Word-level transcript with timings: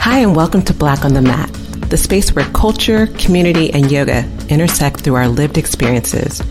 Hi, 0.00 0.20
and 0.20 0.34
welcome 0.34 0.62
to 0.62 0.72
Black 0.72 1.04
on 1.04 1.12
the 1.12 1.20
Mat, 1.20 1.52
the 1.90 1.96
space 1.98 2.34
where 2.34 2.46
culture, 2.52 3.06
community, 3.18 3.70
and 3.70 3.92
yoga 3.92 4.24
intersect 4.48 5.00
through 5.00 5.16
our 5.16 5.28
lived 5.28 5.58
experiences. 5.58 6.42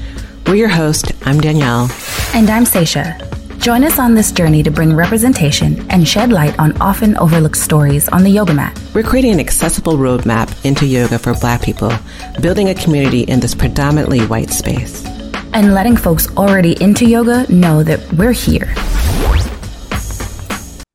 We're 0.45 0.53
your 0.53 0.67
host. 0.69 1.13
I'm 1.25 1.41
Danielle. 1.41 1.89
And 2.35 2.47
I'm 2.47 2.63
Seisha. 2.63 3.17
Join 3.59 3.83
us 3.83 3.97
on 3.97 4.13
this 4.13 4.31
journey 4.31 4.61
to 4.61 4.69
bring 4.69 4.95
representation 4.95 5.83
and 5.89 6.07
shed 6.07 6.31
light 6.31 6.59
on 6.59 6.79
often 6.79 7.17
overlooked 7.17 7.57
stories 7.57 8.07
on 8.09 8.23
the 8.23 8.29
yoga 8.29 8.53
mat. 8.53 8.79
We're 8.93 9.01
creating 9.01 9.31
an 9.33 9.39
accessible 9.39 9.93
roadmap 9.93 10.63
into 10.63 10.85
yoga 10.85 11.17
for 11.17 11.33
Black 11.33 11.63
people, 11.63 11.91
building 12.41 12.69
a 12.69 12.75
community 12.75 13.21
in 13.21 13.39
this 13.39 13.55
predominantly 13.55 14.19
white 14.27 14.51
space. 14.51 15.03
And 15.53 15.73
letting 15.73 15.97
folks 15.97 16.27
already 16.37 16.81
into 16.81 17.03
yoga 17.03 17.51
know 17.51 17.81
that 17.81 18.13
we're 18.13 18.31
here. 18.31 18.71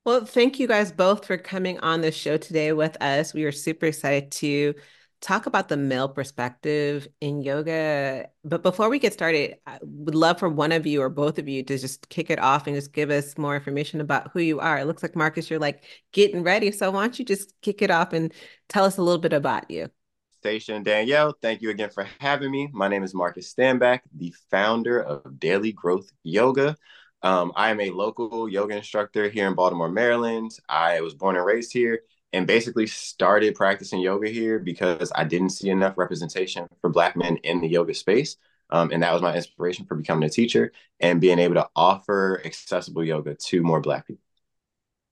Well, 0.05 0.27
thank 0.27 0.61
you 0.61 0.66
guys 0.66 0.93
both 0.93 1.25
for 1.25 1.39
coming 1.39 1.79
on 1.80 2.02
the 2.02 2.12
show 2.12 2.36
today 2.36 2.75
with 2.75 2.95
us. 3.03 3.32
We 3.32 3.45
are 3.45 3.53
super 3.53 3.86
excited 3.86 4.31
to 4.32 4.75
talk 5.22 5.46
about 5.46 5.71
the 5.71 5.79
male 5.79 6.11
perspective 6.11 7.08
in 7.22 7.40
yoga. 7.40 8.29
But 8.45 8.62
before 8.62 8.90
we 8.90 8.98
get 8.98 9.14
started, 9.14 9.57
I 9.67 9.79
would 9.81 10.14
love 10.14 10.39
for 10.39 10.50
one 10.50 10.72
of 10.72 10.86
you 10.86 11.00
or 11.00 11.09
both 11.09 11.39
of 11.39 11.48
you 11.48 11.62
to 11.62 11.79
just 11.79 12.11
kick 12.11 12.29
it 12.29 12.39
off 12.39 12.67
and 12.67 12.76
just 12.76 12.93
give 12.93 13.09
us 13.09 13.39
more 13.39 13.57
information 13.57 14.03
about 14.03 14.31
who 14.35 14.40
you 14.40 14.61
are. 14.61 14.79
It 14.79 14.85
looks 14.85 15.03
like 15.03 15.17
Marcus, 15.17 15.48
you're 15.48 15.59
like 15.59 15.85
getting 16.12 16.43
ready. 16.43 16.71
So 16.71 16.90
why 16.90 17.00
don't 17.00 17.18
you 17.18 17.25
just 17.25 17.54
kick 17.62 17.81
it 17.81 17.90
off 17.90 18.12
and 18.12 18.31
tell 18.68 18.84
us 18.84 18.98
a 18.98 19.03
little 19.03 19.23
bit 19.23 19.32
about 19.32 19.71
you? 19.71 19.89
Station 20.40 20.82
Danielle, 20.82 21.34
thank 21.40 21.62
you 21.62 21.71
again 21.71 21.89
for 21.89 22.07
having 22.21 22.50
me. 22.50 22.68
My 22.75 22.89
name 22.89 23.04
is 23.04 23.14
Marcus 23.14 23.54
Stanback, 23.54 24.00
the 24.14 24.34
founder 24.50 25.03
of 25.03 25.40
Daily 25.40 25.73
Growth 25.73 26.11
Yoga. 26.23 26.76
Um, 27.24 27.52
I 27.56 27.70
am 27.70 27.80
a 27.80 27.88
local 27.88 28.50
yoga 28.50 28.76
instructor 28.76 29.30
here 29.30 29.48
in 29.48 29.54
Baltimore, 29.54 29.88
Maryland. 29.88 30.58
I 30.68 31.00
was 31.00 31.14
born 31.14 31.36
and 31.36 31.46
raised 31.46 31.72
here 31.72 32.00
and 32.34 32.47
basically 32.47 32.86
started 32.86 33.55
practicing 33.55 34.00
yoga 34.00 34.28
here 34.28 34.58
because 34.58 35.10
I 35.14 35.24
didn't 35.24 35.48
see 35.48 35.70
enough 35.70 35.97
representation 35.97 36.66
for 36.83 36.91
Black 36.91 37.16
men 37.16 37.39
in 37.39 37.62
the 37.62 37.66
yoga 37.66 37.94
space. 37.94 38.36
Um, 38.69 38.91
and 38.92 39.03
that 39.03 39.14
was 39.14 39.22
my 39.22 39.34
inspiration 39.34 39.86
for 39.86 39.94
becoming 39.94 40.28
a 40.28 40.31
teacher 40.31 40.70
and 41.00 41.19
being 41.19 41.39
able 41.39 41.55
to 41.55 41.66
offer 41.75 42.42
accessible 42.44 43.03
yoga 43.03 43.36
to 43.36 43.62
more 43.62 43.81
Black 43.81 44.06
people. 44.06 44.22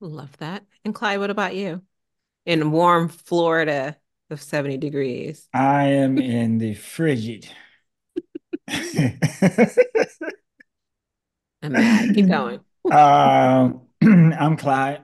Love 0.01 0.37
that. 0.37 0.65
And 0.85 0.95
Clyde, 0.95 1.19
what 1.19 1.31
about 1.31 1.57
you? 1.57 1.81
In 2.45 2.73
warm 2.73 3.09
Florida 3.09 3.97
of 4.29 4.43
70 4.43 4.77
degrees. 4.77 5.49
I 5.55 5.85
am 5.85 6.19
in 6.19 6.59
the 6.59 6.75
frigid. 6.75 7.49
I'm 11.63 12.15
Keep 12.15 12.29
going. 12.29 12.61
um, 12.91 13.83
I'm 14.03 14.57
Clyde. 14.57 15.03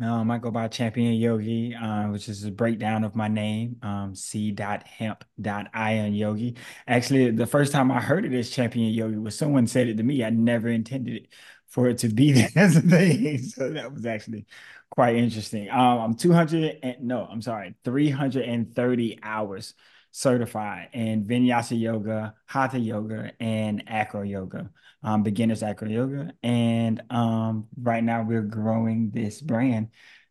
Um, 0.00 0.30
I 0.30 0.38
go 0.38 0.50
by 0.50 0.68
Champion 0.68 1.14
Yogi, 1.14 1.74
uh, 1.74 2.08
which 2.08 2.28
is 2.28 2.44
a 2.44 2.50
breakdown 2.50 3.04
of 3.04 3.14
my 3.14 3.28
name, 3.28 3.76
um, 3.82 4.14
c.hamp.ion 4.14 6.14
yogi. 6.14 6.56
Actually, 6.88 7.30
the 7.30 7.46
first 7.46 7.72
time 7.72 7.90
I 7.90 8.00
heard 8.00 8.24
of 8.24 8.30
this 8.30 8.50
Champion 8.50 8.92
Yogi 8.92 9.18
was 9.18 9.36
someone 9.36 9.66
said 9.66 9.88
it 9.88 9.98
to 9.98 10.02
me. 10.02 10.24
I 10.24 10.30
never 10.30 10.68
intended 10.68 11.14
it 11.14 11.28
for 11.68 11.88
it 11.88 11.98
to 11.98 12.08
be 12.08 12.32
that 12.34 12.56
as 12.56 12.76
a 12.76 12.80
thing. 12.80 13.38
So 13.42 13.70
that 13.70 13.92
was 13.92 14.06
actually 14.06 14.46
quite 14.90 15.16
interesting. 15.16 15.70
Um, 15.70 15.98
I'm 15.98 16.14
200 16.14 16.78
and 16.82 17.02
no, 17.02 17.26
I'm 17.30 17.42
sorry, 17.42 17.74
330 17.84 19.18
hours 19.22 19.74
certified 20.12 20.90
in 20.92 21.24
Vinyasa 21.24 21.78
Yoga, 21.78 22.34
Hatha 22.46 22.78
Yoga, 22.78 23.32
and 23.40 23.82
Acro 23.88 24.22
Yoga, 24.22 24.70
um, 25.02 25.22
beginners 25.22 25.62
Acro 25.62 25.88
Yoga. 25.88 26.32
And 26.42 27.02
um, 27.10 27.66
right 27.80 28.04
now 28.04 28.22
we're 28.22 28.42
growing 28.42 29.10
this 29.10 29.40
brand 29.40 29.88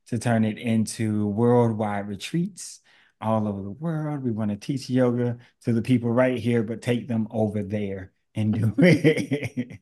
to 0.08 0.20
turn 0.20 0.46
it 0.46 0.58
into 0.58 1.28
worldwide 1.28 2.08
retreats 2.08 2.80
all 3.20 3.48
over 3.48 3.62
the 3.62 3.72
world. 3.72 4.24
We 4.24 4.32
want 4.32 4.52
to 4.52 4.58
teach 4.58 4.90
yoga 4.90 5.38
to 5.64 5.74
the 5.74 5.82
people 5.82 6.12
right 6.12 6.38
here, 6.38 6.64
but 6.64 6.82
take 6.82 7.08
them 7.08 7.28
over 7.32 7.64
there 7.64 8.12
and 8.36 8.54
do 8.54 8.74
it. 8.80 9.80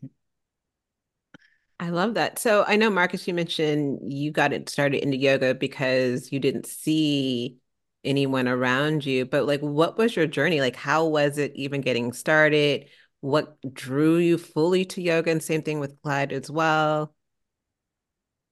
I 1.80 1.90
love 1.90 2.16
that. 2.16 2.40
So 2.40 2.66
I 2.68 2.76
know, 2.76 2.90
Marcus, 2.90 3.28
you 3.28 3.34
mentioned 3.34 4.12
you 4.12 4.32
got 4.32 4.52
it 4.52 4.68
started 4.70 5.02
into 5.02 5.18
yoga 5.18 5.56
because 5.56 6.32
you 6.32 6.40
didn't 6.40 6.66
see 6.66 7.58
anyone 8.04 8.48
around 8.48 9.06
you 9.06 9.26
but 9.26 9.46
like 9.46 9.62
what 9.62 9.98
was 9.98 10.16
your 10.16 10.28
journey? 10.28 10.62
Like 10.62 10.76
how 10.76 11.06
was 11.08 11.38
it 11.38 11.54
even 11.56 11.82
getting 11.82 12.14
started? 12.14 12.88
What 13.22 13.58
drew 13.74 14.18
you 14.18 14.38
fully 14.38 14.86
to 14.86 15.02
yoga? 15.02 15.32
And 15.32 15.44
same 15.44 15.62
thing 15.64 15.80
with 15.80 16.02
clyde 16.02 16.32
as 16.34 16.50
well. 16.50 17.14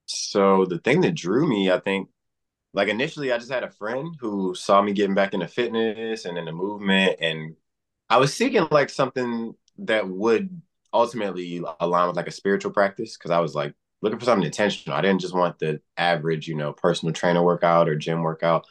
So 0.06 0.66
the 0.66 0.80
thing 0.80 1.02
that 1.02 1.16
drew 1.16 1.47
me 1.47 1.72
i 1.72 1.80
think 1.80 2.09
like 2.74 2.90
initially 2.90 3.31
i 3.34 3.38
just 3.38 3.52
had 3.52 3.63
a 3.63 3.72
friend 3.72 4.16
who 4.19 4.56
saw 4.56 4.81
me 4.81 4.94
getting 4.94 5.16
back 5.16 5.34
into 5.34 5.47
fitness 5.47 6.25
and 6.25 6.38
in 6.38 6.46
the 6.46 6.53
movement 6.53 7.18
and 7.22 7.56
i 8.09 8.18
was 8.18 8.34
seeking 8.34 8.68
like 8.72 8.90
something 8.90 9.56
that 9.80 10.07
would 10.09 10.62
ultimately 10.94 11.62
align 11.81 12.07
with 12.07 12.18
like 12.18 12.28
a 12.28 12.31
spiritual 12.31 12.72
practice 12.72 13.18
because 13.18 13.31
i 13.31 13.40
was 13.40 13.56
like 13.56 13.74
looking 14.02 14.19
for 14.19 14.25
something 14.25 14.46
intentional. 14.46 14.97
I 14.97 15.02
didn't 15.02 15.22
just 15.22 15.36
want 15.36 15.59
the 15.59 15.81
average 15.97 16.47
you 16.47 16.56
know 16.56 16.74
personal 16.74 17.13
trainer 17.13 17.44
workout 17.44 17.90
or 17.90 17.96
gym 17.97 18.24
workout 18.24 18.66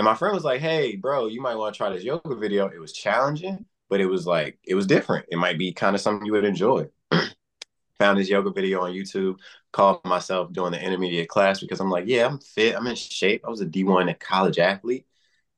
and 0.00 0.06
my 0.06 0.14
friend 0.14 0.34
was 0.34 0.44
like, 0.44 0.62
"Hey, 0.62 0.96
bro, 0.96 1.26
you 1.26 1.42
might 1.42 1.56
want 1.56 1.74
to 1.74 1.76
try 1.76 1.90
this 1.90 2.02
yoga 2.02 2.34
video. 2.34 2.68
It 2.68 2.78
was 2.78 2.94
challenging, 2.94 3.66
but 3.90 4.00
it 4.00 4.06
was 4.06 4.26
like 4.26 4.58
it 4.64 4.74
was 4.74 4.86
different. 4.86 5.26
It 5.30 5.36
might 5.36 5.58
be 5.58 5.74
kind 5.74 5.94
of 5.94 6.00
something 6.00 6.24
you 6.24 6.32
would 6.32 6.46
enjoy." 6.46 6.88
Found 7.98 8.18
this 8.18 8.30
yoga 8.30 8.50
video 8.50 8.80
on 8.80 8.92
YouTube. 8.92 9.36
Called 9.72 10.02
myself 10.06 10.54
doing 10.54 10.72
the 10.72 10.82
intermediate 10.82 11.28
class 11.28 11.60
because 11.60 11.80
I'm 11.80 11.90
like, 11.90 12.04
"Yeah, 12.06 12.24
I'm 12.24 12.38
fit. 12.38 12.76
I'm 12.76 12.86
in 12.86 12.96
shape. 12.96 13.42
I 13.46 13.50
was 13.50 13.60
a 13.60 13.66
D1 13.66 14.18
college 14.18 14.58
athlete." 14.58 15.06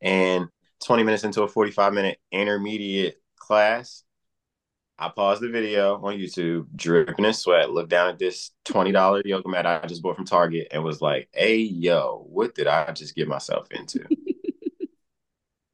And 0.01 0.49
20 0.85 1.05
minutes 1.05 1.23
into 1.23 1.45
a 1.45 1.49
45 1.49 1.93
minute 1.93 2.19
intermediate 2.33 3.23
class, 3.39 4.03
I 4.99 5.09
paused 5.09 5.41
the 5.41 5.51
video 5.51 6.03
on 6.03 6.19
YouTube, 6.19 6.67
dripping 6.75 7.25
in 7.25 7.33
sweat, 7.33 7.71
looked 7.71 7.91
down 7.91 8.09
at 8.09 8.19
this 8.19 8.51
$20 8.65 9.23
yoga 9.25 9.49
mat 9.49 9.67
I 9.67 9.87
just 9.87 10.03
bought 10.03 10.17
from 10.17 10.25
Target 10.25 10.67
and 10.73 10.83
was 10.83 11.01
like, 11.01 11.29
hey, 11.33 11.59
yo, 11.59 12.27
what 12.29 12.57
did 12.57 12.67
I 12.67 12.91
just 12.91 13.15
get 13.15 13.29
myself 13.29 13.69
into? 13.71 14.05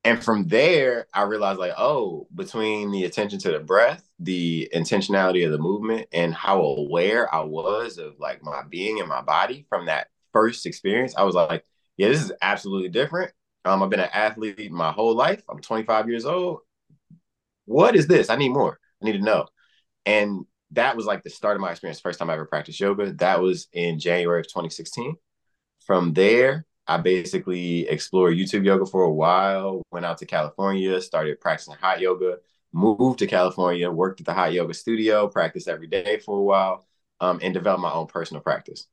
And 0.05 0.23
from 0.23 0.47
there, 0.49 1.07
I 1.13 1.23
realized, 1.23 1.59
like, 1.59 1.75
oh, 1.77 2.29
between 2.35 2.91
the 2.91 3.05
attention 3.05 3.39
to 3.41 3.51
the 3.51 3.59
breath, 3.59 4.09
the 4.19 4.71
intentionality 4.75 5.45
of 5.45 5.53
the 5.53 5.59
movement, 5.59 6.09
and 6.13 6.33
how 6.35 6.61
aware 6.63 7.33
I 7.35 7.41
was 7.41 7.99
of 7.99 8.19
like 8.19 8.43
my 8.43 8.63
being 8.63 9.01
and 9.01 9.09
my 9.09 9.23
body 9.23 9.67
from 9.69 9.87
that 9.87 10.09
first 10.33 10.67
experience, 10.67 11.15
I 11.17 11.25
was 11.25 11.35
like, 11.35 11.65
yeah, 11.97 12.09
this 12.09 12.23
is 12.23 12.33
absolutely 12.41 12.91
different. 12.91 13.33
Um, 13.65 13.83
I've 13.83 13.91
been 13.91 14.01
an 14.01 14.09
athlete 14.13 14.71
my 14.71 14.93
whole 14.93 15.15
life. 15.15 15.43
I'm 15.49 15.61
25 15.61 16.09
years 16.09 16.25
old. 16.25 16.61
What 17.67 17.97
is 17.97 18.07
this? 18.07 18.31
I 18.31 18.37
need 18.37 18.51
more. 18.51 18.79
I 19.03 19.05
need 19.05 19.19
to 19.19 19.25
know. 19.25 19.47
And 20.07 20.47
that 20.73 20.97
was 20.97 21.07
like 21.07 21.23
the 21.23 21.31
start 21.31 21.57
of 21.57 21.61
my 21.61 21.71
experience. 21.71 22.01
First 22.01 22.19
time 22.19 22.31
I 22.31 22.35
ever 22.35 22.47
practiced 22.47 22.81
yoga. 22.81 23.13
That 23.15 23.41
was 23.41 23.69
in 23.73 23.99
January 23.99 24.41
of 24.41 24.47
2016. 24.47 25.17
From 25.87 26.13
there, 26.15 26.67
I 26.89 26.97
basically 26.97 27.87
explored 27.89 28.35
YouTube 28.35 28.65
yoga 28.65 28.87
for 28.87 29.03
a 29.03 29.13
while, 29.13 29.83
went 29.93 30.07
out 30.07 30.19
to 30.19 30.27
California, 30.27 31.01
started 31.01 31.41
practicing 31.41 31.75
hot 31.75 32.01
yoga, 32.01 32.39
moved 32.73 33.19
to 33.19 33.27
California, 33.27 33.91
worked 33.91 34.21
at 34.21 34.27
the 34.27 34.33
hot 34.35 34.53
yoga 34.55 34.73
studio, 34.73 35.29
practiced 35.29 35.69
every 35.69 35.87
day 35.87 36.19
for 36.19 36.39
a 36.39 36.43
while, 36.43 36.87
um, 37.21 37.39
and 37.43 37.53
developed 37.53 37.83
my 37.83 37.93
own 37.93 38.07
personal 38.07 38.43
practice. 38.43 38.87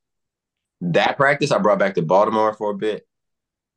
That 0.82 1.16
practice 1.16 1.52
I 1.52 1.58
brought 1.58 1.80
back 1.80 1.96
to 1.96 2.02
Baltimore 2.02 2.54
for 2.54 2.72
a 2.72 2.76
bit. 2.76 3.08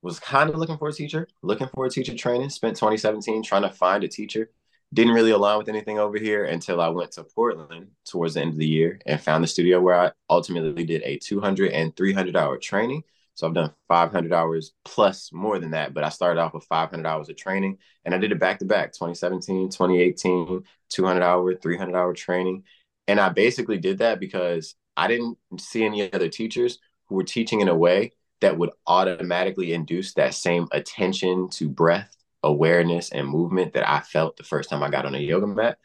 Was 0.03 0.21
kind 0.21 0.51
of 0.51 0.57
looking 0.57 0.79
for 0.79 0.89
a 0.89 0.93
teacher, 0.93 1.29
looking 1.43 1.69
for 1.75 1.87
a 1.87 1.91
teacher 1.91 2.15
training. 2.15 2.51
Spent 2.51 2.77
2017 2.77 3.43
trying 3.43 3.63
to 3.63 3.71
find 3.71 4.05
a 4.05 4.09
teacher 4.09 4.51
didn't 4.95 5.13
really 5.13 5.33
align 5.33 5.59
with 5.59 5.69
anything 5.69 5.99
over 5.99 6.19
here 6.19 6.45
until 6.45 6.81
I 6.81 6.89
went 6.89 7.13
to 7.13 7.25
Portland 7.25 7.89
towards 8.07 8.35
the 8.35 8.41
end 8.41 8.53
of 8.53 8.59
the 8.59 8.67
year 8.67 9.01
and 9.07 9.21
found 9.21 9.45
the 9.45 9.49
studio 9.49 9.81
where 9.81 10.01
I 10.01 10.13
ultimately 10.31 10.85
did 10.85 11.03
a 11.03 11.19
200 11.19 11.73
and 11.73 11.95
300 11.95 12.37
hour 12.37 12.57
training. 12.57 13.05
So 13.39 13.47
I've 13.47 13.55
done 13.55 13.73
500 13.87 14.33
hours 14.33 14.73
plus 14.85 15.33
more 15.33 15.61
than 15.61 15.71
that, 15.71 15.95
but 15.95 16.03
I 16.03 16.09
started 16.09 16.41
off 16.41 16.55
with 16.55 16.65
500 16.65 17.07
hours 17.07 17.29
of 17.29 17.37
training 17.37 17.79
and 18.05 18.13
I 18.13 18.19
did 18.19 18.33
it 18.33 18.41
back 18.41 18.59
to 18.59 18.65
back 18.65 18.93
2017, 18.93 19.69
2018, 19.69 20.65
200 20.89 21.23
hour, 21.23 21.55
300 21.55 21.97
hour 21.97 22.13
training. 22.15 22.65
And 23.07 23.21
I 23.21 23.29
basically 23.29 23.79
did 23.79 23.99
that 23.99 24.19
because 24.19 24.75
I 24.97 25.07
didn't 25.07 25.39
see 25.61 25.85
any 25.85 26.13
other 26.13 26.29
teachers 26.29 26.81
who 27.07 27.15
were 27.15 27.23
teaching 27.23 27.61
in 27.61 27.69
a 27.69 27.77
way 27.77 28.11
that 28.41 28.59
would 28.59 28.71
automatically 28.89 29.73
induce 29.73 30.15
that 30.15 30.35
same 30.35 30.67
attention 30.73 31.49
to 31.51 31.69
breath 31.69 32.17
awareness 32.43 33.11
and 33.13 33.29
movement 33.29 33.73
that 33.75 33.89
I 33.89 34.01
felt 34.01 34.37
the 34.37 34.43
first 34.43 34.69
time 34.69 34.83
I 34.83 34.91
got 34.91 35.07
on 35.07 35.15
a 35.15 35.19
yoga 35.19 35.47
mat, 35.47 35.79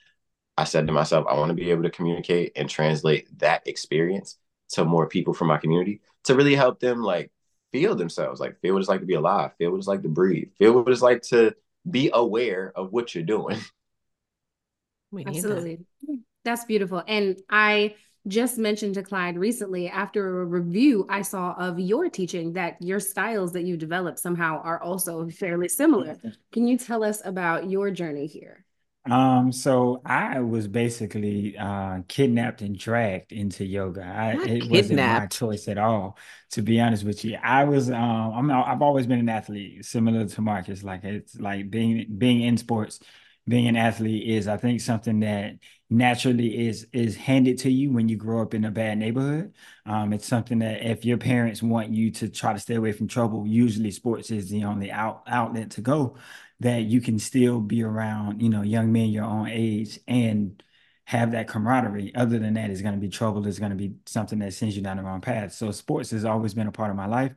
I 0.57 0.63
said 0.63 0.87
to 0.87 0.93
myself, 0.93 1.27
I 1.29 1.35
want 1.35 1.49
to 1.49 1.55
be 1.55 1.69
able 1.69 1.83
to 1.83 1.91
communicate 1.91 2.53
and 2.55 2.67
translate 2.67 3.27
that 3.37 3.67
experience 3.67 4.39
to 4.69 4.85
more 4.85 5.07
people 5.07 5.35
from 5.35 5.49
my 5.49 5.59
community 5.59 6.01
to 6.23 6.33
really 6.33 6.55
help 6.55 6.79
them 6.79 7.03
like 7.03 7.29
feel 7.73 7.95
themselves, 7.95 8.39
like 8.39 8.61
feel 8.61 8.73
what 8.73 8.79
it's 8.79 8.87
like 8.87 9.01
to 9.01 9.05
be 9.05 9.15
alive, 9.15 9.51
feel 9.57 9.71
what 9.71 9.77
it's 9.79 9.87
like 9.87 10.03
to 10.03 10.09
breathe, 10.09 10.47
feel 10.57 10.71
what 10.73 10.87
it's 10.87 11.01
like 11.01 11.23
to 11.23 11.53
be 11.89 12.09
aware 12.13 12.71
of 12.75 12.93
what 12.93 13.13
you're 13.13 13.25
doing. 13.25 13.59
Absolutely. 15.27 15.79
That. 16.03 16.19
That's 16.45 16.65
beautiful. 16.65 17.03
And 17.07 17.37
I 17.49 17.95
just 18.27 18.57
mentioned 18.57 18.95
to 18.95 19.03
Clyde 19.03 19.37
recently 19.37 19.89
after 19.89 20.41
a 20.41 20.45
review 20.45 21.05
I 21.09 21.23
saw 21.23 21.53
of 21.53 21.79
your 21.79 22.09
teaching 22.09 22.53
that 22.53 22.81
your 22.81 22.99
styles 22.99 23.51
that 23.53 23.63
you 23.63 23.75
developed 23.75 24.19
somehow 24.19 24.61
are 24.63 24.81
also 24.81 25.27
fairly 25.29 25.67
similar. 25.67 26.17
Can 26.51 26.67
you 26.67 26.77
tell 26.77 27.03
us 27.03 27.21
about 27.25 27.69
your 27.69 27.91
journey 27.91 28.27
here? 28.27 28.65
Um, 29.05 29.51
so 29.51 30.01
I 30.05 30.39
was 30.39 30.67
basically 30.69 31.57
uh 31.57 32.03
kidnapped 32.07 32.61
and 32.61 32.77
dragged 32.77 33.33
into 33.33 33.65
yoga. 33.65 34.01
I, 34.03 34.31
Not 34.31 34.49
it 34.49 34.65
wasn't 34.65 35.03
my 35.03 35.27
choice 35.27 35.67
at 35.67 35.77
all, 35.77 36.17
to 36.51 36.61
be 36.61 36.79
honest 36.79 37.03
with 37.03 37.25
you. 37.25 37.37
I 37.41 37.65
was 37.65 37.89
um 37.89 37.97
I'm 38.33 38.51
I've 38.51 38.81
always 38.81 39.05
been 39.05 39.19
an 39.19 39.27
athlete, 39.29 39.83
similar 39.85 40.25
to 40.25 40.41
Marcus. 40.41 40.83
Like 40.83 41.03
it's 41.03 41.35
like 41.35 41.69
being 41.69 42.15
being 42.17 42.41
in 42.43 42.57
sports, 42.57 43.01
being 43.45 43.67
an 43.67 43.75
athlete 43.75 44.25
is 44.29 44.47
I 44.47 44.55
think 44.55 44.79
something 44.79 45.19
that 45.19 45.55
naturally 45.89 46.67
is 46.67 46.87
is 46.93 47.17
handed 47.17 47.57
to 47.59 47.69
you 47.69 47.91
when 47.91 48.07
you 48.07 48.15
grow 48.15 48.41
up 48.41 48.53
in 48.53 48.63
a 48.63 48.71
bad 48.71 48.97
neighborhood. 48.99 49.53
Um, 49.85 50.13
it's 50.13 50.25
something 50.25 50.59
that 50.59 50.81
if 50.81 51.03
your 51.03 51.17
parents 51.17 51.61
want 51.61 51.89
you 51.89 52.09
to 52.11 52.29
try 52.29 52.53
to 52.53 52.59
stay 52.59 52.75
away 52.75 52.93
from 52.93 53.09
trouble, 53.09 53.45
usually 53.45 53.91
sports 53.91 54.31
is 54.31 54.49
the 54.49 54.63
only 54.63 54.91
out 54.91 55.23
outlet 55.27 55.71
to 55.71 55.81
go 55.81 56.15
that 56.59 56.83
you 56.83 57.01
can 57.01 57.19
still 57.19 57.59
be 57.59 57.83
around, 57.83 58.41
you 58.41 58.49
know, 58.49 58.61
young 58.61 58.91
men 58.91 59.09
your 59.09 59.25
own 59.25 59.47
age 59.49 59.99
and 60.07 60.61
have 61.05 61.31
that 61.31 61.47
camaraderie. 61.47 62.15
Other 62.15 62.39
than 62.39 62.53
that, 62.53 62.69
it's 62.69 62.81
going 62.81 62.93
to 62.95 62.99
be 62.99 63.09
trouble. 63.09 63.45
It's 63.47 63.59
going 63.59 63.71
to 63.71 63.77
be 63.77 63.95
something 64.05 64.39
that 64.39 64.53
sends 64.53 64.75
you 64.75 64.81
down 64.81 64.97
the 64.97 65.03
wrong 65.03 65.21
path. 65.21 65.53
So 65.53 65.71
sports 65.71 66.11
has 66.11 66.25
always 66.25 66.53
been 66.53 66.67
a 66.67 66.71
part 66.71 66.89
of 66.89 66.95
my 66.95 67.07
life. 67.07 67.33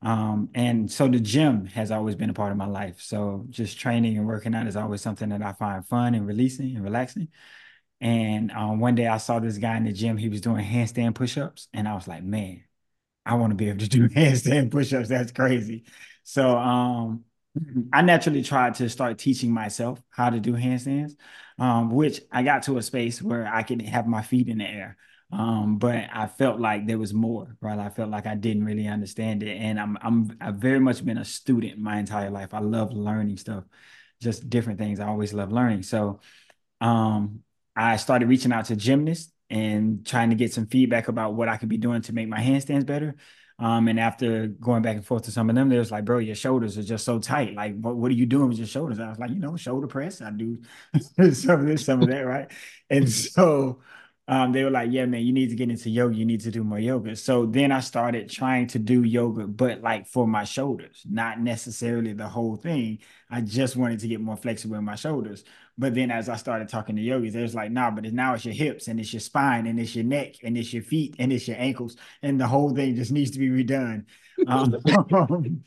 Um, 0.00 0.48
and 0.54 0.90
so 0.90 1.06
the 1.06 1.20
gym 1.20 1.66
has 1.66 1.90
always 1.90 2.16
been 2.16 2.30
a 2.30 2.34
part 2.34 2.50
of 2.50 2.58
my 2.58 2.66
life. 2.66 3.00
So 3.00 3.46
just 3.50 3.78
training 3.78 4.18
and 4.18 4.26
working 4.26 4.54
out 4.54 4.66
is 4.66 4.76
always 4.76 5.00
something 5.00 5.28
that 5.28 5.42
I 5.42 5.52
find 5.52 5.86
fun 5.86 6.14
and 6.14 6.26
releasing 6.26 6.74
and 6.74 6.84
relaxing. 6.84 7.28
And 8.00 8.50
um, 8.50 8.80
one 8.80 8.96
day 8.96 9.06
I 9.06 9.18
saw 9.18 9.38
this 9.38 9.58
guy 9.58 9.76
in 9.76 9.84
the 9.84 9.92
gym, 9.92 10.16
he 10.16 10.28
was 10.28 10.40
doing 10.40 10.64
handstand 10.64 11.14
push-ups, 11.14 11.68
and 11.72 11.86
I 11.86 11.94
was 11.94 12.08
like, 12.08 12.24
man, 12.24 12.64
I 13.24 13.34
want 13.34 13.52
to 13.52 13.54
be 13.54 13.68
able 13.68 13.78
to 13.78 13.88
do 13.88 14.08
handstand 14.08 14.72
push-ups. 14.72 15.08
That's 15.08 15.30
crazy. 15.30 15.84
So 16.24 16.58
um, 16.58 17.24
I 17.92 18.00
naturally 18.02 18.42
tried 18.42 18.74
to 18.76 18.88
start 18.88 19.18
teaching 19.18 19.52
myself 19.52 20.02
how 20.10 20.30
to 20.30 20.40
do 20.40 20.52
handstands, 20.54 21.12
um, 21.58 21.90
which 21.90 22.20
I 22.30 22.42
got 22.42 22.62
to 22.64 22.78
a 22.78 22.82
space 22.82 23.20
where 23.20 23.46
I 23.46 23.62
could 23.62 23.82
have 23.82 24.06
my 24.06 24.22
feet 24.22 24.48
in 24.48 24.58
the 24.58 24.64
air. 24.64 24.96
Um, 25.30 25.78
but 25.78 26.08
I 26.12 26.26
felt 26.26 26.60
like 26.60 26.86
there 26.86 26.98
was 26.98 27.12
more, 27.12 27.56
right? 27.60 27.78
I 27.78 27.88
felt 27.90 28.10
like 28.10 28.26
I 28.26 28.34
didn't 28.34 28.64
really 28.64 28.86
understand 28.86 29.42
it. 29.42 29.56
And 29.56 29.78
I'm 29.78 29.98
I'm 30.02 30.36
I've 30.40 30.56
very 30.56 30.80
much 30.80 31.04
been 31.04 31.18
a 31.18 31.24
student 31.24 31.78
my 31.78 31.98
entire 31.98 32.30
life. 32.30 32.52
I 32.54 32.60
love 32.60 32.92
learning 32.92 33.38
stuff, 33.38 33.64
just 34.20 34.48
different 34.48 34.78
things. 34.78 35.00
I 35.00 35.08
always 35.08 35.32
love 35.32 35.52
learning. 35.52 35.82
So 35.82 36.20
um, 36.80 37.40
I 37.76 37.96
started 37.96 38.28
reaching 38.28 38.52
out 38.52 38.66
to 38.66 38.76
gymnasts 38.76 39.32
and 39.50 40.06
trying 40.06 40.30
to 40.30 40.36
get 40.36 40.52
some 40.52 40.66
feedback 40.66 41.08
about 41.08 41.34
what 41.34 41.48
I 41.48 41.56
could 41.58 41.68
be 41.68 41.78
doing 41.78 42.02
to 42.02 42.12
make 42.14 42.28
my 42.28 42.40
handstands 42.40 42.86
better. 42.86 43.16
Um, 43.62 43.86
and 43.86 44.00
after 44.00 44.48
going 44.48 44.82
back 44.82 44.96
and 44.96 45.06
forth 45.06 45.22
to 45.22 45.30
some 45.30 45.48
of 45.48 45.54
them, 45.54 45.68
they 45.68 45.78
was 45.78 45.92
like, 45.92 46.04
bro, 46.04 46.18
your 46.18 46.34
shoulders 46.34 46.76
are 46.76 46.82
just 46.82 47.04
so 47.04 47.20
tight. 47.20 47.54
Like, 47.54 47.78
what, 47.80 47.94
what 47.94 48.10
are 48.10 48.14
you 48.14 48.26
doing 48.26 48.48
with 48.48 48.58
your 48.58 48.66
shoulders? 48.66 48.98
I 48.98 49.08
was 49.08 49.20
like, 49.20 49.30
you 49.30 49.38
know, 49.38 49.56
shoulder 49.56 49.86
press. 49.86 50.20
I 50.20 50.30
do 50.30 50.58
some 51.32 51.60
of 51.60 51.66
this, 51.66 51.84
some 51.86 52.02
of 52.02 52.08
that, 52.08 52.22
right? 52.22 52.50
And 52.90 53.08
so 53.08 53.80
um, 54.32 54.50
they 54.50 54.64
were 54.64 54.70
like, 54.70 54.90
yeah, 54.90 55.04
man, 55.04 55.26
you 55.26 55.32
need 55.34 55.50
to 55.50 55.54
get 55.54 55.68
into 55.68 55.90
yoga. 55.90 56.16
You 56.16 56.24
need 56.24 56.40
to 56.40 56.50
do 56.50 56.64
more 56.64 56.78
yoga. 56.78 57.14
So 57.16 57.44
then 57.44 57.70
I 57.70 57.80
started 57.80 58.30
trying 58.30 58.66
to 58.68 58.78
do 58.78 59.02
yoga, 59.02 59.46
but 59.46 59.82
like 59.82 60.06
for 60.06 60.26
my 60.26 60.44
shoulders, 60.44 61.02
not 61.06 61.38
necessarily 61.38 62.14
the 62.14 62.28
whole 62.28 62.56
thing. 62.56 63.00
I 63.28 63.42
just 63.42 63.76
wanted 63.76 63.98
to 64.00 64.08
get 64.08 64.22
more 64.22 64.38
flexible 64.38 64.76
in 64.76 64.84
my 64.84 64.94
shoulders. 64.94 65.44
But 65.76 65.94
then 65.94 66.10
as 66.10 66.30
I 66.30 66.36
started 66.36 66.70
talking 66.70 66.96
to 66.96 67.02
yogis, 67.02 67.34
they 67.34 67.42
was 67.42 67.54
like, 67.54 67.72
nah, 67.72 67.90
but 67.90 68.10
now 68.10 68.32
it's 68.32 68.46
your 68.46 68.54
hips 68.54 68.88
and 68.88 68.98
it's 68.98 69.12
your 69.12 69.20
spine 69.20 69.66
and 69.66 69.78
it's 69.78 69.94
your 69.94 70.06
neck 70.06 70.36
and 70.42 70.56
it's 70.56 70.72
your 70.72 70.82
feet 70.82 71.14
and 71.18 71.30
it's 71.30 71.46
your 71.46 71.58
ankles. 71.58 71.96
And 72.22 72.40
the 72.40 72.46
whole 72.46 72.74
thing 72.74 72.96
just 72.96 73.12
needs 73.12 73.32
to 73.32 73.38
be 73.38 73.50
redone. 73.50 74.06
Um, 74.46 75.62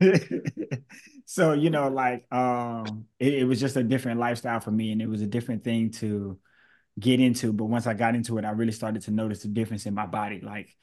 so, 1.26 1.52
you 1.52 1.68
know, 1.68 1.88
like 1.88 2.24
um, 2.32 3.04
it, 3.18 3.34
it 3.34 3.44
was 3.44 3.60
just 3.60 3.76
a 3.76 3.84
different 3.84 4.18
lifestyle 4.18 4.60
for 4.60 4.70
me 4.70 4.92
and 4.92 5.02
it 5.02 5.08
was 5.10 5.20
a 5.20 5.26
different 5.26 5.62
thing 5.62 5.90
to 5.90 6.38
get 6.98 7.20
into. 7.20 7.52
But 7.52 7.66
once 7.66 7.86
I 7.86 7.94
got 7.94 8.14
into 8.14 8.38
it, 8.38 8.44
I 8.44 8.50
really 8.50 8.72
started 8.72 9.02
to 9.02 9.10
notice 9.10 9.42
the 9.42 9.48
difference 9.48 9.86
in 9.86 9.94
my 9.94 10.06
body. 10.06 10.40
Like, 10.40 10.76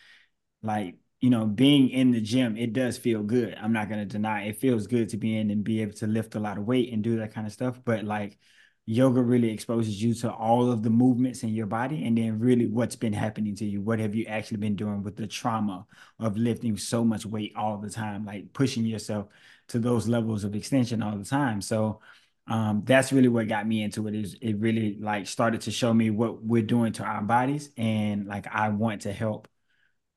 like, 0.63 0.95
you 1.21 1.29
know, 1.29 1.45
being 1.45 1.89
in 1.89 2.11
the 2.11 2.21
gym, 2.21 2.57
it 2.57 2.73
does 2.73 2.97
feel 2.97 3.23
good. 3.23 3.55
I'm 3.59 3.73
not 3.73 3.89
gonna 3.89 4.05
deny 4.05 4.43
it. 4.43 4.49
it 4.49 4.59
feels 4.59 4.87
good 4.87 5.09
to 5.09 5.17
be 5.17 5.37
in 5.37 5.49
and 5.51 5.63
be 5.63 5.81
able 5.81 5.93
to 5.93 6.07
lift 6.07 6.35
a 6.35 6.39
lot 6.39 6.57
of 6.57 6.65
weight 6.65 6.93
and 6.93 7.03
do 7.03 7.17
that 7.17 7.33
kind 7.33 7.47
of 7.47 7.53
stuff. 7.53 7.79
But 7.83 8.03
like 8.03 8.37
yoga 8.85 9.21
really 9.21 9.49
exposes 9.49 10.01
you 10.01 10.13
to 10.13 10.31
all 10.31 10.71
of 10.71 10.83
the 10.83 10.89
movements 10.89 11.41
in 11.41 11.49
your 11.49 11.65
body 11.65 12.05
and 12.05 12.17
then 12.17 12.37
really 12.39 12.67
what's 12.67 12.95
been 12.95 13.13
happening 13.13 13.55
to 13.55 13.65
you. 13.65 13.81
What 13.81 13.99
have 13.99 14.13
you 14.13 14.25
actually 14.25 14.57
been 14.57 14.75
doing 14.75 15.01
with 15.01 15.15
the 15.15 15.25
trauma 15.25 15.87
of 16.19 16.37
lifting 16.37 16.77
so 16.77 17.03
much 17.03 17.25
weight 17.25 17.53
all 17.55 17.77
the 17.77 17.89
time, 17.89 18.25
like 18.25 18.53
pushing 18.53 18.85
yourself 18.85 19.27
to 19.69 19.79
those 19.79 20.07
levels 20.07 20.43
of 20.43 20.55
extension 20.55 21.01
all 21.01 21.17
the 21.17 21.25
time. 21.25 21.61
So 21.61 22.01
um, 22.47 22.83
that's 22.85 23.11
really 23.11 23.27
what 23.27 23.47
got 23.47 23.67
me 23.67 23.81
into 23.81 24.07
it 24.07 24.13
is 24.13 24.35
it 24.41 24.57
really 24.59 24.97
like 24.99 25.27
started 25.27 25.61
to 25.61 25.71
show 25.71 25.93
me 25.93 26.11
what 26.11 26.43
we're 26.43 26.61
doing 26.61 26.93
to 26.93 27.03
our 27.03 27.21
bodies 27.21 27.69
and 27.77 28.27
like 28.27 28.47
I 28.53 28.69
want 28.69 29.01
to 29.01 29.13
help 29.13 29.47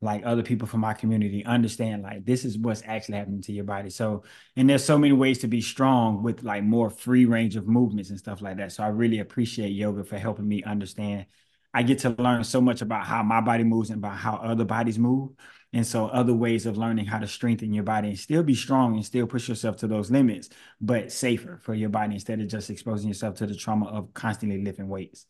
like 0.01 0.23
other 0.25 0.43
people 0.43 0.69
from 0.69 0.81
my 0.81 0.95
community 0.95 1.45
understand 1.45 2.03
like 2.03 2.25
this 2.25 2.45
is 2.45 2.57
what's 2.57 2.83
actually 2.85 3.17
happening 3.17 3.43
to 3.43 3.53
your 3.53 3.65
body. 3.65 3.91
So 3.91 4.25
and 4.57 4.69
there's 4.69 4.85
so 4.85 4.99
many 4.99 5.15
ways 5.15 5.39
to 5.39 5.49
be 5.49 5.61
strong 5.61 6.23
with 6.23 6.43
like 6.43 6.63
more 6.63 6.91
free 6.91 7.25
range 7.25 7.57
of 7.57 7.67
movements 7.67 8.11
and 8.11 8.19
stuff 8.19 8.43
like 8.43 8.59
that. 8.59 8.73
So 8.73 8.85
i 8.85 8.89
really 8.89 9.21
appreciate 9.21 9.71
yoga 9.71 10.05
for 10.05 10.19
helping 10.19 10.47
me 10.47 10.63
understand. 10.63 11.27
I 11.75 11.83
get 11.83 12.01
to 12.01 12.11
learn 12.11 12.45
so 12.45 12.61
much 12.61 12.83
about 12.83 13.07
how 13.07 13.23
my 13.23 13.41
body 13.41 13.65
moves 13.65 13.91
and 13.91 13.99
about 13.99 14.17
how 14.17 14.37
other 14.37 14.65
bodies 14.65 14.99
move 14.99 15.31
and 15.73 15.87
so 15.87 16.07
other 16.07 16.33
ways 16.33 16.67
of 16.67 16.79
learning 16.79 17.05
how 17.05 17.19
to 17.19 17.27
strengthen 17.27 17.73
your 17.73 17.85
body 17.85 18.09
and 18.09 18.19
still 18.19 18.43
be 18.43 18.55
strong 18.55 18.95
and 18.95 19.05
still 19.05 19.27
push 19.27 19.49
yourself 19.49 19.77
to 19.77 19.87
those 19.87 20.11
limits 20.11 20.49
but 20.81 21.13
safer 21.13 21.59
for 21.63 21.75
your 21.75 21.91
body 21.91 22.15
instead 22.15 22.41
of 22.41 22.49
just 22.49 22.71
exposing 22.71 23.09
yourself 23.09 23.35
to 23.35 23.47
the 23.47 23.55
trauma 23.55 23.87
of 23.87 24.13
constantly 24.15 24.63
lifting 24.63 24.89
weights 24.89 25.27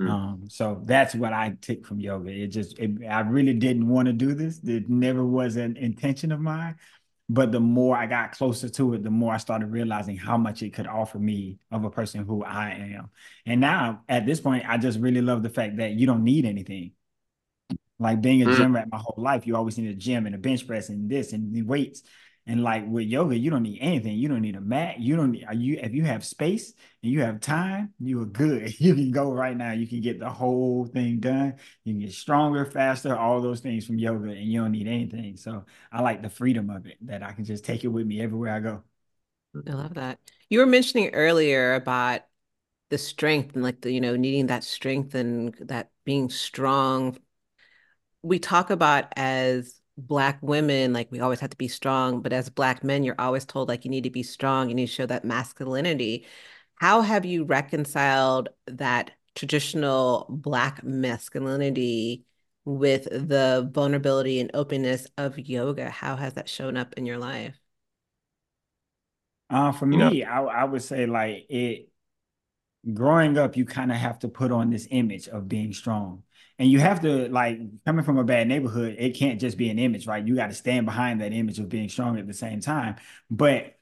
Mm. 0.00 0.08
Um, 0.08 0.44
so 0.48 0.80
that's 0.84 1.14
what 1.14 1.32
I 1.32 1.56
took 1.60 1.84
from 1.84 2.00
yoga. 2.00 2.30
It 2.30 2.48
just, 2.48 2.78
it, 2.78 3.06
I 3.08 3.20
really 3.20 3.54
didn't 3.54 3.86
want 3.86 4.06
to 4.06 4.12
do 4.12 4.34
this. 4.34 4.60
It 4.64 4.88
never 4.88 5.24
was 5.24 5.56
an 5.56 5.76
intention 5.76 6.32
of 6.32 6.40
mine. 6.40 6.76
But 7.28 7.52
the 7.52 7.60
more 7.60 7.96
I 7.96 8.06
got 8.06 8.32
closer 8.32 8.68
to 8.68 8.94
it, 8.94 9.04
the 9.04 9.10
more 9.10 9.32
I 9.32 9.36
started 9.36 9.66
realizing 9.66 10.16
how 10.16 10.36
much 10.36 10.64
it 10.64 10.72
could 10.72 10.88
offer 10.88 11.18
me 11.18 11.60
of 11.70 11.84
a 11.84 11.90
person 11.90 12.24
who 12.24 12.42
I 12.42 12.70
am. 12.70 13.10
And 13.46 13.60
now 13.60 14.02
at 14.08 14.26
this 14.26 14.40
point, 14.40 14.64
I 14.68 14.78
just 14.78 14.98
really 14.98 15.20
love 15.20 15.44
the 15.44 15.48
fact 15.48 15.76
that 15.76 15.92
you 15.92 16.06
don't 16.06 16.24
need 16.24 16.44
anything. 16.44 16.92
Like 18.00 18.22
being 18.22 18.42
a 18.42 18.46
mm. 18.46 18.56
gym 18.56 18.74
rat 18.74 18.88
my 18.90 18.98
whole 18.98 19.22
life, 19.22 19.46
you 19.46 19.54
always 19.54 19.78
need 19.78 19.90
a 19.90 19.94
gym 19.94 20.26
and 20.26 20.34
a 20.34 20.38
bench 20.38 20.66
press 20.66 20.88
and 20.88 21.08
this 21.08 21.32
and 21.32 21.54
the 21.54 21.62
weights. 21.62 22.02
And 22.46 22.64
like 22.64 22.84
with 22.88 23.06
yoga, 23.06 23.36
you 23.36 23.50
don't 23.50 23.62
need 23.62 23.78
anything. 23.80 24.16
You 24.16 24.28
don't 24.28 24.40
need 24.40 24.56
a 24.56 24.60
mat. 24.60 24.98
You 24.98 25.14
don't 25.14 25.32
need 25.32 25.46
you 25.52 25.78
if 25.80 25.92
you 25.92 26.04
have 26.04 26.24
space 26.24 26.72
and 27.02 27.12
you 27.12 27.20
have 27.20 27.40
time, 27.40 27.92
you 28.00 28.20
are 28.22 28.26
good. 28.26 28.74
You 28.80 28.94
can 28.94 29.10
go 29.10 29.30
right 29.30 29.56
now. 29.56 29.72
You 29.72 29.86
can 29.86 30.00
get 30.00 30.18
the 30.18 30.30
whole 30.30 30.86
thing 30.86 31.20
done. 31.20 31.56
You 31.84 31.92
can 31.92 32.00
get 32.00 32.12
stronger, 32.12 32.64
faster, 32.64 33.14
all 33.14 33.42
those 33.42 33.60
things 33.60 33.86
from 33.86 33.98
yoga, 33.98 34.30
and 34.30 34.50
you 34.50 34.62
don't 34.62 34.72
need 34.72 34.88
anything. 34.88 35.36
So 35.36 35.66
I 35.92 36.00
like 36.00 36.22
the 36.22 36.30
freedom 36.30 36.70
of 36.70 36.86
it 36.86 36.96
that 37.02 37.22
I 37.22 37.32
can 37.32 37.44
just 37.44 37.64
take 37.64 37.84
it 37.84 37.88
with 37.88 38.06
me 38.06 38.22
everywhere 38.22 38.54
I 38.54 38.60
go. 38.60 38.82
I 39.66 39.70
love 39.72 39.94
that. 39.94 40.18
You 40.48 40.60
were 40.60 40.66
mentioning 40.66 41.10
earlier 41.10 41.74
about 41.74 42.22
the 42.88 42.98
strength 42.98 43.54
and 43.54 43.62
like 43.62 43.80
the, 43.80 43.92
you 43.92 44.00
know, 44.00 44.16
needing 44.16 44.46
that 44.46 44.64
strength 44.64 45.14
and 45.14 45.54
that 45.60 45.90
being 46.04 46.30
strong. 46.30 47.18
We 48.22 48.38
talk 48.38 48.70
about 48.70 49.12
as 49.16 49.80
black 49.96 50.38
women 50.42 50.92
like 50.94 51.10
we 51.12 51.20
always 51.20 51.40
have 51.40 51.50
to 51.50 51.56
be 51.58 51.68
strong 51.68 52.22
but 52.22 52.32
as 52.32 52.48
black 52.48 52.82
men 52.82 53.04
you're 53.04 53.20
always 53.20 53.44
told 53.44 53.68
like 53.68 53.84
you 53.84 53.90
need 53.90 54.04
to 54.04 54.08
be 54.10 54.22
strong 54.22 54.70
you 54.70 54.74
need 54.74 54.86
to 54.86 54.92
show 54.92 55.06
that 55.06 55.24
masculinity. 55.24 56.26
How 56.76 57.02
have 57.02 57.26
you 57.26 57.44
reconciled 57.44 58.48
that 58.66 59.12
traditional 59.34 60.26
black 60.30 60.82
masculinity 60.82 62.24
with 62.64 63.04
the 63.04 63.68
vulnerability 63.72 64.40
and 64.40 64.50
openness 64.54 65.06
of 65.18 65.38
yoga? 65.38 65.90
How 65.90 66.16
has 66.16 66.34
that 66.34 66.48
shown 66.48 66.76
up 66.78 66.94
in 66.94 67.04
your 67.06 67.18
life? 67.18 67.58
Uh, 69.48 69.72
for 69.72 69.86
you 69.90 69.98
me 69.98 70.22
I, 70.24 70.42
I 70.42 70.64
would 70.64 70.82
say 70.82 71.06
like 71.06 71.46
it 71.48 71.88
growing 72.94 73.36
up 73.38 73.56
you 73.56 73.64
kind 73.64 73.90
of 73.92 73.98
have 73.98 74.18
to 74.20 74.28
put 74.28 74.50
on 74.52 74.70
this 74.70 74.86
image 74.90 75.28
of 75.28 75.48
being 75.48 75.72
strong 75.72 76.22
and 76.60 76.70
you 76.70 76.78
have 76.78 77.00
to 77.00 77.28
like 77.30 77.58
coming 77.86 78.04
from 78.04 78.18
a 78.18 78.24
bad 78.24 78.46
neighborhood 78.46 78.94
it 78.98 79.16
can't 79.16 79.40
just 79.40 79.56
be 79.56 79.70
an 79.70 79.78
image 79.78 80.06
right? 80.06 80.24
You 80.24 80.36
got 80.36 80.48
to 80.48 80.54
stand 80.54 80.86
behind 80.86 81.20
that 81.22 81.32
image 81.32 81.58
of 81.58 81.68
being 81.70 81.88
strong 81.88 82.18
at 82.18 82.26
the 82.26 82.34
same 82.34 82.60
time. 82.60 82.96
But 83.30 83.76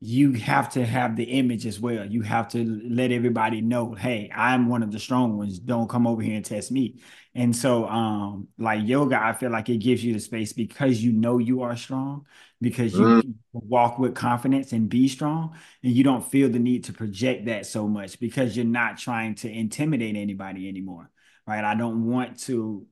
you 0.00 0.32
have 0.32 0.72
to 0.72 0.84
have 0.84 1.14
the 1.14 1.24
image 1.24 1.64
as 1.64 1.78
well. 1.78 2.04
You 2.04 2.22
have 2.22 2.48
to 2.48 2.64
let 2.90 3.12
everybody 3.12 3.60
know 3.60 3.92
hey 3.92 4.30
i'm 4.34 4.68
one 4.68 4.82
of 4.82 4.90
the 4.90 4.98
strong 4.98 5.36
ones. 5.36 5.58
Don't 5.60 5.88
come 5.88 6.06
over 6.06 6.22
here 6.22 6.34
and 6.34 6.44
test 6.44 6.72
me. 6.72 7.00
And 7.34 7.54
so 7.54 7.86
um 7.86 8.48
like 8.58 8.80
yoga 8.82 9.22
i 9.22 9.34
feel 9.34 9.50
like 9.50 9.68
it 9.68 9.78
gives 9.78 10.02
you 10.02 10.14
the 10.14 10.20
space 10.20 10.52
because 10.54 11.04
you 11.04 11.12
know 11.12 11.38
you 11.38 11.62
are 11.62 11.76
strong 11.76 12.26
because 12.62 12.94
you 12.94 13.04
mm. 13.04 13.34
walk 13.52 13.98
with 13.98 14.14
confidence 14.14 14.72
and 14.72 14.88
be 14.88 15.06
strong 15.06 15.54
and 15.82 15.92
you 15.92 16.02
don't 16.02 16.24
feel 16.30 16.48
the 16.48 16.58
need 16.58 16.84
to 16.84 16.92
project 16.94 17.44
that 17.46 17.66
so 17.66 17.86
much 17.86 18.18
because 18.20 18.56
you're 18.56 18.64
not 18.64 18.96
trying 18.96 19.34
to 19.34 19.50
intimidate 19.50 20.16
anybody 20.16 20.68
anymore 20.68 21.11
right? 21.46 21.64
I 21.64 21.74
don't 21.74 22.06
want 22.06 22.38
to 22.40 22.86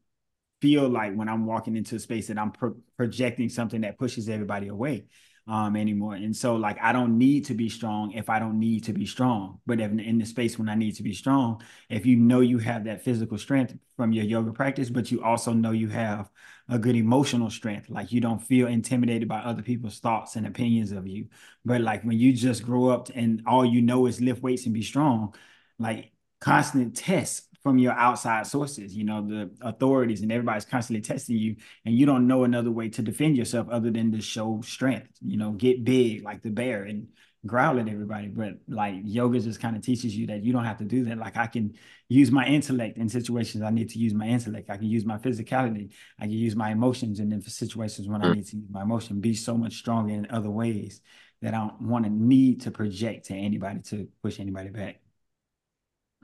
feel 0.61 0.88
like 0.88 1.14
when 1.14 1.28
I'm 1.28 1.47
walking 1.47 1.76
into 1.76 1.97
a 1.97 1.99
space 1.99 2.28
that 2.28 2.38
I'm 2.38 2.52
pro- 2.52 2.76
projecting 2.97 3.49
something 3.49 3.80
that 3.83 3.99
pushes 3.99 4.28
everybody 4.28 4.69
away 4.69 5.07
um, 5.47 5.75
anymore. 5.75 6.14
And 6.14 6.37
so, 6.37 6.57
like, 6.57 6.78
I 6.80 6.92
don't 6.92 7.19
need 7.19 7.47
to 7.47 7.54
be 7.54 7.69
strong 7.69 8.12
if 8.12 8.28
I 8.28 8.38
don't 8.38 8.59
need 8.59 8.85
to 8.85 8.92
be 8.92 9.07
strong. 9.07 9.61
But 9.66 9.80
if 9.80 9.90
in 9.90 10.19
the 10.19 10.26
space 10.26 10.59
when 10.59 10.69
I 10.69 10.75
need 10.75 10.97
to 10.97 11.02
be 11.02 11.14
strong, 11.14 11.62
if 11.88 12.07
you 12.07 12.16
know 12.16 12.40
you 12.40 12.59
have 12.59 12.85
that 12.85 13.02
physical 13.02 13.38
strength 13.38 13.76
from 13.97 14.12
your 14.12 14.25
yoga 14.25 14.52
practice, 14.52 14.90
but 14.90 15.11
you 15.11 15.23
also 15.23 15.52
know 15.52 15.73
you 15.73 15.88
have 15.88 16.30
a 16.69 16.78
good 16.78 16.95
emotional 16.95 17.50
strength, 17.50 17.90
like 17.90 18.12
you 18.12 18.21
don't 18.21 18.38
feel 18.38 18.69
intimidated 18.69 19.28
by 19.28 19.40
other 19.40 19.62
people's 19.62 19.99
thoughts 19.99 20.37
and 20.37 20.47
opinions 20.47 20.92
of 20.92 21.07
you. 21.09 21.26
But 21.64 21.80
like 21.80 22.04
when 22.04 22.19
you 22.19 22.33
just 22.33 22.62
grow 22.62 22.88
up 22.88 23.09
and 23.14 23.42
all 23.45 23.64
you 23.64 23.83
know 23.83 24.07
is 24.07 24.21
lift 24.21 24.42
weights 24.42 24.66
and 24.66 24.75
be 24.75 24.83
strong, 24.83 25.35
like 25.80 26.12
constant 26.40 26.97
tests 26.97 27.50
from 27.62 27.79
your 27.79 27.93
outside 27.93 28.47
sources, 28.47 28.95
you 28.95 29.05
know, 29.05 29.26
the 29.26 29.50
authorities 29.61 30.23
and 30.23 30.33
everybody's 30.33 30.64
constantly 30.64 31.02
testing 31.02 31.37
you, 31.37 31.57
and 31.85 31.95
you 31.95 32.07
don't 32.07 32.26
know 32.26 32.45
another 32.45 32.71
way 32.71 32.88
to 32.88 33.02
defend 33.02 33.37
yourself 33.37 33.69
other 33.71 33.90
than 33.90 34.12
to 34.12 34.21
show 34.21 34.61
strength, 34.64 35.11
you 35.21 35.37
know, 35.37 35.52
get 35.52 35.85
big 35.85 36.23
like 36.23 36.43
the 36.43 36.50
bear 36.50 36.85
and 36.85 37.09
growl 37.47 37.79
at 37.79 37.88
everybody. 37.88 38.29
But 38.29 38.55
like 38.69 38.97
yoga 39.05 39.40
just 39.40 39.61
kind 39.61 39.76
of 39.76 39.83
teaches 39.83 40.17
you 40.17 40.26
that 40.29 40.43
you 40.43 40.52
don't 40.52 40.64
have 40.64 40.79
to 40.79 40.85
do 40.85 41.05
that. 41.05 41.19
Like 41.19 41.37
I 41.37 41.47
can 41.47 41.75
use 42.09 42.31
my 42.31 42.47
intellect 42.47 42.97
in 42.97 43.09
situations 43.09 43.62
I 43.62 43.71
need 43.71 43.90
to 43.90 43.99
use 43.99 44.14
my 44.14 44.26
intellect. 44.26 44.71
I 44.71 44.76
can 44.76 44.87
use 44.87 45.05
my 45.05 45.19
physicality. 45.19 45.93
I 46.19 46.25
can 46.25 46.33
use 46.33 46.57
my 46.57 46.71
emotions. 46.71 47.21
And 47.21 47.31
then 47.31 47.43
for 47.43 47.50
situations 47.50 48.09
when 48.09 48.23
I 48.23 48.26
mm. 48.26 48.37
need 48.37 48.47
to 48.47 48.57
use 48.57 48.71
my 48.71 48.83
emotion, 48.83 49.21
be 49.21 49.35
so 49.35 49.57
much 49.57 49.75
stronger 49.75 50.14
in 50.14 50.26
other 50.31 50.50
ways 50.50 51.00
that 51.43 51.55
I 51.55 51.59
don't 51.59 51.83
want 51.83 52.05
to 52.05 52.11
need 52.11 52.62
to 52.62 52.71
project 52.71 53.26
to 53.26 53.35
anybody 53.35 53.81
to 53.90 54.09
push 54.23 54.40
anybody 54.40 54.71
back. 54.71 55.00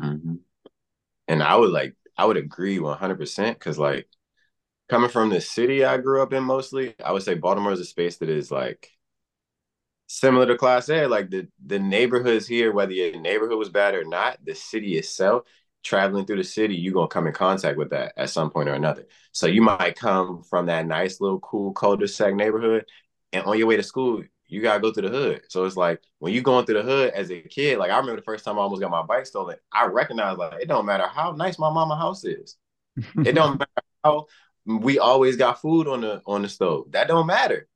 Mm-hmm 0.01 0.35
and 1.29 1.43
I 1.43 1.57
would 1.57 1.71
like 1.71 1.95
I 2.17 2.25
would 2.25 2.37
agree 2.37 2.79
100% 2.79 3.59
because 3.59 3.79
like 3.79 4.09
coming 4.89 5.11
from 5.11 5.31
the 5.31 5.41
city 5.41 5.85
I 5.85 5.99
grew 5.99 6.23
up 6.23 6.33
in 6.33 6.45
mostly, 6.45 6.95
I 7.05 7.13
would 7.13 7.23
say 7.23 7.35
Baltimore 7.35 7.73
is 7.73 7.81
a 7.81 7.85
space 7.85 8.19
that 8.19 8.29
is 8.29 8.51
like 8.51 8.91
similar 10.07 10.47
to 10.47 10.57
Class 10.57 10.89
A. 10.89 11.07
Like 11.07 11.31
the 11.31 11.49
the 11.65 11.79
neighborhoods 11.79 12.47
here, 12.47 12.73
whether 12.73 12.93
your 12.93 13.21
neighborhood 13.21 13.59
was 13.59 13.69
bad 13.71 13.95
or 13.95 14.05
not, 14.05 14.39
the 14.45 14.55
city 14.55 14.97
itself, 14.97 15.45
traveling 15.85 16.27
through 16.27 16.37
the 16.39 16.45
city, 16.45 16.75
you're 16.77 16.93
gonna 16.95 17.09
come 17.09 17.27
in 17.27 17.33
contact 17.33 17.79
with 17.79 17.91
that 17.91 18.13
at 18.17 18.31
some 18.31 18.51
point 18.51 18.69
or 18.69 18.75
another. 18.75 19.07
So 19.33 19.47
you 19.47 19.63
might 19.63 19.97
come 19.97 20.43
from 20.43 20.67
that 20.67 20.87
nice 20.87 21.21
little 21.21 21.41
cool 21.41 21.73
cul-de-sac 21.73 22.35
neighborhood, 22.35 22.85
and 23.33 23.45
on 23.47 23.59
your 23.59 23.67
way 23.67 23.77
to 23.77 23.83
school, 23.83 24.23
you 24.49 24.63
gotta 24.63 24.81
go 24.81 24.93
through 24.93 25.09
the 25.09 25.17
hood. 25.17 25.43
So 25.49 25.65
it's 25.65 25.77
like 25.77 26.01
when 26.19 26.33
you 26.33 26.43
going 26.43 26.67
through 26.67 26.83
the 26.83 26.89
hood 26.89 27.13
as 27.13 27.31
a 27.31 27.41
kid, 27.41 27.79
like 27.79 27.91
I 27.91 27.99
remember 27.99 28.21
the 28.21 28.25
first 28.25 28.45
time 28.45 28.59
I 28.59 28.63
almost 28.63 28.81
got 28.81 28.91
my 28.91 29.03
bike 29.03 29.27
stolen, 29.27 29.57
I 29.73 29.87
recognized 29.87 30.39
like 30.39 30.61
it 30.61 30.69
don't 30.69 30.87
matter 30.87 31.07
how 31.07 31.33
nice 31.33 31.59
my 31.59 31.71
mama 31.71 31.97
house 31.97 32.25
is. 32.25 32.57
it 32.97 33.35
don't 33.35 33.59
matter 33.59 33.71
how 34.05 34.27
we 34.65 34.99
always 34.99 35.37
got 35.37 35.61
food 35.61 35.89
on 35.89 36.01
the 36.01 36.23
on 36.27 36.43
the 36.43 36.49
stove. 36.49 36.93
That 36.93 37.09
don't 37.09 37.27
matter. 37.27 37.69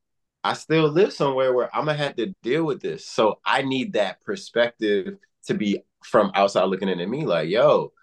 I 0.43 0.53
still 0.53 0.87
live 0.87 1.13
somewhere 1.13 1.53
where 1.53 1.75
I'm 1.75 1.85
gonna 1.85 1.97
have 1.97 2.15
to 2.15 2.33
deal 2.41 2.63
with 2.63 2.81
this. 2.81 3.05
So 3.05 3.39
I 3.45 3.61
need 3.61 3.93
that 3.93 4.21
perspective 4.21 5.17
to 5.47 5.53
be 5.53 5.83
from 6.03 6.31
outside 6.33 6.63
looking 6.65 6.89
in 6.89 6.99
at 6.99 7.09
me, 7.09 7.25
like, 7.25 7.49
yo, 7.49 7.93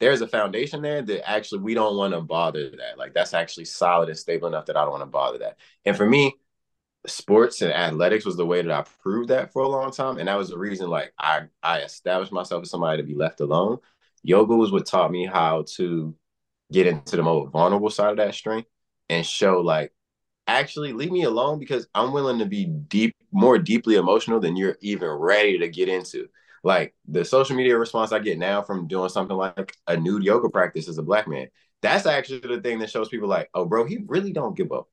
there's 0.00 0.20
a 0.20 0.26
foundation 0.26 0.82
there 0.82 1.00
that 1.00 1.28
actually 1.28 1.60
we 1.60 1.74
don't 1.74 1.96
want 1.96 2.12
to 2.12 2.20
bother 2.20 2.70
that. 2.70 2.98
Like 2.98 3.14
that's 3.14 3.34
actually 3.34 3.66
solid 3.66 4.08
and 4.08 4.18
stable 4.18 4.48
enough 4.48 4.66
that 4.66 4.76
I 4.76 4.82
don't 4.82 4.90
want 4.90 5.02
to 5.02 5.06
bother 5.06 5.38
that. 5.38 5.58
And 5.84 5.96
for 5.96 6.04
me, 6.04 6.34
sports 7.06 7.62
and 7.62 7.72
athletics 7.72 8.24
was 8.24 8.36
the 8.36 8.46
way 8.46 8.62
that 8.62 8.70
I 8.70 8.84
proved 9.02 9.30
that 9.30 9.52
for 9.52 9.62
a 9.62 9.68
long 9.68 9.90
time. 9.90 10.18
And 10.18 10.28
that 10.28 10.36
was 10.38 10.50
the 10.50 10.58
reason 10.58 10.88
like 10.88 11.12
I 11.18 11.42
I 11.62 11.80
established 11.80 12.32
myself 12.32 12.62
as 12.62 12.70
somebody 12.70 13.02
to 13.02 13.06
be 13.06 13.14
left 13.14 13.40
alone. 13.40 13.78
Yoga 14.22 14.54
was 14.54 14.70
what 14.70 14.86
taught 14.86 15.10
me 15.10 15.26
how 15.26 15.64
to 15.76 16.14
get 16.72 16.86
into 16.86 17.16
the 17.16 17.22
more 17.22 17.48
vulnerable 17.48 17.90
side 17.90 18.10
of 18.12 18.16
that 18.18 18.34
strength 18.34 18.68
and 19.08 19.26
show 19.26 19.60
like 19.60 19.92
actually 20.46 20.92
leave 20.92 21.12
me 21.12 21.24
alone 21.24 21.58
because 21.58 21.86
I'm 21.94 22.12
willing 22.12 22.38
to 22.38 22.46
be 22.46 22.66
deep 22.66 23.16
more 23.32 23.58
deeply 23.58 23.96
emotional 23.96 24.40
than 24.40 24.56
you're 24.56 24.78
even 24.80 25.08
ready 25.08 25.58
to 25.58 25.68
get 25.68 25.88
into. 25.88 26.28
Like 26.64 26.94
the 27.08 27.24
social 27.24 27.56
media 27.56 27.76
response 27.76 28.12
I 28.12 28.20
get 28.20 28.38
now 28.38 28.62
from 28.62 28.86
doing 28.86 29.08
something 29.08 29.36
like 29.36 29.76
a 29.88 29.96
nude 29.96 30.22
yoga 30.22 30.48
practice 30.48 30.88
as 30.88 30.98
a 30.98 31.02
black 31.02 31.26
man. 31.26 31.48
That's 31.80 32.06
actually 32.06 32.40
the 32.40 32.60
thing 32.60 32.78
that 32.78 32.90
shows 32.90 33.08
people 33.08 33.28
like, 33.28 33.50
oh 33.54 33.64
bro, 33.64 33.84
he 33.84 33.98
really 34.06 34.32
don't 34.32 34.56
give 34.56 34.70
up 34.70 34.88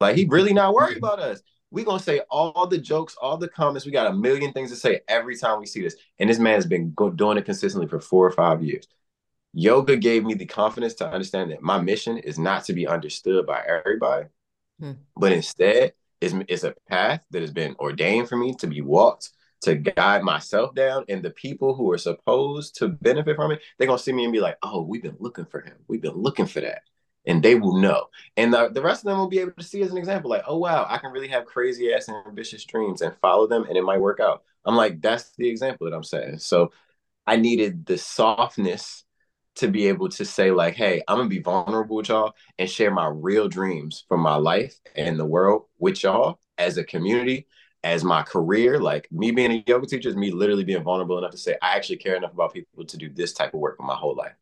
like 0.00 0.16
he 0.16 0.26
really 0.26 0.52
not 0.52 0.74
worried 0.74 0.96
about 0.96 1.18
us. 1.18 1.42
We 1.70 1.84
gonna 1.84 2.00
say 2.00 2.20
all 2.30 2.66
the 2.66 2.78
jokes, 2.78 3.16
all 3.20 3.36
the 3.36 3.48
comments. 3.48 3.86
We 3.86 3.92
got 3.92 4.10
a 4.10 4.12
million 4.12 4.52
things 4.52 4.70
to 4.70 4.76
say 4.76 5.00
every 5.08 5.36
time 5.36 5.60
we 5.60 5.66
see 5.66 5.82
this. 5.82 5.96
And 6.18 6.28
this 6.28 6.38
man 6.38 6.54
has 6.54 6.66
been 6.66 6.92
go- 6.94 7.10
doing 7.10 7.38
it 7.38 7.44
consistently 7.44 7.88
for 7.88 8.00
four 8.00 8.26
or 8.26 8.32
five 8.32 8.62
years. 8.62 8.88
Yoga 9.52 9.96
gave 9.96 10.24
me 10.24 10.34
the 10.34 10.46
confidence 10.46 10.94
to 10.94 11.08
understand 11.08 11.50
that 11.50 11.62
my 11.62 11.80
mission 11.80 12.18
is 12.18 12.38
not 12.38 12.64
to 12.64 12.72
be 12.72 12.86
understood 12.86 13.46
by 13.46 13.62
everybody, 13.66 14.26
hmm. 14.78 14.92
but 15.16 15.32
instead 15.32 15.92
is 16.20 16.34
is 16.48 16.64
a 16.64 16.74
path 16.88 17.22
that 17.30 17.42
has 17.42 17.52
been 17.52 17.74
ordained 17.78 18.28
for 18.28 18.36
me 18.36 18.54
to 18.54 18.66
be 18.66 18.80
walked 18.80 19.30
to 19.62 19.74
guide 19.74 20.22
myself 20.22 20.74
down 20.74 21.04
and 21.08 21.22
the 21.22 21.30
people 21.30 21.74
who 21.74 21.90
are 21.90 21.98
supposed 21.98 22.76
to 22.76 22.88
benefit 22.88 23.36
from 23.36 23.50
it 23.50 23.60
they're 23.78 23.86
going 23.86 23.98
to 23.98 24.02
see 24.02 24.12
me 24.12 24.24
and 24.24 24.32
be 24.32 24.40
like 24.40 24.56
oh 24.62 24.82
we've 24.82 25.02
been 25.02 25.16
looking 25.18 25.44
for 25.44 25.60
him 25.60 25.74
we've 25.88 26.02
been 26.02 26.16
looking 26.16 26.46
for 26.46 26.60
that 26.60 26.82
and 27.26 27.42
they 27.42 27.54
will 27.54 27.76
know. 27.76 28.06
And 28.36 28.52
the, 28.52 28.68
the 28.68 28.82
rest 28.82 29.04
of 29.04 29.10
them 29.10 29.18
will 29.18 29.28
be 29.28 29.40
able 29.40 29.52
to 29.52 29.62
see 29.64 29.82
as 29.82 29.90
an 29.90 29.98
example, 29.98 30.30
like, 30.30 30.44
oh 30.46 30.58
wow, 30.58 30.86
I 30.88 30.98
can 30.98 31.12
really 31.12 31.28
have 31.28 31.44
crazy 31.44 31.92
ass 31.92 32.08
and 32.08 32.16
ambitious 32.26 32.64
dreams 32.64 33.02
and 33.02 33.14
follow 33.20 33.46
them 33.46 33.64
and 33.64 33.76
it 33.76 33.82
might 33.82 34.00
work 34.00 34.20
out. 34.20 34.42
I'm 34.64 34.76
like, 34.76 35.00
that's 35.00 35.30
the 35.36 35.48
example 35.48 35.88
that 35.88 35.96
I'm 35.96 36.04
saying. 36.04 36.38
So 36.38 36.72
I 37.26 37.36
needed 37.36 37.86
the 37.86 37.98
softness 37.98 39.04
to 39.56 39.68
be 39.68 39.88
able 39.88 40.08
to 40.08 40.24
say, 40.24 40.50
like, 40.50 40.74
hey, 40.74 41.02
I'm 41.06 41.18
gonna 41.18 41.28
be 41.28 41.40
vulnerable 41.40 41.96
with 41.96 42.08
y'all 42.08 42.32
and 42.58 42.68
share 42.68 42.90
my 42.90 43.08
real 43.08 43.48
dreams 43.48 44.04
from 44.08 44.20
my 44.20 44.36
life 44.36 44.74
and 44.96 45.18
the 45.18 45.26
world 45.26 45.64
with 45.78 46.02
y'all 46.02 46.40
as 46.56 46.78
a 46.78 46.84
community, 46.84 47.46
as 47.84 48.04
my 48.04 48.22
career. 48.22 48.80
Like 48.80 49.08
me 49.10 49.30
being 49.32 49.52
a 49.52 49.64
yoga 49.66 49.86
teacher 49.86 50.08
is 50.08 50.16
me 50.16 50.30
literally 50.30 50.64
being 50.64 50.82
vulnerable 50.82 51.18
enough 51.18 51.32
to 51.32 51.38
say, 51.38 51.56
I 51.60 51.76
actually 51.76 51.96
care 51.98 52.16
enough 52.16 52.32
about 52.32 52.54
people 52.54 52.84
to 52.84 52.96
do 52.96 53.10
this 53.10 53.32
type 53.32 53.54
of 53.54 53.60
work 53.60 53.76
for 53.76 53.82
my 53.84 53.94
whole 53.94 54.14
life. 54.14 54.34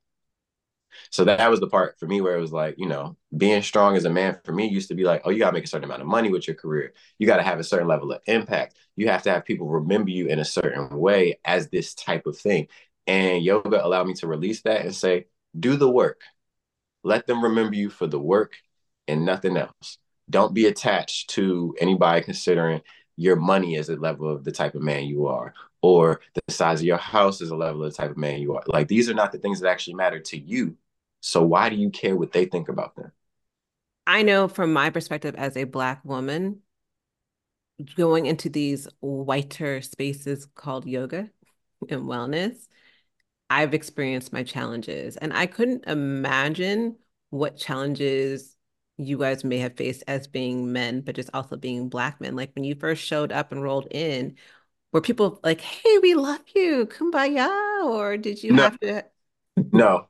So 1.11 1.25
that 1.25 1.51
was 1.51 1.61
the 1.61 1.69
part 1.69 1.99
for 1.99 2.07
me 2.07 2.21
where 2.21 2.37
it 2.37 2.41
was 2.41 2.53
like, 2.53 2.75
you 2.79 2.87
know, 2.87 3.17
being 3.37 3.63
strong 3.63 3.97
as 3.97 4.05
a 4.05 4.11
man 4.11 4.39
for 4.45 4.53
me 4.53 4.69
used 4.69 4.89
to 4.89 4.95
be 4.95 5.05
like, 5.05 5.23
oh, 5.25 5.31
you 5.31 5.39
got 5.39 5.51
to 5.51 5.55
make 5.55 5.65
a 5.65 5.69
certain 5.69 5.85
amount 5.85 6.03
of 6.03 6.09
money 6.09 6.31
with 6.31 6.47
your 6.47 6.57
career. 6.57 6.93
You 7.19 7.27
got 7.27 7.37
to 7.39 7.43
have 7.43 7.59
a 7.59 7.65
certain 7.65 7.89
level 7.89 8.13
of 8.13 8.21
impact. 8.27 8.77
You 8.97 9.09
have 9.09 9.23
to 9.23 9.31
have 9.31 9.45
people 9.45 9.69
remember 9.69 10.11
you 10.11 10.27
in 10.27 10.39
a 10.39 10.45
certain 10.45 10.89
way 10.99 11.39
as 11.45 11.69
this 11.69 11.95
type 11.95 12.27
of 12.27 12.37
thing. 12.37 12.69
And 13.07 13.43
yoga 13.43 13.85
allowed 13.85 14.07
me 14.07 14.15
to 14.15 14.27
release 14.27 14.63
that 14.63 14.83
and 14.83 14.95
say, 14.95 15.27
do 15.59 15.77
the 15.77 15.91
work. 15.91 16.21
Let 17.05 17.27
them 17.27 17.43
remember 17.43 17.75
you 17.75 17.91
for 17.91 18.07
the 18.07 18.19
work 18.19 18.55
and 19.07 19.25
nothing 19.25 19.57
else. 19.57 19.99
Don't 20.29 20.53
be 20.53 20.67
attached 20.67 21.31
to 21.31 21.75
anybody 21.81 22.23
considering 22.23 22.83
your 23.17 23.37
money 23.37 23.77
as 23.77 23.89
a 23.89 23.97
level 23.97 24.31
of 24.31 24.45
the 24.45 24.53
type 24.53 24.75
of 24.75 24.83
man 24.83 25.05
you 25.05 25.27
are, 25.27 25.55
or 25.83 26.21
the 26.35 26.53
size 26.53 26.81
of 26.81 26.87
your 26.87 26.97
house 26.97 27.41
is 27.41 27.51
a 27.51 27.57
level 27.57 27.85
of 27.85 27.93
the 27.93 27.97
type 27.97 28.11
of 28.11 28.17
man 28.17 28.41
you 28.41 28.55
are. 28.57 28.63
Like 28.67 28.89
these 28.89 29.09
are 29.09 29.15
not 29.15 29.33
the 29.33 29.39
things 29.39 29.61
that 29.61 29.69
actually 29.69 29.95
matter 29.95 30.21
to 30.21 30.39
you. 30.39 30.77
So 31.21 31.43
why 31.43 31.69
do 31.69 31.77
you 31.77 31.91
care 31.91 32.17
what 32.17 32.33
they 32.33 32.45
think 32.45 32.69
about 32.69 32.97
them? 32.97 33.13
I 34.07 34.23
know 34.23 34.49
from 34.49 34.73
my 34.73 34.91
perspective 34.91 35.35
as 35.37 35.57
a 35.57 35.65
Black 35.65 36.05
woman, 36.05 36.61
going 37.97 38.27
into 38.27 38.49
these 38.49 38.89
whiter 39.01 39.81
spaces 39.83 40.47
called 40.55 40.87
yoga 40.87 41.31
and 41.89 42.03
wellness, 42.03 42.67
I've 43.51 43.75
experienced 43.75 44.33
my 44.33 44.43
challenges. 44.43 45.17
And 45.17 45.33
I 45.33 45.47
couldn't 45.47 45.85
imagine 45.87 46.97
what 47.31 47.57
challenges 47.57 48.57
you 48.97 49.19
guys 49.19 49.45
may 49.45 49.59
have 49.59 49.77
faced 49.77 50.03
as 50.09 50.27
being 50.27 50.73
men, 50.73 51.03
but 51.03 51.15
just 51.15 51.31
also 51.33 51.57
being 51.57 51.89
Black 51.89 52.21
men. 52.21 52.35
Like 52.35 52.53
when 52.55 52.65
you 52.65 52.75
first 52.75 53.05
showed 53.05 53.31
up 53.31 53.53
and 53.53 53.63
rolled 53.63 53.87
in, 53.91 54.37
were 54.93 55.01
people 55.01 55.41
like, 55.43 55.61
hey, 55.61 55.99
we 55.99 56.15
love 56.15 56.43
you, 56.55 56.87
kumbaya? 56.87 57.85
Or 57.85 58.17
did 58.17 58.43
you 58.43 58.53
no. 58.53 58.63
have 58.63 58.81
to 58.81 59.05
no, 59.73 60.07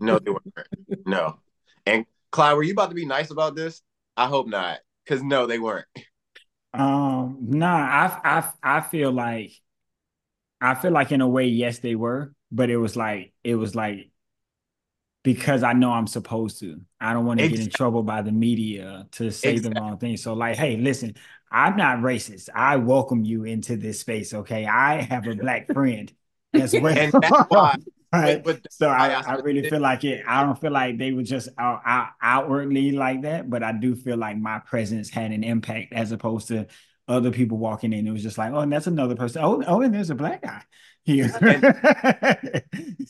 no, 0.00 0.18
they 0.18 0.30
weren't. 0.30 0.54
No. 1.06 1.38
And 1.86 2.06
Clyde, 2.30 2.56
were 2.56 2.62
you 2.62 2.72
about 2.72 2.90
to 2.90 2.94
be 2.94 3.06
nice 3.06 3.30
about 3.30 3.56
this? 3.56 3.82
I 4.16 4.26
hope 4.26 4.46
not, 4.46 4.78
because 5.04 5.22
no, 5.22 5.46
they 5.46 5.58
weren't. 5.58 5.86
Um, 6.72 7.38
nah, 7.40 7.76
I, 7.76 8.20
I, 8.62 8.78
I 8.78 8.80
feel 8.80 9.10
like, 9.10 9.52
I 10.60 10.74
feel 10.74 10.92
like 10.92 11.10
in 11.10 11.20
a 11.20 11.28
way, 11.28 11.46
yes, 11.46 11.80
they 11.80 11.96
were, 11.96 12.32
but 12.52 12.70
it 12.70 12.76
was 12.76 12.94
like, 12.94 13.32
it 13.42 13.56
was 13.56 13.74
like, 13.74 14.10
because 15.22 15.62
I 15.62 15.72
know 15.72 15.92
I'm 15.92 16.06
supposed 16.06 16.60
to. 16.60 16.80
I 17.00 17.12
don't 17.12 17.26
want 17.26 17.38
to 17.38 17.44
exactly. 17.44 17.64
get 17.64 17.72
in 17.72 17.76
trouble 17.76 18.02
by 18.02 18.22
the 18.22 18.32
media 18.32 19.06
to 19.12 19.30
say 19.30 19.52
exactly. 19.52 19.74
the 19.74 19.80
wrong 19.80 19.98
thing. 19.98 20.16
So, 20.16 20.34
like, 20.34 20.56
hey, 20.56 20.76
listen, 20.76 21.14
I'm 21.50 21.76
not 21.76 21.98
racist. 21.98 22.48
I 22.54 22.76
welcome 22.76 23.24
you 23.24 23.44
into 23.44 23.76
this 23.76 24.00
space. 24.00 24.34
Okay, 24.34 24.66
I 24.66 25.02
have 25.02 25.26
a 25.26 25.34
black 25.34 25.72
friend 25.72 26.12
as 26.54 26.72
well. 26.72 26.86
and 26.98 27.12
that's 27.12 27.44
why 27.48 27.76
Right. 28.12 28.44
But, 28.44 28.62
but 28.62 28.72
so 28.72 28.88
I, 28.88 29.22
I, 29.22 29.36
really 29.36 29.70
feel 29.70 29.80
like 29.80 30.04
it. 30.04 30.22
I 30.28 30.42
don't 30.42 30.60
feel 30.60 30.70
like 30.70 30.98
they 30.98 31.12
were 31.12 31.22
just 31.22 31.48
out, 31.56 31.80
out, 31.86 32.08
outwardly 32.20 32.92
like 32.92 33.22
that, 33.22 33.48
but 33.48 33.62
I 33.62 33.72
do 33.72 33.96
feel 33.96 34.18
like 34.18 34.36
my 34.36 34.58
presence 34.58 35.08
had 35.08 35.32
an 35.32 35.42
impact 35.42 35.94
as 35.94 36.12
opposed 36.12 36.48
to 36.48 36.66
other 37.08 37.30
people 37.30 37.58
walking 37.58 37.92
in. 37.92 38.06
It 38.06 38.12
was 38.12 38.22
just 38.22 38.38
like, 38.38 38.52
oh, 38.52 38.60
and 38.60 38.72
that's 38.72 38.86
another 38.86 39.16
person. 39.16 39.42
Oh, 39.44 39.62
oh, 39.66 39.80
and 39.80 39.94
there's 39.94 40.10
a 40.10 40.14
black 40.14 40.42
guy 40.42 40.62
here. 41.04 41.30
and, 41.40 42.62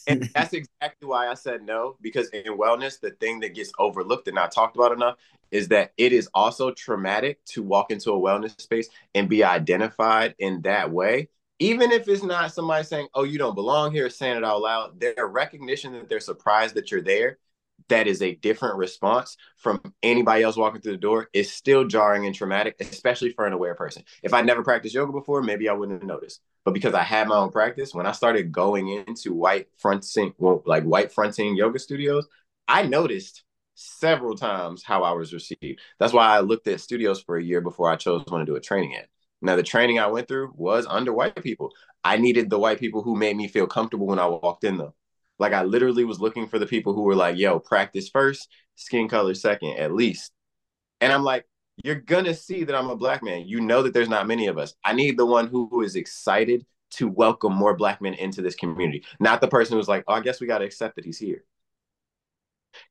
and 0.06 0.30
that's 0.34 0.52
exactly 0.52 1.06
why 1.06 1.28
I 1.28 1.34
said 1.34 1.62
no, 1.62 1.96
because 2.00 2.28
in 2.30 2.44
wellness, 2.56 3.00
the 3.00 3.10
thing 3.10 3.40
that 3.40 3.54
gets 3.54 3.72
overlooked 3.78 4.28
and 4.28 4.34
not 4.34 4.52
talked 4.52 4.76
about 4.76 4.92
enough 4.92 5.16
is 5.50 5.68
that 5.68 5.92
it 5.98 6.12
is 6.12 6.28
also 6.32 6.70
traumatic 6.70 7.44
to 7.44 7.62
walk 7.62 7.90
into 7.90 8.10
a 8.12 8.18
wellness 8.18 8.58
space 8.60 8.88
and 9.14 9.28
be 9.28 9.44
identified 9.44 10.34
in 10.38 10.62
that 10.62 10.90
way. 10.90 11.28
Even 11.58 11.92
if 11.92 12.08
it's 12.08 12.22
not 12.22 12.52
somebody 12.52 12.82
saying, 12.82 13.06
oh, 13.14 13.22
you 13.22 13.38
don't 13.38 13.54
belong 13.54 13.92
here, 13.92 14.08
saying 14.10 14.38
it 14.38 14.44
out 14.44 14.62
loud, 14.62 14.98
their 14.98 15.28
recognition 15.28 15.92
that 15.92 16.08
they're 16.08 16.18
surprised 16.18 16.74
that 16.74 16.90
you're 16.90 17.02
there 17.02 17.38
that 17.88 18.06
is 18.06 18.22
a 18.22 18.34
different 18.36 18.76
response 18.76 19.36
from 19.56 19.80
anybody 20.02 20.42
else 20.42 20.56
walking 20.56 20.80
through 20.80 20.92
the 20.92 20.98
door 20.98 21.28
is 21.32 21.52
still 21.52 21.84
jarring 21.84 22.26
and 22.26 22.34
traumatic, 22.34 22.76
especially 22.80 23.32
for 23.32 23.46
an 23.46 23.52
aware 23.52 23.74
person. 23.74 24.02
If 24.22 24.32
I'd 24.32 24.46
never 24.46 24.62
practiced 24.62 24.94
yoga 24.94 25.12
before, 25.12 25.42
maybe 25.42 25.68
I 25.68 25.72
wouldn't 25.72 26.00
have 26.00 26.08
noticed. 26.08 26.40
But 26.64 26.74
because 26.74 26.94
I 26.94 27.02
had 27.02 27.28
my 27.28 27.36
own 27.36 27.50
practice, 27.50 27.92
when 27.92 28.06
I 28.06 28.12
started 28.12 28.52
going 28.52 28.88
into 28.88 29.34
white 29.34 29.68
fronting, 29.78 30.32
well, 30.38 30.62
like 30.64 30.84
white 30.84 31.12
fronting 31.12 31.56
yoga 31.56 31.78
studios, 31.78 32.26
I 32.68 32.84
noticed 32.84 33.44
several 33.74 34.36
times 34.36 34.82
how 34.84 35.02
I 35.02 35.12
was 35.12 35.32
received. 35.32 35.80
That's 35.98 36.12
why 36.12 36.26
I 36.28 36.40
looked 36.40 36.68
at 36.68 36.80
studios 36.80 37.20
for 37.20 37.36
a 37.36 37.42
year 37.42 37.60
before 37.60 37.90
I 37.90 37.96
chose 37.96 38.24
one 38.26 38.40
to 38.40 38.46
do 38.46 38.56
a 38.56 38.60
training 38.60 38.96
at. 38.96 39.08
Now, 39.40 39.56
the 39.56 39.62
training 39.62 39.98
I 39.98 40.06
went 40.06 40.28
through 40.28 40.52
was 40.54 40.86
under 40.88 41.12
white 41.12 41.42
people. 41.42 41.72
I 42.04 42.16
needed 42.16 42.48
the 42.48 42.60
white 42.60 42.78
people 42.78 43.02
who 43.02 43.16
made 43.16 43.36
me 43.36 43.48
feel 43.48 43.66
comfortable 43.66 44.06
when 44.06 44.20
I 44.20 44.26
walked 44.26 44.62
in, 44.62 44.76
though. 44.76 44.94
Like 45.42 45.52
I 45.54 45.64
literally 45.64 46.04
was 46.04 46.20
looking 46.20 46.46
for 46.46 46.60
the 46.60 46.66
people 46.66 46.94
who 46.94 47.02
were 47.02 47.16
like, 47.16 47.36
yo, 47.36 47.58
practice 47.58 48.08
first, 48.08 48.48
skin 48.76 49.08
color 49.08 49.34
second, 49.34 49.76
at 49.76 49.92
least. 49.92 50.30
And 51.00 51.12
I'm 51.12 51.24
like, 51.24 51.46
you're 51.82 51.96
gonna 51.96 52.32
see 52.32 52.62
that 52.62 52.76
I'm 52.76 52.90
a 52.90 52.96
black 52.96 53.24
man. 53.24 53.48
You 53.48 53.60
know 53.60 53.82
that 53.82 53.92
there's 53.92 54.08
not 54.08 54.28
many 54.28 54.46
of 54.46 54.56
us. 54.56 54.74
I 54.84 54.92
need 54.92 55.18
the 55.18 55.26
one 55.26 55.48
who 55.48 55.82
is 55.82 55.96
excited 55.96 56.64
to 56.92 57.08
welcome 57.08 57.52
more 57.52 57.74
black 57.76 58.00
men 58.00 58.14
into 58.14 58.40
this 58.40 58.54
community, 58.54 59.04
not 59.18 59.40
the 59.40 59.48
person 59.48 59.76
who's 59.76 59.88
like, 59.88 60.04
oh, 60.06 60.14
I 60.14 60.20
guess 60.20 60.40
we 60.40 60.46
gotta 60.46 60.64
accept 60.64 60.94
that 60.94 61.04
he's 61.04 61.18
here. 61.18 61.42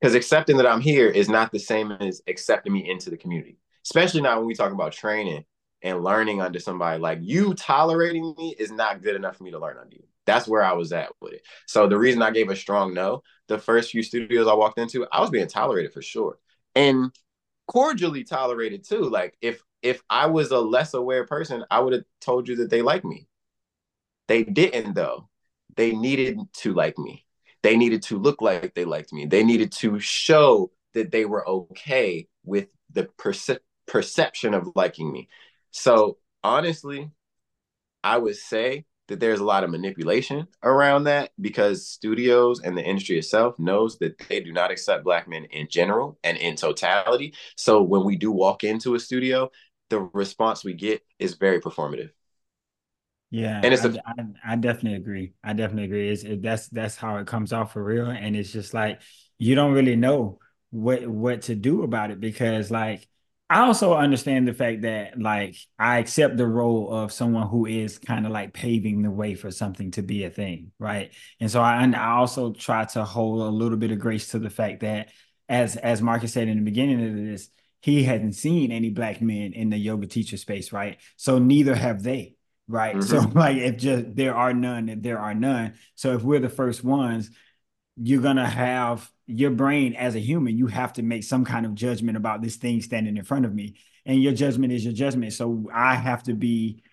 Because 0.02 0.14
accepting 0.14 0.58
that 0.58 0.68
I'm 0.68 0.82
here 0.82 1.08
is 1.08 1.30
not 1.30 1.54
the 1.54 1.60
same 1.60 1.94
as 1.94 2.22
accepting 2.28 2.74
me 2.74 2.90
into 2.90 3.10
the 3.10 3.18
community, 3.18 3.60
especially 3.86 4.20
now 4.20 4.40
when 4.40 4.48
we 4.48 4.56
talk 4.56 4.74
about 4.74 4.92
training 4.92 5.46
and 5.82 6.04
learning 6.04 6.42
under 6.42 6.60
somebody. 6.60 7.00
Like 7.00 7.20
you 7.22 7.54
tolerating 7.54 8.36
me 8.38 8.54
is 8.60 8.74
not 8.74 9.02
good 9.02 9.16
enough 9.16 9.38
for 9.38 9.46
me 9.46 9.52
to 9.52 9.60
learn 9.60 9.78
under 9.78 9.96
you. 9.96 10.04
That's 10.26 10.48
where 10.48 10.64
I 10.64 10.74
was 10.74 10.92
at 10.92 11.12
with 11.20 11.34
it. 11.34 11.42
So 11.68 11.88
the 11.88 11.98
reason 11.98 12.22
I 12.22 12.32
gave 12.32 12.50
a 12.50 12.56
strong 12.56 12.94
no, 12.94 13.24
the 13.48 13.58
first 13.58 13.92
few 13.92 14.04
studios 14.04 14.48
I 14.48 14.54
walked 14.54 14.80
into, 14.80 15.08
I 15.12 15.22
was 15.22 15.30
being 15.30 15.48
tolerated 15.48 15.94
for 15.94 16.02
sure. 16.02 16.38
And 16.76 17.12
cordially 17.68 18.24
tolerated 18.24 18.84
too. 18.84 19.10
Like 19.10 19.38
if 19.42 19.62
if 19.82 20.02
I 20.10 20.28
was 20.28 20.52
a 20.52 20.60
less 20.60 20.94
aware 20.94 21.26
person, 21.26 21.66
I 21.72 21.80
would 21.80 21.94
have 21.94 22.04
told 22.20 22.48
you 22.48 22.58
that 22.58 22.70
they 22.70 22.82
like 22.82 23.04
me. 23.04 23.28
They 24.28 24.44
didn't 24.44 24.94
though. 24.94 25.30
They 25.76 25.94
needed 25.94 26.40
to 26.58 26.74
like 26.74 26.98
me. 26.98 27.26
They 27.64 27.78
needed 27.78 28.04
to 28.04 28.18
look 28.18 28.42
like 28.42 28.74
they 28.74 28.86
liked 28.86 29.14
me. 29.14 29.26
They 29.26 29.44
needed 29.44 29.72
to 29.74 30.00
show 30.00 30.72
that 30.94 31.12
they 31.12 31.26
were 31.26 31.48
okay 31.48 32.28
with 32.44 32.68
the 32.92 33.06
perce- 33.18 33.60
perception 33.88 34.54
of 34.54 34.70
liking 34.76 35.12
me. 35.12 35.30
So 35.72 36.18
honestly, 36.44 37.12
I 38.04 38.18
would 38.18 38.36
say 38.36 38.86
that 39.12 39.20
there's 39.20 39.40
a 39.40 39.46
lot 39.46 39.64
of 39.64 39.70
manipulation 39.70 40.48
around 40.64 41.06
that 41.06 41.32
because 41.40 41.88
studios 41.88 42.62
and 42.62 42.78
the 42.78 42.84
industry 42.84 43.18
itself 43.18 43.58
knows 43.60 44.00
that 44.00 44.18
they 44.30 44.40
do 44.42 44.52
not 44.54 44.72
accept 44.72 45.04
black 45.04 45.28
men 45.28 45.46
in 45.46 45.68
general 45.70 46.18
and 46.24 46.38
in 46.38 46.56
totality. 46.56 47.34
So 47.56 47.82
when 47.84 48.04
we 48.06 48.18
do 48.18 48.32
walk 48.32 48.64
into 48.64 48.96
a 48.96 49.00
studio, 49.00 49.52
the 49.90 50.00
response 50.14 50.64
we 50.64 50.74
get 50.74 51.04
is 51.20 51.36
very 51.36 51.62
performative. 51.62 52.12
Yeah, 53.30 53.64
and 53.64 53.74
it's 53.74 53.86
I, 53.86 53.86
a, 53.86 54.02
I, 54.06 54.14
I 54.54 54.56
definitely 54.58 54.96
agree. 54.96 55.34
I 55.44 55.54
definitely 55.54 55.86
agree. 55.86 56.10
It's 56.12 56.24
it, 56.24 56.42
that's 56.42 56.68
that's 56.68 56.98
how 56.98 57.18
it 57.18 57.28
comes 57.28 57.54
off 57.54 57.74
for 57.74 57.84
real, 57.84 58.08
and 58.10 58.36
it's 58.36 58.52
just 58.52 58.74
like 58.74 59.02
you 59.38 59.56
don't 59.56 59.72
really 59.74 59.96
know 59.96 60.40
what 60.70 61.08
what 61.08 61.44
to 61.44 61.56
do 61.56 61.84
about 61.84 62.12
it 62.12 62.20
because 62.20 62.72
like 62.72 63.08
I 63.52 63.60
also 63.66 63.96
understand 63.96 64.48
the 64.48 64.54
fact 64.54 64.84
that 64.84 65.20
like 65.20 65.58
I 65.78 66.00
accept 66.00 66.38
the 66.38 66.48
role 66.48 66.90
of 66.90 67.12
someone 67.12 67.50
who 67.50 67.66
is 67.66 67.98
kind 67.98 68.26
of 68.26 68.32
like 68.32 68.54
paving 68.54 69.02
the 69.02 69.12
way 69.12 69.36
for 69.36 69.52
something 69.52 69.92
to 69.92 70.02
be 70.02 70.24
a 70.24 70.30
thing, 70.30 70.72
right? 70.80 71.12
And 71.42 71.52
so 71.52 71.60
I, 71.62 71.84
I 71.84 72.12
also 72.12 72.54
try 72.54 72.86
to 72.86 73.04
hold 73.04 73.42
a 73.42 73.50
little 73.50 73.78
bit 73.78 73.92
of 73.92 74.00
grace 74.00 74.30
to 74.30 74.40
the 74.40 74.50
fact 74.50 74.80
that 74.80 75.10
as 75.50 75.76
as 75.76 76.02
Marcus 76.02 76.32
said 76.32 76.48
in 76.48 76.60
the 76.60 76.64
beginning 76.64 77.06
of 77.06 77.14
this, 77.14 77.50
he 77.82 78.04
hadn't 78.04 78.34
seen 78.34 78.72
any 78.72 78.90
black 78.90 79.22
men 79.22 79.52
in 79.52 79.70
the 79.70 79.78
yoga 79.78 80.08
teacher 80.08 80.38
space, 80.38 80.72
right? 80.72 81.02
So 81.18 81.38
neither 81.38 81.76
have 81.76 82.04
they, 82.04 82.36
right? 82.70 82.96
Mm-hmm. 82.96 83.02
So 83.02 83.20
like 83.38 83.58
if 83.58 83.76
just 83.76 84.16
there 84.16 84.34
are 84.34 84.54
none, 84.54 84.88
if 84.88 85.02
there 85.02 85.20
are 85.20 85.34
none. 85.34 85.74
So 85.96 86.14
if 86.14 86.24
we're 86.24 86.40
the 86.40 86.48
first 86.48 86.86
ones, 86.86 87.30
you're 87.96 88.22
gonna 88.22 88.48
have 88.48 89.10
your 89.28 89.52
brain 89.52 89.94
as 89.94 90.16
a 90.16 90.20
human, 90.20 90.58
you 90.58 90.68
have 90.68 90.94
to 90.94 91.04
make 91.04 91.24
some 91.24 91.46
kind 91.46 91.66
of 91.66 91.76
judgment 91.76 92.18
about 92.18 92.42
this 92.42 92.56
thing 92.56 92.82
standing 92.82 93.18
in 93.18 93.24
front 93.24 93.46
of 93.46 93.54
me. 93.54 93.76
And 94.06 94.22
your 94.22 94.34
judgment 94.34 94.74
is 94.74 94.84
your 94.84 94.94
judgment. 94.94 95.34
So 95.34 95.70
I 95.74 95.96
have 95.96 96.24
to 96.24 96.34
be 96.34 96.84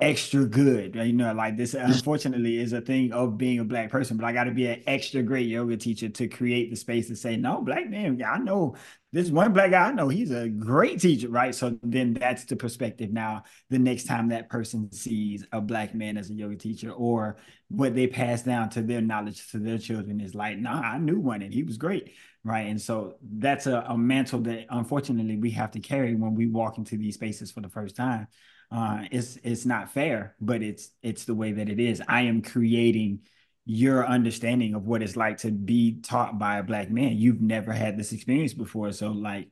extra 0.00 0.44
good. 0.44 0.96
Uh, 0.96 1.02
you 1.02 1.12
know, 1.12 1.32
like 1.32 1.56
this 1.56 1.74
unfortunately 1.74 2.58
is 2.58 2.72
a 2.72 2.80
thing 2.80 3.12
of 3.12 3.38
being 3.38 3.60
a 3.60 3.64
black 3.64 3.90
person, 3.90 4.16
but 4.16 4.26
I 4.26 4.32
got 4.32 4.44
to 4.44 4.50
be 4.50 4.66
an 4.66 4.82
extra 4.86 5.22
great 5.22 5.46
yoga 5.46 5.76
teacher 5.76 6.08
to 6.08 6.28
create 6.28 6.70
the 6.70 6.76
space 6.76 7.06
to 7.08 7.16
say, 7.16 7.36
no, 7.36 7.62
black 7.62 7.88
man, 7.88 8.20
I 8.26 8.38
know 8.38 8.74
this 9.12 9.30
one 9.30 9.52
black 9.52 9.70
guy 9.70 9.88
I 9.88 9.92
know, 9.92 10.08
he's 10.08 10.32
a 10.32 10.48
great 10.48 11.00
teacher, 11.00 11.28
right? 11.28 11.54
So 11.54 11.78
then 11.84 12.14
that's 12.14 12.44
the 12.44 12.56
perspective. 12.56 13.12
Now, 13.12 13.44
the 13.70 13.78
next 13.78 14.04
time 14.04 14.28
that 14.30 14.48
person 14.48 14.90
sees 14.90 15.46
a 15.52 15.60
black 15.60 15.94
man 15.94 16.16
as 16.16 16.28
a 16.28 16.34
yoga 16.34 16.56
teacher 16.56 16.90
or 16.90 17.36
what 17.68 17.94
they 17.94 18.08
pass 18.08 18.42
down 18.42 18.70
to 18.70 18.82
their 18.82 19.00
knowledge 19.00 19.48
to 19.52 19.58
their 19.58 19.78
children 19.78 20.20
is 20.20 20.34
like, 20.34 20.58
nah, 20.58 20.80
I 20.80 20.98
knew 20.98 21.20
one 21.20 21.42
and 21.42 21.54
he 21.54 21.62
was 21.62 21.76
great, 21.76 22.14
right? 22.42 22.66
And 22.66 22.82
so 22.82 23.14
that's 23.22 23.68
a, 23.68 23.84
a 23.88 23.96
mantle 23.96 24.40
that 24.40 24.66
unfortunately 24.70 25.36
we 25.36 25.52
have 25.52 25.70
to 25.70 25.80
carry 25.80 26.16
when 26.16 26.34
we 26.34 26.48
walk 26.48 26.78
into 26.78 26.96
these 26.96 27.14
spaces 27.14 27.52
for 27.52 27.60
the 27.60 27.68
first 27.68 27.94
time 27.94 28.26
uh, 28.70 29.04
it's 29.10 29.36
it's 29.42 29.64
not 29.64 29.92
fair, 29.92 30.34
but 30.40 30.62
it's 30.62 30.90
it's 31.02 31.24
the 31.24 31.34
way 31.34 31.52
that 31.52 31.68
it 31.68 31.80
is. 31.80 32.02
I 32.08 32.22
am 32.22 32.42
creating 32.42 33.20
your 33.66 34.06
understanding 34.06 34.74
of 34.74 34.86
what 34.86 35.02
it's 35.02 35.16
like 35.16 35.38
to 35.38 35.50
be 35.50 36.00
taught 36.02 36.38
by 36.38 36.58
a 36.58 36.62
black 36.62 36.90
man. 36.90 37.16
You've 37.16 37.40
never 37.40 37.72
had 37.72 37.96
this 37.96 38.12
experience 38.12 38.52
before, 38.52 38.92
so 38.92 39.10
like, 39.10 39.48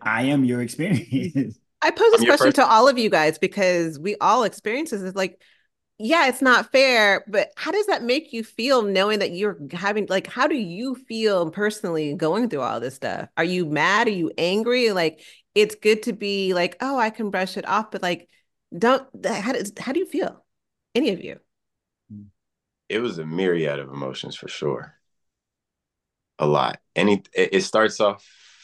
I 0.00 0.22
am 0.24 0.44
your 0.44 0.62
experience. 0.62 1.58
I 1.82 1.90
pose 1.90 2.12
this 2.12 2.24
question 2.24 2.46
first- 2.46 2.56
to 2.56 2.66
all 2.66 2.88
of 2.88 2.98
you 2.98 3.10
guys 3.10 3.38
because 3.38 3.98
we 3.98 4.16
all 4.16 4.44
experience 4.44 4.90
this. 4.90 5.02
It's 5.02 5.16
like, 5.16 5.40
yeah, 5.98 6.28
it's 6.28 6.42
not 6.42 6.72
fair, 6.72 7.24
but 7.28 7.52
how 7.56 7.70
does 7.70 7.86
that 7.86 8.02
make 8.02 8.32
you 8.32 8.42
feel 8.42 8.82
knowing 8.82 9.20
that 9.20 9.30
you're 9.30 9.58
having 9.72 10.06
like 10.10 10.26
how 10.26 10.46
do 10.46 10.56
you 10.56 10.94
feel 10.94 11.50
personally 11.50 12.14
going 12.14 12.48
through 12.48 12.62
all 12.62 12.80
this 12.80 12.94
stuff? 12.94 13.28
Are 13.36 13.44
you 13.44 13.64
mad? 13.66 14.08
Are 14.08 14.10
you 14.10 14.30
angry? 14.36 14.90
Like 14.92 15.20
it's 15.56 15.74
good 15.74 16.04
to 16.04 16.12
be 16.12 16.54
like, 16.54 16.76
oh, 16.80 16.98
I 16.98 17.10
can 17.10 17.30
brush 17.30 17.56
it 17.56 17.66
off, 17.68 17.90
but 17.90 18.02
like, 18.02 18.28
don't. 18.76 19.08
How 19.26 19.52
does 19.52 19.72
how 19.78 19.92
do 19.92 20.00
you 20.00 20.06
feel? 20.06 20.44
Any 20.94 21.10
of 21.12 21.22
you? 21.24 21.40
It 22.88 22.98
was 22.98 23.18
a 23.18 23.24
myriad 23.26 23.78
of 23.78 23.90
emotions 23.90 24.34
for 24.34 24.48
sure. 24.48 24.98
A 26.38 26.46
lot. 26.46 26.80
Any 26.94 27.22
it, 27.32 27.50
it 27.54 27.60
starts 27.62 28.00
off 28.00 28.22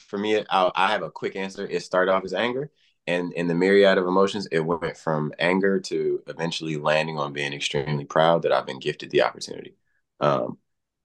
for 0.08 0.18
me. 0.18 0.38
I, 0.50 0.70
I 0.74 0.88
have 0.88 1.02
a 1.02 1.10
quick 1.10 1.36
answer. 1.36 1.66
It 1.66 1.82
started 1.82 2.12
off 2.12 2.24
as 2.24 2.34
anger, 2.34 2.70
and 3.06 3.32
in 3.32 3.46
the 3.48 3.54
myriad 3.54 3.98
of 3.98 4.06
emotions, 4.06 4.46
it 4.52 4.60
went 4.60 4.96
from 4.96 5.32
anger 5.38 5.80
to 5.80 6.22
eventually 6.26 6.76
landing 6.76 7.18
on 7.18 7.32
being 7.32 7.52
extremely 7.52 8.04
proud 8.04 8.42
that 8.42 8.52
I've 8.52 8.66
been 8.66 8.78
gifted 8.78 9.10
the 9.10 9.22
opportunity. 9.22 9.74
Um, 10.20 10.58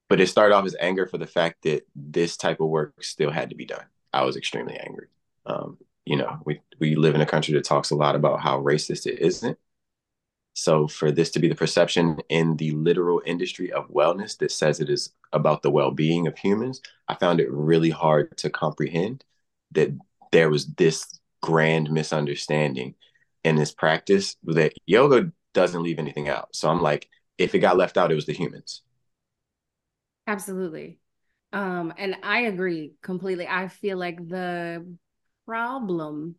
but 0.10 0.22
it 0.22 0.28
started 0.28 0.56
off 0.56 0.66
as 0.66 0.76
anger 0.80 1.08
for 1.08 1.18
the 1.18 1.28
fact 1.28 1.64
that 1.64 1.88
this 1.96 2.38
type 2.38 2.62
of 2.62 2.70
work 2.70 3.04
still 3.04 3.32
had 3.32 3.50
to 3.52 3.56
be 3.56 3.66
done. 3.66 3.86
I 4.14 4.24
was 4.26 4.38
extremely 4.38 4.78
angry. 4.78 5.08
Um, 5.48 5.78
you 6.06 6.16
know, 6.16 6.40
we 6.46 6.62
we 6.80 6.96
live 6.96 7.16
in 7.16 7.22
a 7.22 7.26
country 7.26 7.54
that 7.56 7.66
talks 7.66 7.90
a 7.90 7.96
lot 7.96 8.16
about 8.16 8.42
how 8.42 8.62
racist 8.62 9.08
it 9.08 9.20
isn't. 9.20 9.58
So 10.54 10.88
for 10.88 11.12
this 11.12 11.30
to 11.32 11.40
be 11.40 11.48
the 11.48 11.56
perception 11.56 12.18
in 12.30 12.58
the 12.58 12.72
literal 12.72 13.22
industry 13.26 13.72
of 13.72 13.90
wellness 13.90 14.38
that 14.40 14.52
says 14.52 14.80
it 14.80 14.90
is 14.90 15.12
about 15.32 15.62
the 15.62 15.70
well-being 15.70 16.26
of 16.26 16.38
humans, 16.38 16.82
I 17.08 17.14
found 17.16 17.40
it 17.40 17.52
really 17.52 17.92
hard 17.92 18.36
to 18.40 18.50
comprehend 18.50 19.24
that 19.74 19.96
there 20.32 20.50
was 20.50 20.66
this 20.74 21.20
grand 21.42 21.92
misunderstanding 21.92 22.96
in 23.44 23.56
this 23.56 23.72
practice 23.72 24.36
that 24.46 24.74
yoga 24.88 25.32
doesn't 25.54 25.84
leave 25.84 26.00
anything 26.00 26.28
out. 26.28 26.50
So 26.54 26.70
I'm 26.70 26.82
like, 26.82 27.08
if 27.38 27.54
it 27.54 27.60
got 27.60 27.78
left 27.78 27.98
out, 27.98 28.12
it 28.12 28.16
was 28.16 28.26
the 28.26 28.34
humans. 28.34 28.82
Absolutely. 30.26 31.00
Um, 31.54 31.94
and 31.98 32.18
I 32.24 32.42
agree 32.42 32.94
completely. 33.02 33.48
I 33.48 33.68
feel 33.68 33.98
like 33.98 34.28
the 34.28 34.86
problem 35.48 36.36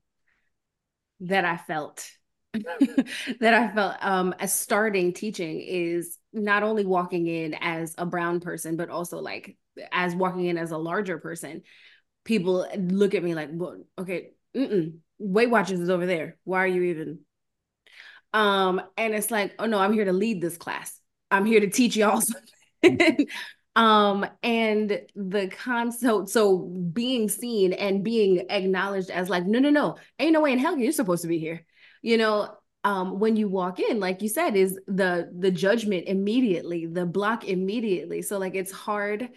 that 1.21 1.45
I 1.45 1.57
felt 1.57 2.09
that 2.55 3.55
I 3.55 3.69
felt 3.75 3.97
um 4.01 4.35
as 4.39 4.55
starting 4.55 5.13
teaching 5.13 5.61
is 5.61 6.19
not 6.33 6.63
only 6.63 6.85
walking 6.85 7.27
in 7.27 7.55
as 7.55 7.95
a 7.99 8.07
brown 8.07 8.41
person, 8.41 8.77
but 8.77 8.91
also 8.91 9.19
like 9.19 9.57
as 9.93 10.15
walking 10.15 10.47
in 10.47 10.59
as 10.59 10.71
a 10.71 10.79
larger 10.79 11.19
person. 11.19 11.63
People 12.25 12.67
look 12.77 13.15
at 13.15 13.23
me 13.23 13.35
like, 13.35 13.49
well, 13.53 13.79
okay, 13.99 14.31
mm-mm, 14.55 14.99
Weight 15.19 15.51
Watchers 15.51 15.81
is 15.81 15.91
over 15.91 16.05
there. 16.07 16.37
Why 16.45 16.65
are 16.65 16.69
you 16.69 16.83
even? 16.83 17.21
Um, 18.35 18.83
and 18.97 19.15
it's 19.15 19.31
like, 19.31 19.55
oh 19.59 19.67
no, 19.67 19.79
I'm 19.79 19.93
here 19.93 20.05
to 20.05 20.13
lead 20.13 20.41
this 20.41 20.57
class. 20.57 20.99
I'm 21.31 21.47
here 21.47 21.61
to 21.61 21.71
teach 21.71 21.97
y'all 21.97 22.21
something. 22.83 23.27
Um, 23.79 24.27
and 24.43 25.03
the 25.15 25.47
concept, 25.47 26.31
so 26.31 26.59
being 26.93 27.29
seen 27.29 27.73
and 27.73 28.03
being 28.03 28.45
acknowledged 28.51 29.09
as 29.09 29.31
like, 29.31 29.47
no, 29.47 29.61
no, 29.61 29.71
no, 29.71 29.97
ain't 30.19 30.33
no 30.33 30.41
way 30.41 30.53
in 30.53 30.59
hell 30.59 30.77
you're 30.77 30.91
supposed 30.91 31.23
to 31.23 31.29
be 31.29 31.39
here. 31.39 31.65
You 32.03 32.19
know, 32.19 32.57
um, 32.83 33.21
when 33.21 33.37
you 33.37 33.49
walk 33.49 33.79
in, 33.79 34.01
like 34.01 34.21
you 34.21 34.29
said, 34.29 34.57
is 34.57 34.81
the 34.89 35.31
the 35.39 35.53
judgment 35.53 36.09
immediately, 36.09 36.87
the 36.87 37.07
block 37.07 37.45
immediately. 37.45 38.21
So 38.23 38.39
like 38.39 38.57
it's 38.57 38.73
hard 38.73 39.29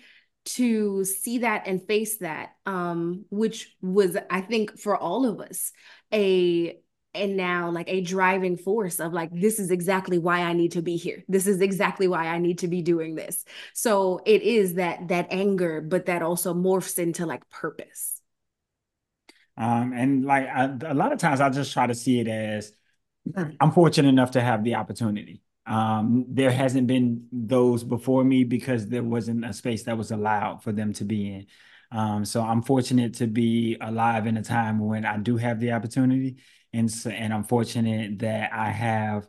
to 0.43 1.06
see 1.06 1.38
that 1.39 1.67
and 1.67 1.86
face 1.86 2.17
that 2.17 2.54
um 2.65 3.25
which 3.30 3.75
was 3.80 4.17
i 4.32 4.41
think 4.41 4.75
for 4.80 4.97
all 4.97 5.27
of 5.27 5.39
us 5.39 5.71
a 6.12 6.80
and 7.13 7.36
now 7.36 7.69
like 7.69 7.89
a 7.89 8.02
driving 8.02 8.58
force 8.58 9.00
of 9.00 9.13
like 9.13 9.30
this 9.34 9.60
is 9.60 9.71
exactly 9.71 10.17
why 10.17 10.41
i 10.41 10.54
need 10.54 10.71
to 10.74 10.82
be 10.82 10.95
here. 10.97 11.24
This 11.28 11.47
is 11.47 11.62
exactly 11.62 12.08
why 12.08 12.28
i 12.28 12.38
need 12.38 12.60
to 12.60 12.67
be 12.67 12.82
doing 12.82 13.15
this. 13.15 13.45
So 13.74 14.21
it 14.26 14.41
is 14.41 14.76
that 14.76 15.08
that 15.10 15.28
anger 15.30 15.82
but 15.82 16.06
that 16.06 16.21
also 16.21 16.54
morphs 16.54 16.97
into 17.00 17.26
like 17.26 17.50
purpose. 17.50 18.21
Um 19.58 19.93
and 19.93 20.26
like 20.26 20.47
I, 20.47 20.65
a 20.86 20.93
lot 20.93 21.12
of 21.12 21.19
times 21.19 21.41
i 21.41 21.50
just 21.50 21.74
try 21.74 21.88
to 21.88 21.95
see 21.95 22.19
it 22.19 22.28
as 22.28 22.71
i'm 23.60 23.71
fortunate 23.71 24.10
enough 24.10 24.32
to 24.32 24.41
have 24.41 24.63
the 24.63 24.76
opportunity. 24.76 25.41
Um, 25.65 26.26
there 26.28 26.52
hasn't 26.52 26.88
been 26.88 27.28
those 27.32 27.84
before 27.84 28.24
me 28.24 28.43
because 28.43 28.88
there 28.88 29.04
wasn't 29.04 29.45
a 29.45 29.54
space 29.54 29.84
that 29.84 29.97
was 29.97 30.12
allowed 30.12 30.63
for 30.63 30.71
them 30.71 30.91
to 30.93 31.06
be 31.06 31.34
in. 31.34 31.45
Um, 31.91 32.26
so 32.26 32.41
I'm 32.41 32.62
fortunate 32.62 33.15
to 33.15 33.28
be 33.28 33.78
alive 33.80 34.26
in 34.26 34.38
a 34.38 34.41
time 34.41 34.80
when 34.80 35.06
I 35.06 35.17
do 35.17 35.38
have 35.38 35.60
the 35.60 35.74
opportunity, 35.74 36.38
and 36.73 36.91
so, 36.91 37.10
and 37.10 37.34
I'm 37.34 37.43
fortunate 37.43 38.19
that 38.19 38.53
I 38.53 38.69
have 38.71 39.27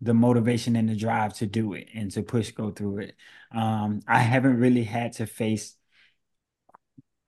the 0.00 0.14
motivation 0.14 0.76
and 0.76 0.88
the 0.88 0.96
drive 0.96 1.34
to 1.34 1.46
do 1.46 1.74
it 1.74 1.88
and 1.94 2.10
to 2.12 2.22
push 2.22 2.52
go 2.52 2.70
through 2.70 2.98
it. 3.00 3.16
Um, 3.52 4.00
I 4.08 4.18
haven't 4.20 4.58
really 4.58 4.84
had 4.84 5.12
to 5.14 5.26
face. 5.26 5.76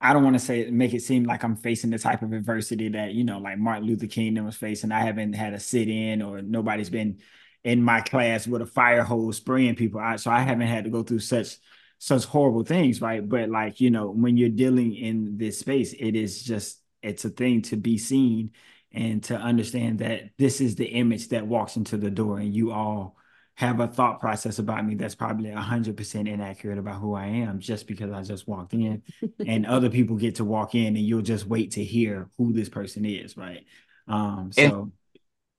I 0.00 0.12
don't 0.12 0.24
want 0.24 0.34
to 0.34 0.40
say 0.40 0.68
make 0.70 0.94
it 0.94 1.02
seem 1.02 1.24
like 1.24 1.44
I'm 1.44 1.56
facing 1.56 1.90
the 1.90 1.98
type 1.98 2.22
of 2.22 2.32
adversity 2.32 2.88
that 2.90 3.12
you 3.12 3.24
know, 3.24 3.38
like 3.38 3.58
Martin 3.58 3.86
Luther 3.86 4.06
King 4.08 4.42
was 4.44 4.56
facing. 4.56 4.90
I 4.92 5.00
haven't 5.00 5.34
had 5.34 5.54
a 5.54 5.60
sit 5.60 5.88
in, 5.88 6.22
or 6.22 6.42
nobody's 6.42 6.90
been 6.90 7.20
in 7.64 7.82
my 7.82 8.00
class 8.00 8.46
with 8.46 8.62
a 8.62 8.66
fire 8.66 9.04
hose 9.04 9.36
spraying 9.36 9.76
people. 9.76 10.00
So 10.18 10.30
I 10.30 10.40
haven't 10.40 10.66
had 10.66 10.84
to 10.84 10.90
go 10.90 11.02
through 11.04 11.20
such 11.20 11.56
such 11.98 12.24
horrible 12.24 12.64
things, 12.64 13.00
right? 13.00 13.26
But 13.26 13.48
like 13.48 13.80
you 13.80 13.90
know, 13.90 14.10
when 14.10 14.36
you're 14.36 14.48
dealing 14.48 14.94
in 14.96 15.38
this 15.38 15.58
space, 15.60 15.92
it 15.92 16.16
is 16.16 16.42
just 16.42 16.80
it's 17.02 17.24
a 17.24 17.30
thing 17.30 17.62
to 17.62 17.76
be 17.76 17.96
seen 17.98 18.50
and 18.94 19.22
to 19.24 19.36
understand 19.36 19.98
that 20.00 20.30
this 20.38 20.60
is 20.60 20.76
the 20.76 20.86
image 20.86 21.28
that 21.28 21.46
walks 21.46 21.76
into 21.76 21.96
the 21.96 22.10
door, 22.10 22.38
and 22.38 22.54
you 22.54 22.72
all 22.72 23.16
have 23.54 23.80
a 23.80 23.86
thought 23.86 24.18
process 24.18 24.58
about 24.58 24.84
me 24.84 24.94
that's 24.94 25.14
probably 25.14 25.50
100% 25.50 26.28
inaccurate 26.28 26.78
about 26.78 27.00
who 27.00 27.14
I 27.14 27.26
am 27.26 27.60
just 27.60 27.86
because 27.86 28.10
I 28.10 28.22
just 28.22 28.48
walked 28.48 28.72
in 28.72 29.02
and 29.46 29.66
other 29.66 29.90
people 29.90 30.16
get 30.16 30.36
to 30.36 30.44
walk 30.44 30.74
in 30.74 30.96
and 30.96 30.98
you'll 30.98 31.20
just 31.20 31.46
wait 31.46 31.72
to 31.72 31.84
hear 31.84 32.30
who 32.38 32.54
this 32.54 32.70
person 32.70 33.04
is, 33.04 33.36
right? 33.36 33.66
Um 34.08 34.52
so 34.52 34.62
and 34.62 34.92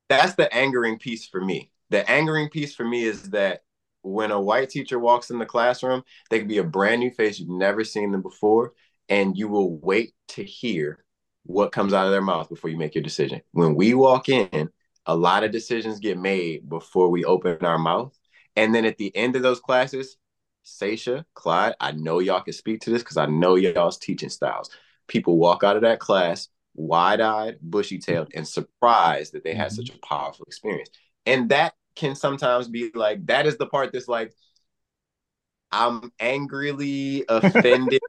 that's 0.10 0.34
the 0.34 0.52
angering 0.54 0.98
piece 0.98 1.28
for 1.28 1.40
me 1.40 1.72
the 1.94 2.10
angering 2.10 2.50
piece 2.50 2.74
for 2.74 2.84
me 2.84 3.04
is 3.04 3.30
that 3.30 3.62
when 4.02 4.32
a 4.32 4.42
white 4.42 4.70
teacher 4.70 4.98
walks 4.98 5.30
in 5.30 5.38
the 5.38 5.46
classroom, 5.46 6.04
they 6.30 6.40
could 6.40 6.48
be 6.48 6.58
a 6.58 6.64
brand 6.64 7.00
new 7.00 7.12
face 7.12 7.40
you've 7.40 7.50
never 7.50 7.84
seen 7.84 8.12
them 8.12 8.24
before, 8.24 8.74
and 9.10 9.38
you 9.38 9.48
will 9.48 9.78
wait 9.78 10.14
to 10.30 10.44
hear 10.44 11.03
what 11.46 11.72
comes 11.72 11.94
out 11.94 12.06
of 12.06 12.12
their 12.12 12.22
mouth 12.22 12.50
before 12.50 12.70
you 12.70 12.78
make 12.78 12.96
your 12.96 13.04
decision. 13.04 13.42
When 13.52 13.76
we 13.76 13.94
walk 13.94 14.30
in, 14.30 14.70
a 15.06 15.16
lot 15.16 15.44
of 15.44 15.52
decisions 15.52 16.00
get 16.00 16.18
made 16.18 16.70
before 16.70 17.10
we 17.10 17.26
open 17.26 17.58
our 17.66 17.78
mouth. 17.78 18.18
And 18.56 18.74
then 18.74 18.86
at 18.86 18.98
the 18.98 19.16
end 19.16 19.36
of 19.36 19.42
those 19.42 19.60
classes, 19.60 20.18
Sasha, 20.64 21.26
Clyde, 21.34 21.76
I 21.80 21.92
know 21.92 22.20
y'all 22.20 22.42
can 22.42 22.54
speak 22.54 22.82
to 22.82 22.90
this 22.90 23.04
because 23.04 23.18
I 23.18 23.26
know 23.26 23.56
y'all's 23.56 23.98
teaching 23.98 24.30
styles. 24.30 24.70
People 25.08 25.38
walk 25.38 25.64
out 25.64 25.76
of 25.76 25.82
that 25.82 26.00
class 26.00 26.48
wide 26.76 27.22
eyed, 27.22 27.58
bushy 27.62 28.00
tailed, 28.00 28.32
and 28.34 28.48
surprised 28.48 29.34
that 29.34 29.44
they 29.44 29.54
had 29.54 29.68
mm-hmm. 29.68 29.76
such 29.76 29.90
a 29.90 30.08
powerful 30.08 30.46
experience. 30.46 30.90
And 31.26 31.50
that 31.50 31.74
can 31.96 32.16
sometimes 32.16 32.68
be 32.68 32.92
like 32.96 33.26
that 33.28 33.46
is 33.46 33.58
the 33.58 33.68
part 33.68 33.92
that's 33.94 34.08
like 34.08 34.34
I'm 35.72 36.12
angrily 36.20 37.26
offended, 37.30 38.02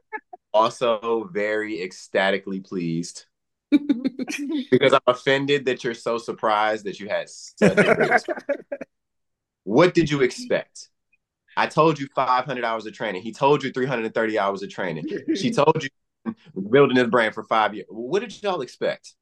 also 0.55 1.29
very 1.31 1.83
ecstatically 1.83 2.61
pleased. 2.61 3.25
because 4.71 4.93
I'm 4.93 5.01
offended 5.07 5.65
that 5.65 5.83
you're 5.83 5.93
so 5.93 6.17
surprised 6.17 6.85
that 6.85 6.99
you 6.99 7.09
had 7.09 7.29
such 7.29 7.77
a 7.77 8.19
What 9.63 9.93
did 9.93 10.09
you 10.09 10.21
expect? 10.21 10.89
I 11.57 11.67
told 11.67 11.99
you 11.99 12.07
500 12.15 12.63
hours 12.63 12.85
of 12.85 12.93
training. 12.93 13.21
He 13.21 13.33
told 13.33 13.63
you 13.63 13.71
330 13.71 14.39
hours 14.39 14.63
of 14.63 14.69
training. 14.69 15.05
She 15.35 15.51
told 15.53 15.83
you 15.83 15.89
building 16.69 16.95
this 16.95 17.07
brand 17.07 17.33
for 17.33 17.43
five 17.43 17.73
years. 17.73 17.87
What 17.89 18.19
did 18.19 18.41
y'all 18.41 18.61
expect? 18.61 19.13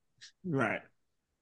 Right. 0.46 0.82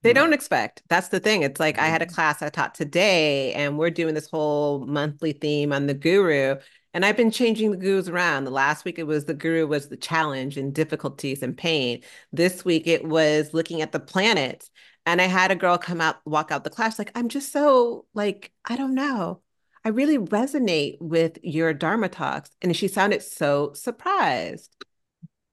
They 0.04 0.14
don't 0.14 0.34
expect. 0.34 0.82
That's 0.90 1.10
the 1.10 1.20
thing. 1.20 1.44
It's 1.44 1.60
like 1.60 1.78
I 1.78 1.88
had 1.88 2.02
a 2.02 2.06
mm-hmm. 2.06 2.16
class 2.16 2.42
I 2.42 2.50
taught 2.50 2.74
today, 2.74 3.54
and 3.54 3.78
we're 3.78 3.92
doing 3.92 4.16
this 4.16 4.30
whole 4.30 4.86
monthly 4.86 5.34
theme 5.34 5.72
on 5.72 5.86
the 5.86 5.94
guru. 5.94 6.56
And 6.94 7.06
I've 7.06 7.16
been 7.18 7.32
changing 7.32 7.72
the 7.72 7.78
gurus 7.78 8.10
around. 8.10 8.44
The 8.44 8.52
last 8.52 8.84
week 8.84 9.00
it 9.00 9.08
was 9.08 9.26
the 9.26 9.34
guru 9.34 9.66
was 9.66 9.88
the 9.88 9.98
challenge 9.98 10.58
and 10.58 10.74
difficulties 10.74 11.42
and 11.42 11.58
pain. 11.58 12.04
This 12.34 12.66
week 12.66 12.86
it 12.88 13.06
was 13.06 13.54
looking 13.54 13.82
at 13.82 13.92
the 13.92 14.00
planets. 14.00 14.70
And 15.06 15.22
I 15.22 15.26
had 15.26 15.52
a 15.52 15.56
girl 15.56 15.78
come 15.78 16.02
out, 16.02 16.18
walk 16.26 16.52
out 16.52 16.64
the 16.64 16.70
class, 16.70 17.00
like, 17.00 17.12
I'm 17.16 17.30
just 17.30 17.52
so 17.52 18.06
like, 18.14 18.52
I 18.66 18.76
don't 18.76 18.94
know. 18.94 19.42
I 19.84 19.90
really 19.90 20.20
resonate 20.20 20.98
with 21.02 21.40
your 21.42 21.74
Dharma 21.74 22.10
talks. 22.10 22.52
And 22.62 22.76
she 22.76 22.88
sounded 22.88 23.24
so 23.24 23.74
surprised. 23.74 24.70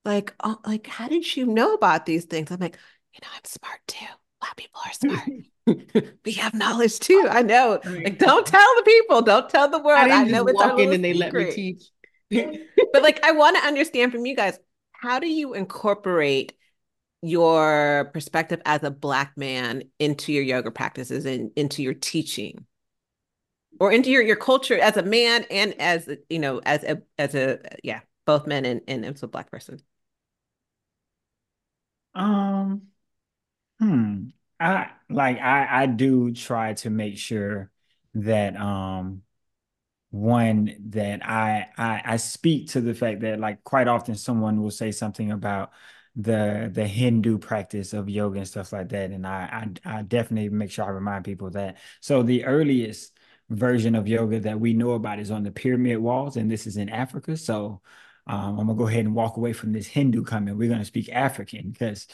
Like, 0.05 0.35
oh, 0.43 0.59
like, 0.67 0.87
how 0.87 1.09
did 1.09 1.37
you 1.37 1.47
know 1.47 1.75
about 1.75 2.05
these 2.07 2.25
things? 2.25 2.51
I'm 2.51 2.61
like, 2.61 2.79
you 3.15 3.21
know, 3.23 3.29
I'm 3.35 3.45
smart 3.45 3.81
too 3.87 4.07
black 4.41 4.57
people 4.57 4.81
are 4.85 4.93
smart. 4.93 6.15
we 6.25 6.33
have 6.33 6.55
knowledge 6.55 6.99
too. 6.99 7.27
I 7.31 7.43
know. 7.43 7.81
Like, 7.85 8.19
don't 8.19 8.47
tell 8.47 8.75
the 8.77 8.83
people. 8.83 9.23
Don't 9.23 9.49
tell 9.49 9.69
the 9.69 9.79
world. 9.79 10.11
I, 10.11 10.23
I 10.23 10.25
know 10.25 10.47
it's 10.47 10.57
walk 10.57 10.79
in 10.79 10.93
and 10.93 11.05
they 11.05 11.13
secret. 11.13 11.33
let 11.35 11.57
me 11.57 11.79
teach. 12.31 12.61
but 12.93 13.03
like, 13.03 13.25
I 13.25 13.33
want 13.33 13.57
to 13.57 13.63
understand 13.67 14.13
from 14.13 14.27
you 14.27 14.37
guys. 14.37 14.59
How 14.93 15.19
do 15.19 15.29
you 15.29 15.55
incorporate 15.55 16.55
your 17.23 18.11
perspective 18.13 18.61
as 18.65 18.83
a 18.83 18.91
black 18.91 19.37
man 19.37 19.85
into 19.99 20.33
your 20.33 20.43
yoga 20.43 20.71
practices 20.71 21.25
and 21.25 21.51
into 21.57 21.83
your 21.83 21.95
teaching? 21.95 22.67
or 23.81 23.93
into 23.93 24.11
your, 24.11 24.23
your 24.23 24.37
culture 24.37 24.79
as 24.79 24.97
a 24.97 25.03
man 25.03 25.45
and 25.51 25.75
as 25.81 26.09
you 26.29 26.39
know 26.39 26.61
as 26.65 26.83
a 26.85 27.03
as 27.19 27.35
a 27.35 27.59
yeah 27.83 28.01
both 28.27 28.47
men 28.47 28.65
and, 28.65 28.81
and 28.89 29.05
as 29.05 29.23
a 29.23 29.29
black 29.29 29.51
person 29.51 29.81
um 32.15 32.83
Hmm. 33.81 34.29
I 34.61 34.91
like 35.09 35.39
I 35.39 35.83
I 35.83 35.87
do 35.87 36.33
try 36.33 36.75
to 36.75 36.91
make 36.91 37.17
sure 37.17 37.71
that 38.15 38.57
um 38.57 39.23
one 40.11 40.77
that 40.91 41.27
I, 41.29 41.69
I 41.79 42.03
I 42.15 42.17
speak 42.19 42.71
to 42.71 42.81
the 42.83 42.95
fact 42.95 43.21
that 43.23 43.41
like 43.41 43.65
quite 43.65 43.89
often 43.89 44.15
someone 44.17 44.63
will 44.63 44.71
say 44.73 44.93
something 44.93 45.33
about 45.33 45.73
the 46.17 46.71
the 46.73 46.87
Hindu 46.87 47.39
practice 47.39 47.93
of 47.95 48.09
yoga 48.11 48.39
and 48.41 48.49
stuff 48.49 48.73
like 48.73 48.91
that, 48.91 49.11
and 49.13 49.27
I 49.27 49.71
I, 49.85 49.99
I 50.01 50.03
definitely 50.03 50.51
make 50.51 50.71
sure 50.73 50.85
I 50.87 50.91
remind 50.91 51.25
people 51.27 51.51
that. 51.53 51.79
So 52.01 52.23
the 52.23 52.45
earliest 52.47 53.19
version 53.51 53.95
of 53.95 54.09
yoga 54.09 54.41
that 54.41 54.61
we 54.61 54.75
know 54.75 54.93
about 54.93 55.21
is 55.21 55.31
on 55.31 55.45
the 55.45 55.53
pyramid 55.53 55.99
walls, 55.99 56.37
and 56.37 56.51
this 56.51 56.67
is 56.67 56.77
in 56.79 56.89
Africa. 56.91 57.37
So 57.37 57.83
um, 58.27 58.59
I'm 58.61 58.67
gonna 58.69 58.75
go 58.77 58.89
ahead 58.89 59.05
and 59.07 59.15
walk 59.15 59.37
away 59.37 59.53
from 59.53 59.73
this 59.73 59.87
Hindu 59.87 60.25
comment. 60.25 60.57
We're 60.59 60.71
gonna 60.71 60.85
speak 60.85 61.09
African 61.11 61.71
because 61.71 62.07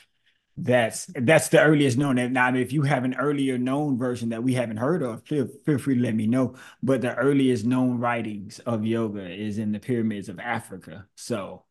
that's 0.57 1.07
that's 1.15 1.49
the 1.49 1.61
earliest 1.61 1.99
known. 1.99 2.33
Now, 2.33 2.55
if 2.55 2.73
you 2.73 2.83
have 2.83 3.05
an 3.05 3.15
earlier 3.15 3.59
known 3.59 3.99
version 3.99 4.29
that 4.29 4.43
we 4.43 4.55
haven't 4.55 4.77
heard 4.77 5.03
of, 5.03 5.25
feel, 5.27 5.49
feel 5.65 5.79
free 5.79 5.97
to 5.97 6.01
let 6.01 6.15
me 6.15 6.27
know. 6.27 6.55
But 6.83 7.01
the 7.01 7.15
earliest 7.17 7.65
known 7.65 7.99
writings 7.99 8.61
of 8.61 8.85
yoga 8.85 9.29
is 9.29 9.59
in 9.59 9.73
the 9.73 9.81
pyramids 9.81 10.29
of 10.29 10.39
Africa. 10.39 11.07
So, 11.17 11.65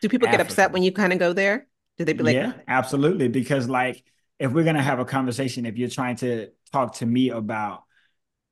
do 0.00 0.08
people 0.08 0.28
Africa. 0.28 0.44
get 0.44 0.46
upset 0.46 0.72
when 0.72 0.82
you 0.82 0.92
kind 0.92 1.12
of 1.12 1.18
go 1.18 1.32
there? 1.34 1.66
Do 1.98 2.04
they 2.06 2.14
be 2.14 2.22
like, 2.22 2.34
yeah, 2.34 2.54
absolutely? 2.66 3.28
Because 3.28 3.68
like, 3.68 4.02
if 4.38 4.52
we're 4.52 4.64
gonna 4.64 4.82
have 4.82 5.00
a 5.00 5.04
conversation, 5.04 5.66
if 5.66 5.76
you're 5.76 5.90
trying 5.90 6.16
to 6.16 6.48
talk 6.72 6.94
to 6.94 7.06
me 7.06 7.28
about 7.28 7.84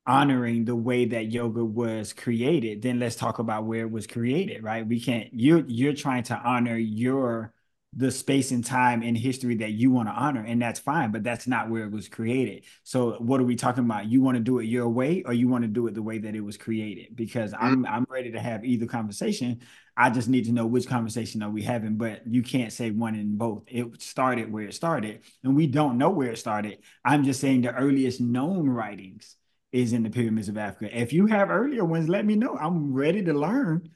honoring 0.05 0.65
the 0.65 0.75
way 0.75 1.05
that 1.05 1.31
yoga 1.31 1.63
was 1.65 2.13
created, 2.13 2.83
then 2.83 2.99
let's 2.99 3.15
talk 3.15 3.39
about 3.39 3.65
where 3.65 3.81
it 3.81 3.91
was 3.91 4.05
created, 4.05 4.63
right? 4.63 4.85
We 4.85 4.99
can't. 4.99 5.33
You 5.33 5.65
you're 5.67 5.93
trying 5.93 6.23
to 6.23 6.35
honor 6.35 6.77
your 6.77 7.53
the 7.93 8.11
space 8.11 8.51
and 8.51 8.63
time 8.63 9.01
in 9.01 9.15
history 9.15 9.55
that 9.55 9.71
you 9.71 9.89
want 9.89 10.07
to 10.07 10.13
honor 10.13 10.43
and 10.45 10.61
that's 10.61 10.79
fine 10.79 11.11
but 11.11 11.23
that's 11.23 11.47
not 11.47 11.69
where 11.69 11.85
it 11.85 11.91
was 11.91 12.07
created. 12.07 12.63
So 12.83 13.13
what 13.13 13.41
are 13.41 13.45
we 13.45 13.55
talking 13.55 13.83
about? 13.83 14.05
You 14.05 14.21
want 14.21 14.37
to 14.37 14.43
do 14.43 14.59
it 14.59 14.65
your 14.65 14.87
way 14.89 15.23
or 15.23 15.33
you 15.33 15.47
want 15.47 15.63
to 15.63 15.67
do 15.67 15.87
it 15.87 15.95
the 15.95 16.03
way 16.03 16.19
that 16.19 16.35
it 16.35 16.41
was 16.41 16.55
created? 16.55 17.15
Because 17.15 17.51
mm-hmm. 17.51 17.65
i'm 17.65 17.85
i'm 17.85 18.05
ready 18.07 18.31
to 18.31 18.39
have 18.39 18.63
either 18.63 18.85
conversation. 18.85 19.61
I 19.97 20.11
just 20.11 20.29
need 20.29 20.45
to 20.45 20.51
know 20.51 20.67
which 20.67 20.87
conversation 20.87 21.41
are 21.41 21.49
we 21.49 21.63
having 21.63 21.97
but 21.97 22.21
you 22.27 22.43
can't 22.43 22.71
say 22.71 22.91
one 22.91 23.15
in 23.15 23.37
both. 23.37 23.63
It 23.67 24.01
started 24.01 24.51
where 24.51 24.65
it 24.65 24.75
started 24.75 25.21
and 25.43 25.55
we 25.55 25.65
don't 25.65 25.97
know 25.97 26.11
where 26.11 26.31
it 26.31 26.37
started. 26.37 26.79
I'm 27.03 27.23
just 27.23 27.41
saying 27.41 27.61
the 27.61 27.73
earliest 27.73 28.21
known 28.21 28.69
writings 28.69 29.35
is 29.71 29.93
in 29.93 30.03
the 30.03 30.09
pyramids 30.11 30.47
of 30.47 30.57
africa. 30.57 30.95
If 30.95 31.11
you 31.11 31.25
have 31.25 31.49
earlier 31.49 31.85
ones 31.85 32.07
let 32.07 32.25
me 32.25 32.35
know. 32.35 32.55
I'm 32.55 32.93
ready 32.93 33.23
to 33.23 33.33
learn 33.33 33.89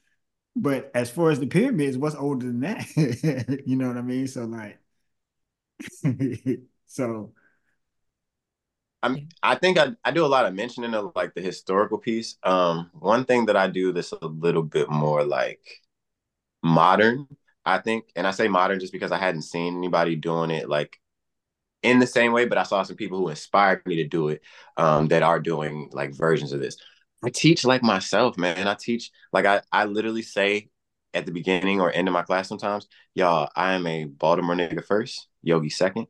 but 0.55 0.91
as 0.93 1.09
far 1.09 1.31
as 1.31 1.39
the 1.39 1.47
pyramids, 1.47 1.97
what's 1.97 2.15
older 2.15 2.45
than 2.45 2.61
that? 2.61 2.87
you 3.65 3.75
know 3.75 3.87
what 3.87 3.97
I 3.97 4.01
mean? 4.01 4.27
So 4.27 4.45
like, 4.45 4.79
so. 6.85 7.33
I'm, 9.01 9.27
I 9.41 9.55
think 9.55 9.77
I, 9.77 9.89
I 10.05 10.11
do 10.11 10.25
a 10.25 10.27
lot 10.27 10.45
of 10.45 10.53
mentioning 10.53 10.93
of 10.93 11.11
like 11.15 11.33
the 11.33 11.41
historical 11.41 11.97
piece. 11.97 12.37
Um, 12.43 12.89
one 12.93 13.25
thing 13.25 13.47
that 13.47 13.57
I 13.57 13.67
do 13.67 13.91
that's 13.91 14.13
a 14.13 14.25
little 14.27 14.63
bit 14.63 14.89
more 14.89 15.25
like 15.25 15.59
modern, 16.63 17.27
I 17.65 17.79
think, 17.79 18.05
and 18.15 18.25
I 18.27 18.31
say 18.31 18.47
modern 18.47 18.79
just 18.79 18.93
because 18.93 19.11
I 19.11 19.17
hadn't 19.17 19.43
seen 19.43 19.77
anybody 19.77 20.15
doing 20.15 20.51
it 20.51 20.69
like 20.69 20.97
in 21.83 21.99
the 21.99 22.07
same 22.07 22.31
way, 22.31 22.45
but 22.45 22.57
I 22.57 22.63
saw 22.63 22.83
some 22.83 22.95
people 22.95 23.17
who 23.19 23.29
inspired 23.29 23.85
me 23.85 23.97
to 23.97 24.07
do 24.07 24.29
it 24.29 24.41
um, 24.77 25.09
that 25.09 25.23
are 25.23 25.39
doing 25.39 25.89
like 25.91 26.13
versions 26.13 26.53
of 26.53 26.61
this. 26.61 26.77
I 27.23 27.29
teach 27.29 27.63
like 27.63 27.83
myself, 27.83 28.37
man. 28.37 28.67
I 28.67 28.75
teach 28.75 29.11
like 29.31 29.45
I 29.45 29.61
I 29.71 29.85
literally 29.85 30.23
say 30.23 30.69
at 31.13 31.25
the 31.25 31.31
beginning 31.31 31.79
or 31.79 31.91
end 31.91 32.07
of 32.07 32.13
my 32.13 32.23
class 32.23 32.47
sometimes, 32.47 32.87
y'all, 33.13 33.49
I 33.55 33.73
am 33.73 33.85
a 33.87 34.05
Baltimore 34.05 34.55
nigga 34.55 34.83
first, 34.83 35.27
Yogi 35.41 35.69
second. 35.69 36.07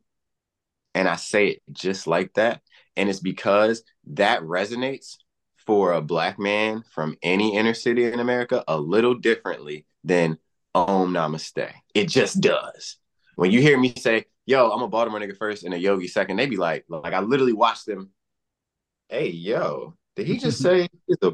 And 0.95 1.07
I 1.07 1.15
say 1.15 1.47
it 1.47 1.61
just 1.71 2.07
like 2.07 2.33
that. 2.35 2.61
And 2.95 3.09
it's 3.09 3.19
because 3.19 3.83
that 4.07 4.41
resonates 4.41 5.17
for 5.65 5.93
a 5.93 6.01
black 6.01 6.39
man 6.39 6.83
from 6.93 7.17
any 7.21 7.57
inner 7.57 7.73
city 7.73 8.05
in 8.05 8.19
America 8.19 8.63
a 8.67 8.79
little 8.79 9.15
differently 9.15 9.85
than 10.03 10.37
Om 10.75 11.13
Namaste. 11.13 11.71
It 11.93 12.07
just 12.09 12.41
does. 12.41 12.97
When 13.35 13.51
you 13.51 13.61
hear 13.61 13.79
me 13.79 13.93
say, 13.97 14.25
yo, 14.45 14.69
I'm 14.69 14.83
a 14.83 14.87
Baltimore 14.87 15.19
nigga 15.19 15.37
first 15.37 15.63
and 15.63 15.73
a 15.73 15.79
yogi 15.79 16.07
second, 16.07 16.37
they 16.37 16.45
be 16.45 16.57
like, 16.57 16.85
like 16.87 17.13
I 17.13 17.19
literally 17.19 17.53
watch 17.53 17.85
them. 17.85 18.11
Hey, 19.09 19.29
yo, 19.29 19.95
did 20.15 20.27
he 20.27 20.37
just 20.37 20.61
say 20.61 20.87
he's 21.07 21.17
a 21.21 21.33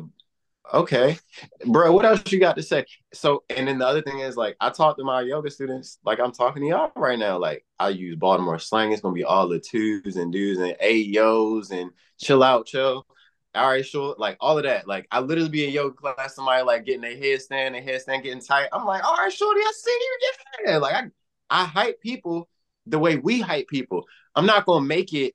okay, 0.73 1.17
bro? 1.65 1.91
What 1.91 2.05
else 2.05 2.31
you 2.31 2.39
got 2.39 2.55
to 2.57 2.63
say? 2.63 2.85
So, 3.13 3.43
and 3.49 3.67
then 3.67 3.79
the 3.79 3.87
other 3.87 4.01
thing 4.01 4.19
is 4.19 4.37
like 4.37 4.55
I 4.59 4.69
talk 4.69 4.97
to 4.97 5.03
my 5.03 5.21
yoga 5.21 5.49
students 5.49 5.99
like 6.03 6.19
I'm 6.19 6.31
talking 6.31 6.61
to 6.61 6.67
y'all 6.67 6.91
right 6.95 7.19
now. 7.19 7.37
Like 7.37 7.65
I 7.79 7.89
use 7.89 8.15
Baltimore 8.15 8.59
slang. 8.59 8.91
It's 8.91 9.01
gonna 9.01 9.13
be 9.13 9.23
all 9.23 9.47
the 9.47 9.59
twos 9.59 10.15
and 10.15 10.31
dudes 10.31 10.59
and 10.59 10.75
ayos 10.83 11.71
and 11.71 11.91
chill 12.19 12.43
out, 12.43 12.65
chill. 12.65 13.05
All 13.55 13.67
right, 13.67 13.85
sure. 13.85 14.15
Like 14.17 14.37
all 14.39 14.57
of 14.57 14.63
that. 14.63 14.87
Like 14.87 15.07
I 15.11 15.19
literally 15.19 15.49
be 15.49 15.65
in 15.65 15.73
yoga 15.73 15.95
class, 15.95 16.35
somebody 16.35 16.63
like 16.63 16.85
getting 16.85 17.03
a 17.03 17.19
headstand, 17.19 17.77
a 17.77 17.81
headstand 17.81 18.23
getting 18.23 18.41
tight. 18.41 18.69
I'm 18.71 18.85
like, 18.85 19.03
all 19.03 19.17
right, 19.17 19.33
shorty, 19.33 19.61
I 19.61 19.71
see 19.75 19.89
you. 19.89 20.31
Yeah. 20.65 20.77
Like 20.77 20.93
I, 20.93 21.09
I 21.49 21.65
hype 21.65 21.99
people 22.01 22.47
the 22.85 22.99
way 22.99 23.17
we 23.17 23.41
hype 23.41 23.67
people. 23.67 24.05
I'm 24.35 24.45
not 24.45 24.65
gonna 24.65 24.85
make 24.85 25.13
it 25.13 25.33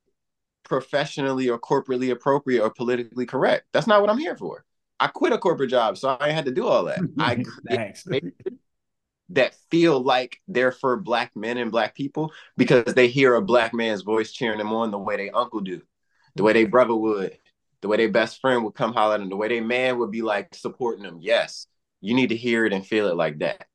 professionally 0.65 1.49
or 1.49 1.59
corporately 1.59 2.11
appropriate 2.11 2.61
or 2.61 2.69
politically 2.69 3.25
correct. 3.25 3.67
That's 3.71 3.87
not 3.87 4.01
what 4.01 4.09
I'm 4.09 4.17
here 4.17 4.35
for. 4.35 4.65
I 4.99 5.07
quit 5.07 5.33
a 5.33 5.37
corporate 5.37 5.69
job, 5.69 5.97
so 5.97 6.17
I 6.19 6.31
had 6.31 6.45
to 6.45 6.51
do 6.51 6.67
all 6.67 6.85
that. 6.85 6.99
I 7.19 7.43
that 9.29 9.55
feel 9.71 9.99
like 9.99 10.39
they're 10.47 10.71
for 10.71 10.97
black 10.97 11.31
men 11.35 11.57
and 11.57 11.71
black 11.71 11.95
people 11.95 12.31
because 12.57 12.93
they 12.93 13.07
hear 13.07 13.35
a 13.35 13.41
black 13.41 13.73
man's 13.73 14.03
voice 14.03 14.31
cheering 14.31 14.59
them 14.59 14.71
on 14.71 14.91
the 14.91 14.99
way 14.99 15.17
they 15.17 15.29
uncle 15.31 15.61
do, 15.61 15.81
the 16.35 16.43
way 16.43 16.53
they 16.53 16.65
brother 16.65 16.95
would, 16.95 17.37
the 17.81 17.87
way 17.87 17.97
their 17.97 18.11
best 18.11 18.39
friend 18.39 18.63
would 18.63 18.75
come 18.75 18.93
holler 18.93 19.15
at 19.15 19.19
them, 19.19 19.29
the 19.29 19.35
way 19.35 19.47
they 19.47 19.61
man 19.61 19.97
would 19.99 20.11
be 20.11 20.21
like 20.21 20.53
supporting 20.53 21.03
them. 21.03 21.17
Yes, 21.21 21.67
you 22.01 22.13
need 22.13 22.29
to 22.29 22.35
hear 22.35 22.65
it 22.65 22.73
and 22.73 22.85
feel 22.85 23.07
it 23.07 23.15
like 23.15 23.39
that. 23.39 23.65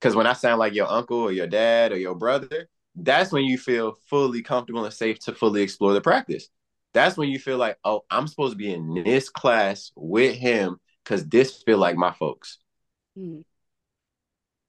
Because 0.00 0.14
when 0.14 0.26
I 0.26 0.32
sound 0.32 0.58
like 0.58 0.74
your 0.74 0.88
uncle 0.88 1.18
or 1.18 1.32
your 1.32 1.46
dad 1.46 1.92
or 1.92 1.96
your 1.96 2.14
brother, 2.14 2.68
that's 2.94 3.32
when 3.32 3.44
you 3.44 3.58
feel 3.58 3.96
fully 4.08 4.42
comfortable 4.42 4.84
and 4.84 4.94
safe 4.94 5.18
to 5.20 5.34
fully 5.34 5.62
explore 5.62 5.92
the 5.92 6.00
practice. 6.00 6.48
That's 6.94 7.16
when 7.16 7.28
you 7.28 7.38
feel 7.38 7.58
like, 7.58 7.76
oh, 7.84 8.02
I'm 8.10 8.26
supposed 8.26 8.52
to 8.52 8.58
be 8.58 8.72
in 8.72 9.02
this 9.04 9.28
class 9.28 9.92
with 9.94 10.36
him 10.36 10.78
because 11.04 11.26
this 11.26 11.62
feel 11.62 11.78
like 11.78 11.96
my 11.96 12.12
folks. 12.12 12.58
Mm. 13.16 13.44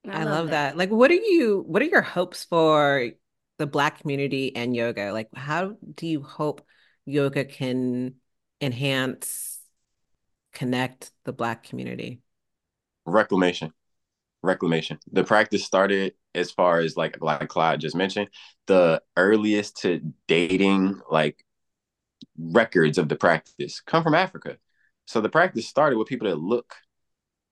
I, 0.06 0.10
I, 0.10 0.18
love, 0.18 0.26
love 0.26 0.46
that. 0.46 0.70
that. 0.70 0.76
Like, 0.76 0.90
what 0.90 1.10
are 1.10 1.14
you? 1.14 1.64
What 1.66 1.82
are 1.82 1.86
your 1.86 2.02
hopes 2.02 2.44
for 2.44 3.10
the 3.58 3.66
Black 3.66 4.00
community 4.00 4.54
and 4.54 4.74
yoga? 4.74 5.12
Like, 5.12 5.28
how 5.34 5.76
do 5.94 6.06
you 6.06 6.22
hope 6.22 6.64
yoga 7.04 7.44
can 7.44 8.14
enhance, 8.60 9.58
connect 10.52 11.10
the 11.24 11.32
Black 11.32 11.64
community? 11.64 12.20
Reclamation 13.06 13.72
reclamation. 14.42 14.98
The 15.12 15.24
practice 15.24 15.64
started 15.64 16.14
as 16.34 16.50
far 16.50 16.80
as 16.80 16.96
like 16.96 17.18
like 17.20 17.48
Clyde 17.48 17.80
just 17.80 17.96
mentioned, 17.96 18.28
the 18.66 19.02
earliest 19.16 19.78
to 19.78 20.00
dating 20.28 21.00
like 21.10 21.44
records 22.38 22.98
of 22.98 23.08
the 23.08 23.16
practice 23.16 23.80
come 23.80 24.02
from 24.02 24.14
Africa. 24.14 24.56
So 25.06 25.20
the 25.20 25.28
practice 25.28 25.66
started 25.66 25.98
with 25.98 26.08
people 26.08 26.28
that 26.28 26.36
look, 26.36 26.74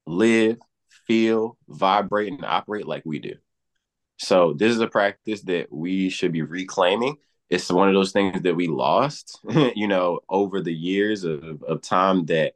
live, 0.07 0.59
feel, 1.07 1.57
vibrate, 1.69 2.33
and 2.33 2.45
operate 2.45 2.87
like 2.87 3.03
we 3.05 3.19
do. 3.19 3.35
So 4.19 4.53
this 4.53 4.73
is 4.73 4.81
a 4.81 4.89
practice 4.89 5.43
that 5.43 5.73
we 5.73 6.09
should 6.09 6.33
be 6.33 6.43
reclaiming. 6.43 7.17
It's 7.51 7.71
one 7.71 7.89
of 7.89 7.95
those 7.95 8.13
things 8.13 8.43
that 8.43 8.57
we 8.57 8.67
lost, 8.67 9.41
you 9.75 9.89
know, 9.89 10.21
over 10.29 10.61
the 10.61 10.75
years 10.75 11.25
of, 11.25 11.63
of 11.63 11.83
time 11.83 12.27
that 12.27 12.55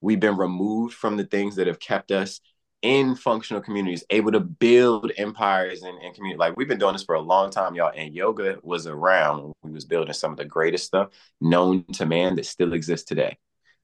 we've 0.00 0.20
been 0.20 0.36
removed 0.36 0.94
from 0.94 1.16
the 1.16 1.24
things 1.24 1.56
that 1.56 1.66
have 1.66 1.80
kept 1.80 2.10
us 2.10 2.40
in 2.84 3.16
functional 3.16 3.62
communities, 3.62 4.04
able 4.10 4.30
to 4.30 4.40
build 4.40 5.10
empires 5.16 5.82
and, 5.82 5.98
and 6.02 6.14
community. 6.14 6.38
Like 6.38 6.54
we've 6.56 6.68
been 6.68 6.78
doing 6.78 6.92
this 6.92 7.02
for 7.02 7.14
a 7.14 7.20
long 7.20 7.50
time, 7.50 7.74
y'all. 7.74 7.90
And 7.96 8.14
yoga 8.14 8.58
was 8.62 8.86
around 8.86 9.42
when 9.42 9.54
we 9.62 9.70
was 9.72 9.86
building 9.86 10.12
some 10.12 10.32
of 10.32 10.36
the 10.36 10.44
greatest 10.44 10.84
stuff 10.84 11.08
known 11.40 11.84
to 11.94 12.04
man 12.04 12.36
that 12.36 12.44
still 12.44 12.74
exists 12.74 13.06
today. 13.06 13.38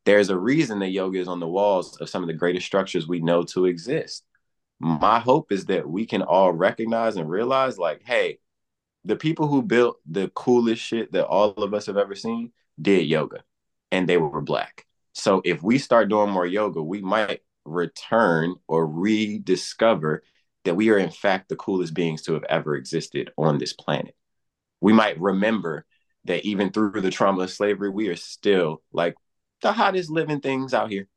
There's 0.04 0.28
a 0.28 0.38
reason 0.38 0.80
that 0.80 0.90
yoga 0.90 1.18
is 1.18 1.28
on 1.28 1.40
the 1.40 1.48
walls 1.48 1.96
of 1.96 2.10
some 2.10 2.22
of 2.22 2.26
the 2.26 2.34
greatest 2.34 2.66
structures 2.66 3.08
we 3.08 3.20
know 3.20 3.42
to 3.44 3.64
exist. 3.64 4.22
My 4.78 5.18
hope 5.18 5.50
is 5.50 5.64
that 5.66 5.88
we 5.88 6.04
can 6.04 6.20
all 6.20 6.52
recognize 6.52 7.16
and 7.16 7.28
realize, 7.28 7.78
like, 7.78 8.02
hey, 8.04 8.38
the 9.06 9.16
people 9.16 9.46
who 9.46 9.62
built 9.62 9.96
the 10.04 10.28
coolest 10.34 10.82
shit 10.82 11.12
that 11.12 11.26
all 11.26 11.52
of 11.52 11.72
us 11.72 11.86
have 11.86 11.96
ever 11.96 12.14
seen 12.14 12.52
did 12.80 13.06
yoga 13.06 13.42
and 13.90 14.06
they 14.06 14.18
were 14.18 14.42
black. 14.42 14.86
So 15.14 15.40
if 15.44 15.62
we 15.62 15.78
start 15.78 16.10
doing 16.10 16.30
more 16.30 16.46
yoga, 16.46 16.82
we 16.82 17.00
might 17.00 17.40
return 17.70 18.54
or 18.68 18.86
rediscover 18.86 20.22
that 20.64 20.76
we 20.76 20.90
are 20.90 20.98
in 20.98 21.10
fact 21.10 21.48
the 21.48 21.56
coolest 21.56 21.94
beings 21.94 22.22
to 22.22 22.34
have 22.34 22.44
ever 22.44 22.74
existed 22.76 23.30
on 23.38 23.58
this 23.58 23.72
planet. 23.72 24.14
We 24.80 24.92
might 24.92 25.20
remember 25.20 25.84
that 26.24 26.44
even 26.44 26.70
through 26.70 27.00
the 27.00 27.10
trauma 27.10 27.42
of 27.42 27.50
slavery, 27.50 27.90
we 27.90 28.08
are 28.08 28.16
still 28.16 28.82
like 28.92 29.14
the 29.62 29.72
hottest 29.72 30.10
living 30.10 30.40
things 30.40 30.74
out 30.74 30.90
here. 30.90 31.08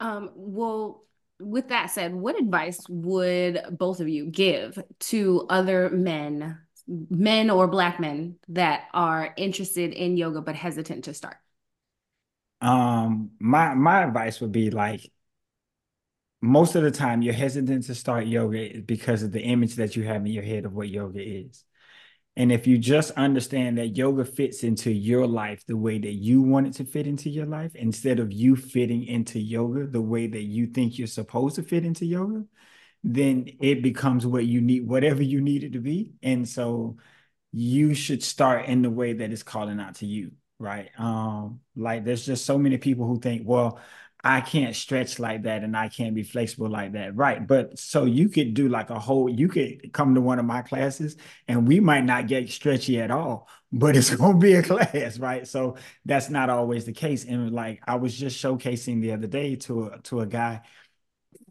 Um, 0.00 0.30
well, 0.34 1.04
with 1.40 1.68
that 1.68 1.90
said, 1.90 2.14
what 2.14 2.38
advice 2.38 2.80
would 2.88 3.60
both 3.70 4.00
of 4.00 4.08
you 4.08 4.26
give 4.26 4.82
to 5.00 5.46
other 5.48 5.90
men, 5.90 6.58
men 6.86 7.50
or 7.50 7.66
black 7.66 7.98
men 7.98 8.36
that 8.48 8.84
are 8.92 9.32
interested 9.36 9.92
in 9.92 10.16
yoga 10.16 10.40
but 10.40 10.54
hesitant 10.54 11.04
to 11.04 11.14
start? 11.14 11.36
Um, 12.60 13.32
my 13.38 13.74
my 13.74 14.02
advice 14.02 14.40
would 14.40 14.52
be 14.52 14.70
like 14.70 15.10
most 16.40 16.74
of 16.74 16.82
the 16.82 16.90
time 16.90 17.22
you're 17.22 17.34
hesitant 17.34 17.84
to 17.84 17.94
start 17.94 18.26
yoga 18.26 18.80
because 18.80 19.22
of 19.22 19.32
the 19.32 19.42
image 19.42 19.76
that 19.76 19.96
you 19.96 20.04
have 20.04 20.24
in 20.24 20.32
your 20.32 20.42
head 20.42 20.64
of 20.64 20.72
what 20.72 20.88
yoga 20.88 21.20
is. 21.20 21.64
And 22.38 22.52
if 22.52 22.66
you 22.66 22.76
just 22.76 23.12
understand 23.12 23.78
that 23.78 23.96
yoga 23.96 24.24
fits 24.24 24.62
into 24.62 24.90
your 24.90 25.26
life 25.26 25.64
the 25.66 25.76
way 25.76 25.98
that 25.98 26.12
you 26.12 26.42
want 26.42 26.66
it 26.66 26.74
to 26.74 26.84
fit 26.84 27.06
into 27.06 27.30
your 27.30 27.46
life, 27.46 27.74
instead 27.74 28.20
of 28.20 28.30
you 28.30 28.56
fitting 28.56 29.04
into 29.04 29.40
yoga 29.40 29.86
the 29.86 30.02
way 30.02 30.26
that 30.26 30.42
you 30.42 30.66
think 30.66 30.98
you're 30.98 31.06
supposed 31.06 31.56
to 31.56 31.62
fit 31.62 31.86
into 31.86 32.04
yoga, 32.04 32.44
then 33.02 33.48
it 33.60 33.82
becomes 33.82 34.26
what 34.26 34.44
you 34.44 34.60
need, 34.60 34.86
whatever 34.86 35.22
you 35.22 35.40
need 35.40 35.64
it 35.64 35.72
to 35.72 35.80
be. 35.80 36.12
And 36.22 36.46
so 36.46 36.98
you 37.52 37.94
should 37.94 38.22
start 38.22 38.66
in 38.66 38.82
the 38.82 38.90
way 38.90 39.14
that 39.14 39.32
is 39.32 39.42
calling 39.42 39.80
out 39.80 39.96
to 39.96 40.06
you 40.06 40.32
right? 40.58 40.90
Um, 40.98 41.60
like 41.74 42.04
there's 42.04 42.26
just 42.26 42.44
so 42.44 42.58
many 42.58 42.78
people 42.78 43.06
who 43.06 43.18
think, 43.20 43.42
well, 43.44 43.80
I 44.24 44.40
can't 44.40 44.74
stretch 44.74 45.18
like 45.18 45.42
that 45.44 45.62
and 45.62 45.76
I 45.76 45.88
can't 45.88 46.14
be 46.14 46.22
flexible 46.24 46.68
like 46.68 46.92
that. 46.92 47.14
Right. 47.14 47.46
But 47.46 47.78
so 47.78 48.06
you 48.06 48.28
could 48.28 48.54
do 48.54 48.68
like 48.68 48.90
a 48.90 48.98
whole, 48.98 49.28
you 49.28 49.46
could 49.48 49.92
come 49.92 50.14
to 50.14 50.20
one 50.20 50.38
of 50.38 50.44
my 50.44 50.62
classes 50.62 51.16
and 51.46 51.68
we 51.68 51.78
might 51.80 52.04
not 52.04 52.26
get 52.26 52.48
stretchy 52.50 53.00
at 53.00 53.10
all, 53.10 53.48
but 53.72 53.96
it's 53.96 54.10
going 54.16 54.34
to 54.34 54.38
be 54.38 54.54
a 54.54 54.62
class. 54.62 55.18
Right. 55.18 55.46
So 55.46 55.76
that's 56.04 56.28
not 56.30 56.50
always 56.50 56.86
the 56.86 56.92
case. 56.92 57.24
And 57.24 57.52
like 57.52 57.82
I 57.86 57.96
was 57.96 58.16
just 58.16 58.42
showcasing 58.42 59.00
the 59.00 59.12
other 59.12 59.28
day 59.28 59.56
to 59.56 59.86
a, 59.86 59.98
to 60.04 60.20
a 60.20 60.26
guy 60.26 60.62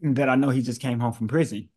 that 0.02 0.28
I 0.28 0.34
know 0.34 0.50
he 0.50 0.62
just 0.62 0.80
came 0.80 1.00
home 1.00 1.12
from 1.12 1.28
prison 1.28 1.68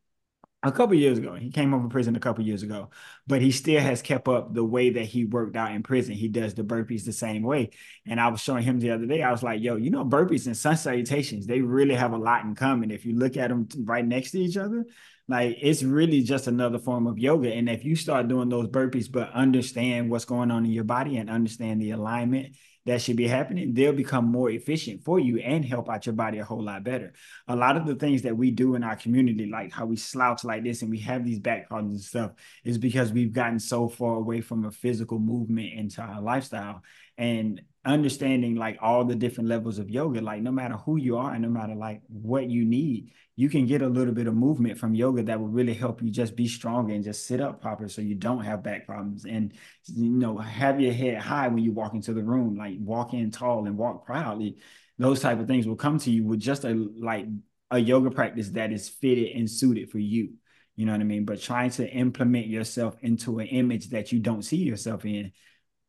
a 0.62 0.72
couple 0.72 0.96
years 0.96 1.18
ago. 1.18 1.36
He 1.36 1.52
came 1.52 1.74
over 1.74 1.88
prison 1.88 2.16
a 2.16 2.20
couple 2.20 2.44
years 2.44 2.64
ago, 2.64 2.90
but 3.28 3.42
he 3.42 3.52
still 3.52 3.80
has 3.80 4.02
kept 4.02 4.28
up 4.28 4.54
the 4.54 4.64
way 4.64 4.90
that 4.90 5.06
he 5.06 5.24
worked 5.26 5.56
out 5.56 5.72
in 5.72 5.84
prison. 5.84 6.14
He 6.14 6.28
does 6.28 6.54
the 6.54 6.64
burpees 6.64 7.06
the 7.06 7.14
same 7.14 7.44
way. 7.44 7.70
And 8.06 8.20
I 8.20 8.28
was 8.28 8.42
showing 8.42 8.64
him 8.64 8.80
the 8.80 8.92
other 8.92 9.06
day, 9.06 9.24
I 9.24 9.32
was 9.32 9.42
like, 9.42 9.62
yo, 9.62 9.78
you 9.78 9.90
know, 9.90 10.04
burpees 10.04 10.48
and 10.48 10.58
sun 10.58 10.76
salutations, 10.76 11.48
they 11.48 11.62
really 11.62 11.96
have 11.96 12.12
a 12.12 12.18
lot 12.18 12.44
in 12.44 12.56
common. 12.56 12.92
If 12.92 13.06
you 13.06 13.16
look 13.16 13.38
at 13.38 13.50
them 13.50 13.70
right 13.84 14.06
next 14.06 14.32
to 14.32 14.40
each 14.40 14.58
other, 14.58 14.86
like 15.30 15.58
it's 15.62 15.84
really 15.84 16.24
just 16.24 16.48
another 16.48 16.80
form 16.80 17.08
of 17.08 17.20
yoga. 17.20 17.54
And 17.54 17.70
if 17.70 17.86
you 17.86 17.96
start 17.96 18.28
doing 18.28 18.50
those 18.50 18.68
burpees, 18.68 19.10
but 19.10 19.32
understand 19.32 20.10
what's 20.10 20.26
going 20.26 20.52
on 20.52 20.66
in 20.66 20.72
your 20.72 20.84
body 20.84 21.18
and 21.18 21.30
understand 21.30 21.82
the 21.82 21.92
alignment 21.92 22.56
that 22.86 23.02
should 23.02 23.18
be 23.18 23.28
happening, 23.28 23.74
they'll 23.74 23.94
become 23.94 24.26
more 24.26 24.50
efficient 24.50 25.04
for 25.04 25.20
you 25.20 25.38
and 25.40 25.66
help 25.66 25.90
out 25.90 26.06
your 26.06 26.14
body 26.14 26.40
a 26.40 26.46
whole 26.46 26.64
lot 26.64 26.84
better. 26.84 27.14
A 27.48 27.56
lot 27.56 27.78
of 27.78 27.86
the 27.86 27.96
things 27.96 28.22
that 28.24 28.38
we 28.38 28.52
do 28.52 28.76
in 28.76 28.84
our 28.84 28.96
community, 28.96 29.46
like 29.46 29.72
how 29.72 29.86
we 29.86 29.96
slouch 29.96 30.44
like 30.44 30.64
this 30.64 30.82
and 30.82 30.90
we 30.90 31.00
have 31.00 31.26
these 31.26 31.40
back 31.40 31.68
problems 31.68 31.96
and 31.96 32.04
stuff, 32.04 32.32
is 32.64 32.78
because 32.78 33.12
we've 33.12 33.34
gotten 33.34 33.60
so 33.60 33.90
far 33.90 34.16
away 34.16 34.42
from 34.42 34.66
a 34.66 34.72
physical 34.72 35.20
movement 35.20 35.74
into 35.74 36.02
our 36.02 36.22
lifestyle. 36.22 36.82
And 37.18 37.62
understanding 37.90 38.56
like 38.56 38.78
all 38.82 39.04
the 39.04 39.16
different 39.16 39.50
levels 39.50 39.80
of 39.80 39.90
yoga, 39.90 40.22
like 40.22 40.42
no 40.42 40.52
matter 40.52 40.76
who 40.76 40.98
you 40.98 41.18
are 41.18 41.34
and 41.34 41.42
no 41.42 41.50
matter 41.50 41.76
like 41.76 42.02
what 42.08 42.50
you 42.50 42.64
need, 42.64 43.12
you 43.36 43.50
can 43.50 43.66
get 43.66 43.82
a 43.82 43.88
little 43.88 44.14
bit 44.14 44.28
of 44.28 44.36
movement 44.36 44.78
from 44.78 44.94
yoga 44.94 45.24
that 45.24 45.40
will 45.40 45.48
really 45.48 45.74
help 45.74 46.02
you 46.02 46.10
just 46.10 46.36
be 46.36 46.48
stronger 46.48 46.94
and 46.94 47.04
just 47.04 47.26
sit 47.26 47.42
up 47.42 47.62
proper 47.62 47.88
so 47.88 48.02
you 48.02 48.16
don't 48.16 48.44
have 48.44 48.64
back 48.64 48.86
problems. 48.86 49.26
And 49.26 49.54
you 49.88 50.10
know 50.10 50.38
have 50.38 50.80
your 50.80 50.94
head 50.94 51.18
high 51.18 51.48
when 51.48 51.64
you 51.64 51.72
walk 51.72 51.94
into 51.94 52.14
the 52.14 52.24
room 52.24 52.56
like 52.56 52.78
walk 52.80 53.14
in 53.14 53.32
tall 53.32 53.66
and 53.66 53.78
walk 53.78 54.06
proudly. 54.06 54.58
Those 54.98 55.22
type 55.22 55.40
of 55.40 55.48
things 55.48 55.68
will 55.68 55.76
come 55.76 55.98
to 56.00 56.12
you 56.12 56.26
with 56.26 56.40
just 56.40 56.66
a 56.66 56.74
like 57.00 57.26
a 57.72 57.80
yoga 57.80 58.12
practice 58.12 58.50
that 58.50 58.72
is 58.72 58.90
fitted 58.90 59.36
and 59.36 59.50
suited 59.50 59.90
for 59.90 60.00
you. 60.00 60.34
You 60.76 60.86
know 60.86 60.94
what 60.94 61.02
i 61.02 61.06
mean? 61.06 61.26
But 61.26 61.42
trying 61.42 61.72
to 61.72 61.90
implement 61.90 62.48
yourself 62.48 62.96
into 63.02 63.40
an 63.40 63.48
image 63.48 63.90
that 63.90 64.12
you 64.12 64.20
don't 64.20 64.44
see 64.44 64.58
yourself 64.58 65.06
in 65.06 65.32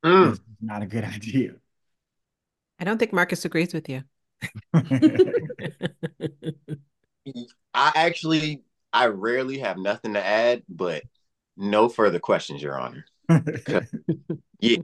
mm. 0.04 0.32
is 0.32 0.40
not 0.60 0.82
a 0.82 0.86
good 0.86 1.04
idea 1.16 1.54
i 2.80 2.84
don't 2.84 2.98
think 2.98 3.12
marcus 3.12 3.44
agrees 3.44 3.72
with 3.72 3.88
you 3.88 4.02
I 7.74 7.92
actually, 7.94 8.62
I 8.92 9.06
rarely 9.06 9.58
have 9.58 9.78
nothing 9.78 10.14
to 10.14 10.24
add, 10.24 10.62
but 10.68 11.02
no 11.56 11.88
further 11.88 12.18
questions, 12.18 12.62
Your 12.62 12.78
Honor. 12.78 13.04
yeah, 14.60 14.78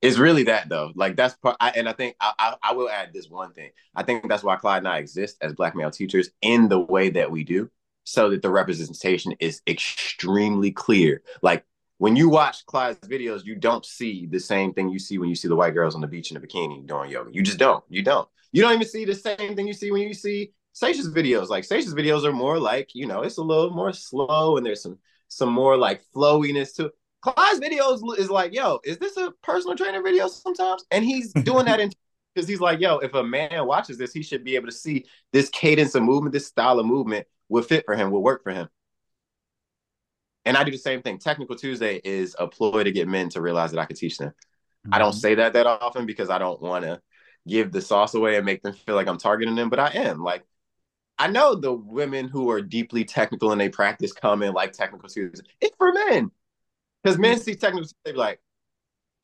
it's 0.00 0.18
really 0.18 0.44
that 0.44 0.68
though. 0.68 0.92
Like 0.94 1.16
that's 1.16 1.34
part, 1.34 1.56
I, 1.60 1.70
and 1.70 1.88
I 1.88 1.92
think 1.92 2.16
I, 2.20 2.32
I, 2.38 2.54
I 2.62 2.72
will 2.72 2.88
add 2.88 3.12
this 3.12 3.28
one 3.28 3.52
thing. 3.52 3.70
I 3.94 4.02
think 4.02 4.28
that's 4.28 4.42
why 4.42 4.56
Clyde 4.56 4.78
and 4.78 4.88
I 4.88 4.98
exist 4.98 5.36
as 5.40 5.52
black 5.52 5.74
male 5.74 5.90
teachers 5.90 6.30
in 6.40 6.68
the 6.68 6.80
way 6.80 7.10
that 7.10 7.30
we 7.30 7.44
do, 7.44 7.70
so 8.04 8.30
that 8.30 8.42
the 8.42 8.50
representation 8.50 9.34
is 9.40 9.60
extremely 9.66 10.70
clear. 10.70 11.22
Like 11.42 11.64
when 12.02 12.16
you 12.16 12.28
watch 12.28 12.66
Clyde's 12.66 12.98
videos, 13.06 13.44
you 13.44 13.54
don't 13.54 13.86
see 13.86 14.26
the 14.26 14.40
same 14.40 14.74
thing 14.74 14.88
you 14.88 14.98
see 14.98 15.18
when 15.18 15.28
you 15.28 15.36
see 15.36 15.46
the 15.46 15.54
white 15.54 15.72
girls 15.72 15.94
on 15.94 16.00
the 16.00 16.08
beach 16.08 16.32
in 16.32 16.36
a 16.36 16.40
bikini 16.40 16.84
doing 16.84 17.08
yoga. 17.08 17.30
You 17.32 17.44
just 17.44 17.58
don't. 17.60 17.84
You 17.88 18.02
don't. 18.02 18.28
You 18.50 18.60
don't 18.60 18.72
even 18.72 18.88
see 18.88 19.04
the 19.04 19.14
same 19.14 19.54
thing 19.54 19.68
you 19.68 19.72
see 19.72 19.92
when 19.92 20.02
you 20.02 20.12
see 20.12 20.50
Sasha's 20.72 21.14
videos. 21.14 21.48
Like 21.48 21.62
Sasha's 21.62 21.94
videos 21.94 22.24
are 22.24 22.32
more 22.32 22.58
like, 22.58 22.92
you 22.92 23.06
know, 23.06 23.22
it's 23.22 23.36
a 23.36 23.42
little 23.42 23.70
more 23.70 23.92
slow 23.92 24.56
and 24.56 24.66
there's 24.66 24.82
some 24.82 24.98
some 25.28 25.52
more 25.52 25.76
like 25.76 26.02
flowiness 26.12 26.74
to 26.74 26.86
it. 26.86 26.92
Clyde's 27.20 27.60
videos 27.60 28.00
is 28.18 28.28
like, 28.28 28.52
yo, 28.52 28.80
is 28.82 28.98
this 28.98 29.16
a 29.16 29.30
personal 29.44 29.76
trainer 29.76 30.02
video 30.02 30.26
sometimes? 30.26 30.84
And 30.90 31.04
he's 31.04 31.32
doing 31.44 31.66
that 31.66 31.78
in 31.78 31.92
because 32.34 32.48
he's 32.48 32.58
like, 32.58 32.80
yo, 32.80 32.98
if 32.98 33.14
a 33.14 33.22
man 33.22 33.64
watches 33.64 33.96
this, 33.96 34.12
he 34.12 34.24
should 34.24 34.42
be 34.42 34.56
able 34.56 34.66
to 34.66 34.74
see 34.74 35.04
this 35.32 35.50
cadence 35.50 35.94
of 35.94 36.02
movement, 36.02 36.32
this 36.32 36.48
style 36.48 36.80
of 36.80 36.86
movement 36.86 37.28
will 37.48 37.62
fit 37.62 37.84
for 37.84 37.94
him, 37.94 38.10
will 38.10 38.24
work 38.24 38.42
for 38.42 38.50
him. 38.50 38.68
And 40.44 40.56
I 40.56 40.64
do 40.64 40.70
the 40.70 40.78
same 40.78 41.02
thing. 41.02 41.18
Technical 41.18 41.56
Tuesday 41.56 42.00
is 42.02 42.34
a 42.38 42.48
ploy 42.48 42.82
to 42.84 42.92
get 42.92 43.08
men 43.08 43.28
to 43.30 43.40
realize 43.40 43.70
that 43.70 43.80
I 43.80 43.84
can 43.84 43.96
teach 43.96 44.18
them. 44.18 44.30
Mm-hmm. 44.30 44.94
I 44.94 44.98
don't 44.98 45.10
mm-hmm. 45.10 45.18
say 45.18 45.34
that 45.36 45.52
that 45.52 45.66
often 45.66 46.06
because 46.06 46.30
I 46.30 46.38
don't 46.38 46.60
want 46.60 46.84
to 46.84 47.00
give 47.46 47.72
the 47.72 47.80
sauce 47.80 48.14
away 48.14 48.36
and 48.36 48.46
make 48.46 48.62
them 48.62 48.72
feel 48.72 48.94
like 48.94 49.06
I'm 49.06 49.18
targeting 49.18 49.54
them, 49.54 49.70
but 49.70 49.78
I 49.78 49.88
am. 49.90 50.22
Like 50.22 50.44
I 51.18 51.28
know 51.28 51.54
the 51.54 51.72
women 51.72 52.28
who 52.28 52.50
are 52.50 52.60
deeply 52.60 53.04
technical 53.04 53.52
and 53.52 53.60
they 53.60 53.68
practice 53.68 54.12
come 54.12 54.42
in 54.42 54.52
like 54.52 54.72
technical 54.72 55.08
students. 55.08 55.42
It's 55.60 55.76
for 55.76 55.92
men. 55.92 56.30
Because 57.02 57.18
men 57.18 57.38
see 57.38 57.54
technical, 57.54 57.88
they 58.04 58.12
be 58.12 58.18
like, 58.18 58.40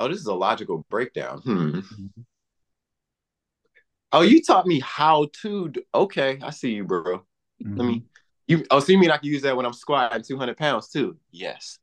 oh, 0.00 0.08
this 0.08 0.18
is 0.18 0.26
a 0.26 0.34
logical 0.34 0.84
breakdown. 0.90 1.40
Hmm. 1.40 1.70
Mm-hmm. 1.70 2.06
Oh, 4.12 4.22
you 4.22 4.42
taught 4.42 4.66
me 4.66 4.80
how 4.80 5.28
to. 5.42 5.68
Do- 5.68 5.82
okay, 5.94 6.38
I 6.42 6.50
see 6.50 6.72
you, 6.72 6.84
bro. 6.84 7.18
Mm-hmm. 7.62 7.76
Let 7.76 7.84
me. 7.86 8.04
You. 8.48 8.64
Oh, 8.70 8.80
so 8.80 8.92
you 8.92 8.98
mean 8.98 9.10
I 9.10 9.18
can 9.18 9.28
use 9.28 9.42
that 9.42 9.56
when 9.56 9.66
I'm 9.66 9.72
squatting 9.74 10.22
200 10.22 10.56
pounds 10.56 10.88
too? 10.88 11.18
Yes. 11.30 11.78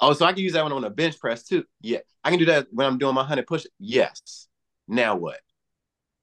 Oh, 0.00 0.12
so 0.12 0.24
I 0.24 0.32
can 0.32 0.42
use 0.42 0.52
that 0.52 0.62
when 0.62 0.72
I'm 0.72 0.78
on 0.78 0.84
a 0.84 0.90
bench 0.90 1.18
press 1.18 1.42
too? 1.42 1.64
Yeah. 1.80 1.98
I 2.22 2.30
can 2.30 2.38
do 2.38 2.44
that 2.46 2.68
when 2.70 2.86
I'm 2.86 2.98
doing 2.98 3.14
my 3.14 3.22
100 3.22 3.46
push. 3.46 3.66
Yes. 3.78 4.46
Now 4.86 5.16
what? 5.16 5.40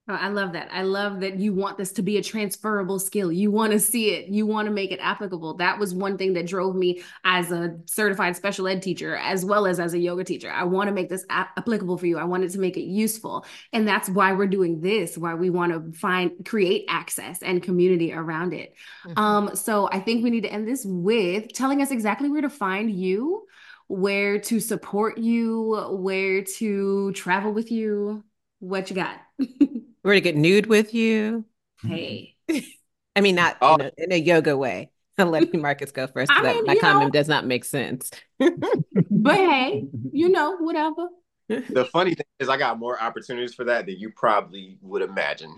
Oh, 0.07 0.13
I 0.13 0.27
love 0.27 0.53
that. 0.53 0.69
I 0.71 0.83
love 0.83 1.21
that 1.21 1.39
you 1.39 1.51
want 1.51 1.79
this 1.79 1.91
to 1.93 2.03
be 2.03 2.17
a 2.17 2.21
transferable 2.21 2.99
skill. 2.99 3.31
You 3.31 3.49
want 3.49 3.73
to 3.73 3.79
see 3.79 4.11
it. 4.11 4.27
You 4.27 4.45
want 4.45 4.67
to 4.67 4.71
make 4.71 4.91
it 4.91 4.99
applicable. 5.01 5.55
That 5.55 5.79
was 5.79 5.95
one 5.95 6.15
thing 6.15 6.33
that 6.33 6.45
drove 6.45 6.75
me 6.75 7.01
as 7.23 7.51
a 7.51 7.79
certified 7.85 8.35
special 8.35 8.67
ed 8.67 8.83
teacher, 8.83 9.15
as 9.15 9.43
well 9.43 9.65
as 9.65 9.79
as 9.79 9.95
a 9.95 9.97
yoga 9.97 10.23
teacher. 10.23 10.51
I 10.51 10.63
want 10.65 10.89
to 10.89 10.93
make 10.93 11.09
this 11.09 11.25
applicable 11.29 11.97
for 11.97 12.05
you. 12.05 12.19
I 12.19 12.23
wanted 12.23 12.51
to 12.51 12.59
make 12.59 12.77
it 12.77 12.83
useful. 12.83 13.47
And 13.73 13.87
that's 13.87 14.07
why 14.07 14.33
we're 14.33 14.45
doing 14.45 14.79
this, 14.79 15.17
why 15.17 15.33
we 15.33 15.49
want 15.49 15.73
to 15.73 15.97
find, 15.97 16.45
create 16.45 16.85
access 16.87 17.41
and 17.41 17.63
community 17.63 18.13
around 18.13 18.53
it. 18.53 18.75
Mm-hmm. 19.07 19.17
Um, 19.17 19.55
so 19.55 19.89
I 19.91 20.01
think 20.01 20.23
we 20.23 20.29
need 20.29 20.43
to 20.43 20.53
end 20.53 20.67
this 20.67 20.83
with 20.85 21.51
telling 21.53 21.81
us 21.81 21.89
exactly 21.89 22.29
where 22.29 22.41
to 22.41 22.49
find 22.51 22.91
you, 22.91 23.47
where 23.87 24.37
to 24.41 24.59
support 24.59 25.17
you, 25.17 25.97
where 25.99 26.43
to 26.43 27.11
travel 27.13 27.53
with 27.53 27.71
you. 27.71 28.23
What 28.59 28.91
you 28.91 28.95
got? 28.95 29.19
We're 30.05 30.11
gonna 30.11 30.21
get 30.21 30.35
nude 30.35 30.67
with 30.67 30.93
you. 30.93 31.45
Hey. 31.81 32.35
I 33.15 33.21
mean, 33.21 33.33
not 33.33 33.57
oh. 33.59 33.73
in, 33.77 33.81
a, 33.81 33.91
in, 33.97 34.11
a, 34.11 34.17
yoga 34.17 34.55
way. 34.55 34.91
I'm 35.17 35.31
letting 35.31 35.63
Marcus 35.63 35.91
go 35.91 36.05
first. 36.05 36.31
I 36.31 36.43
mean, 36.53 36.65
my 36.65 36.75
comment 36.75 37.07
know, 37.07 37.19
does 37.19 37.27
not 37.27 37.47
make 37.47 37.65
sense. 37.65 38.11
but 38.37 39.35
hey, 39.35 39.87
you 40.11 40.29
know, 40.29 40.57
whatever. 40.57 41.07
The 41.47 41.85
funny 41.91 42.13
thing 42.15 42.25
is, 42.39 42.49
I 42.49 42.57
got 42.57 42.79
more 42.79 43.01
opportunities 43.01 43.53
for 43.55 43.63
that 43.65 43.85
than 43.85 43.99
you 43.99 44.11
probably 44.15 44.77
would 44.81 45.01
imagine. 45.03 45.55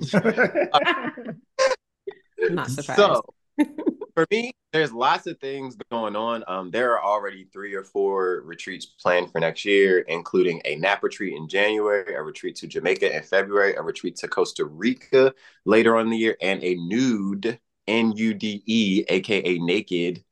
not 2.49 2.69
surprised. 2.69 2.95
So, 2.95 3.23
for 4.17 4.25
me, 4.31 4.51
there's 4.73 4.91
lots 4.91 5.27
of 5.27 5.39
things 5.39 5.77
going 5.91 6.15
on. 6.15 6.43
Um, 6.47 6.71
there 6.71 6.91
are 6.93 7.03
already 7.03 7.45
three 7.53 7.75
or 7.75 7.83
four 7.83 8.41
retreats 8.45 8.87
planned 8.87 9.31
for 9.31 9.39
next 9.39 9.63
year, 9.63 9.99
including 9.99 10.59
a 10.65 10.75
nap 10.75 11.03
retreat 11.03 11.35
in 11.35 11.47
January, 11.47 12.15
a 12.15 12.21
retreat 12.23 12.55
to 12.55 12.67
Jamaica 12.67 13.15
in 13.15 13.21
February, 13.21 13.75
a 13.75 13.81
retreat 13.83 14.15
to 14.15 14.27
Costa 14.27 14.65
Rica 14.65 15.35
later 15.65 15.95
on 15.95 16.05
in 16.05 16.09
the 16.09 16.17
year, 16.17 16.35
and 16.41 16.63
a 16.63 16.73
nude 16.73 17.59
N 17.85 18.11
U 18.15 18.33
D 18.33 18.63
E, 18.65 19.05
aka 19.07 19.59
naked, 19.59 20.23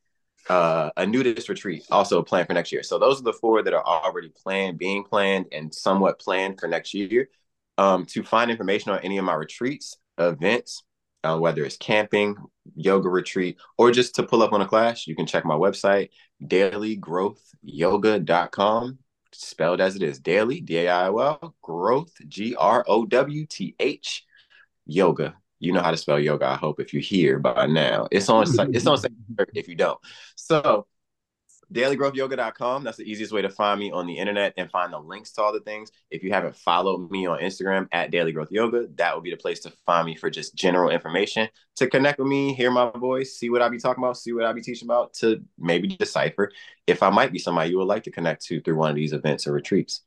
uh, 0.50 0.90
a 0.98 1.06
nudist 1.06 1.48
retreat 1.48 1.86
also 1.92 2.24
planned 2.24 2.48
for 2.48 2.56
next 2.56 2.72
year. 2.72 2.82
So 2.82 2.98
those 2.98 3.20
are 3.20 3.26
the 3.26 3.34
four 3.34 3.62
that 3.62 3.74
are 3.76 3.86
already 3.86 4.30
planned, 4.30 4.80
being 4.80 5.04
planned, 5.04 5.46
and 5.52 5.72
somewhat 5.72 6.18
planned 6.18 6.60
for 6.60 6.68
next 6.68 6.96
year. 6.96 7.30
Um, 7.78 8.08
to 8.08 8.24
find 8.24 8.50
information 8.50 8.94
on 8.94 9.00
any 9.02 9.20
of 9.20 9.26
my 9.26 9.36
retreats, 9.36 9.96
events, 10.18 10.82
uh, 11.24 11.38
whether 11.38 11.64
it's 11.64 11.78
camping, 11.78 12.36
yoga 12.76 13.10
retreat, 13.10 13.58
or 13.78 13.92
just 13.92 14.16
to 14.16 14.24
pull 14.24 14.42
up 14.42 14.54
on 14.54 14.62
a 14.62 14.68
class, 14.68 15.06
you 15.08 15.16
can 15.16 15.26
check 15.26 15.44
my 15.46 15.56
website, 15.56 16.10
dailygrowthyoga.com, 16.44 19.00
spelled 19.32 19.82
as 19.82 19.96
it 19.96 20.04
is 20.04 20.20
daily, 20.20 20.62
D 20.62 20.78
A 20.80 20.90
I 20.90 21.08
L, 21.08 21.56
growth, 21.62 22.14
G 22.28 22.56
R 22.56 22.84
O 22.88 23.06
W 23.06 23.46
T 23.46 23.76
H, 23.80 24.26
yoga. 24.86 25.36
You 25.60 25.74
know 25.74 25.82
how 25.82 25.92
to 25.92 25.98
spell 25.98 26.20
yoga, 26.20 26.48
I 26.48 26.56
hope, 26.56 26.80
if 26.80 26.94
you're 26.94 27.02
here 27.02 27.40
by 27.40 27.66
now. 27.66 28.08
It's 28.12 28.30
on, 28.30 28.46
it's 28.74 28.88
on 28.88 29.00
if 29.54 29.68
you 29.68 29.76
don't. 29.76 30.00
So 30.36 30.88
dailygrowthyoga.com. 31.74 32.84
That's 32.84 32.98
the 32.98 33.10
easiest 33.10 33.34
way 33.34 33.42
to 33.42 33.50
find 33.50 33.80
me 33.80 33.92
on 33.92 34.08
the 34.08 34.18
internet 34.18 34.54
and 34.58 34.70
find 34.70 34.92
the 34.94 35.00
links 35.00 35.32
to 35.34 35.42
all 35.42 35.54
the 35.54 35.60
things. 35.60 35.92
If 36.10 36.24
you 36.24 36.32
haven't 36.32 36.56
followed 36.56 37.10
me 37.12 37.26
on 37.26 37.40
Instagram 37.40 37.88
at 37.92 38.12
Daily 38.12 38.32
Growth 38.32 38.52
Yoga, 38.52 38.88
that 38.96 39.16
would 39.16 39.24
be 39.24 39.32
the 39.32 39.38
place 39.38 39.60
to 39.62 39.74
find 39.86 40.06
me 40.06 40.16
for 40.16 40.30
just 40.30 40.56
general 40.56 40.90
information 40.90 41.50
to 41.78 41.90
connect 41.90 42.20
with 42.20 42.28
me, 42.28 42.54
hear 42.54 42.72
my 42.72 42.90
voice, 42.92 43.38
see 43.38 43.50
what 43.50 43.62
I 43.62 43.70
be 43.70 43.80
talking 43.80 44.04
about, 44.04 44.18
see 44.18 44.34
what 44.34 44.46
I 44.46 44.54
be 44.54 44.62
teaching 44.62 44.88
about, 44.88 45.14
to 45.16 45.44
maybe 45.58 45.88
decipher 45.88 46.52
if 46.88 47.04
I 47.04 47.10
might 47.10 47.32
be 47.32 47.40
somebody 47.40 47.70
you 47.70 47.78
would 47.78 47.88
like 47.88 48.04
to 48.04 48.12
connect 48.12 48.46
to 48.46 48.62
through 48.62 48.78
one 48.78 48.90
of 48.90 48.96
these 48.96 49.14
events 49.14 49.48
or 49.48 49.54
retreats. 49.54 50.02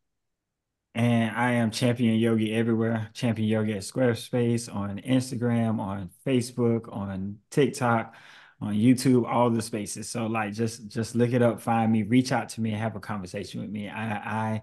And 0.94 1.36
I 1.36 1.52
am 1.52 1.70
Champion 1.70 2.16
Yogi 2.16 2.54
everywhere. 2.54 3.10
Champion 3.14 3.48
Yogi 3.48 3.72
at 3.74 3.82
Squarespace 3.82 4.74
on 4.74 4.98
Instagram, 5.00 5.78
on 5.78 6.10
Facebook, 6.26 6.92
on 6.92 7.38
TikTok 7.50 8.14
on 8.60 8.74
YouTube, 8.74 9.26
all 9.26 9.50
the 9.50 9.62
spaces. 9.62 10.08
So 10.08 10.26
like 10.26 10.52
just 10.52 10.88
just 10.88 11.14
look 11.14 11.32
it 11.32 11.42
up, 11.42 11.60
find 11.60 11.90
me, 11.92 12.02
reach 12.02 12.32
out 12.32 12.50
to 12.50 12.60
me, 12.60 12.70
and 12.70 12.80
have 12.80 12.96
a 12.96 13.00
conversation 13.00 13.60
with 13.60 13.70
me. 13.70 13.88
I 13.88 14.12
I 14.16 14.62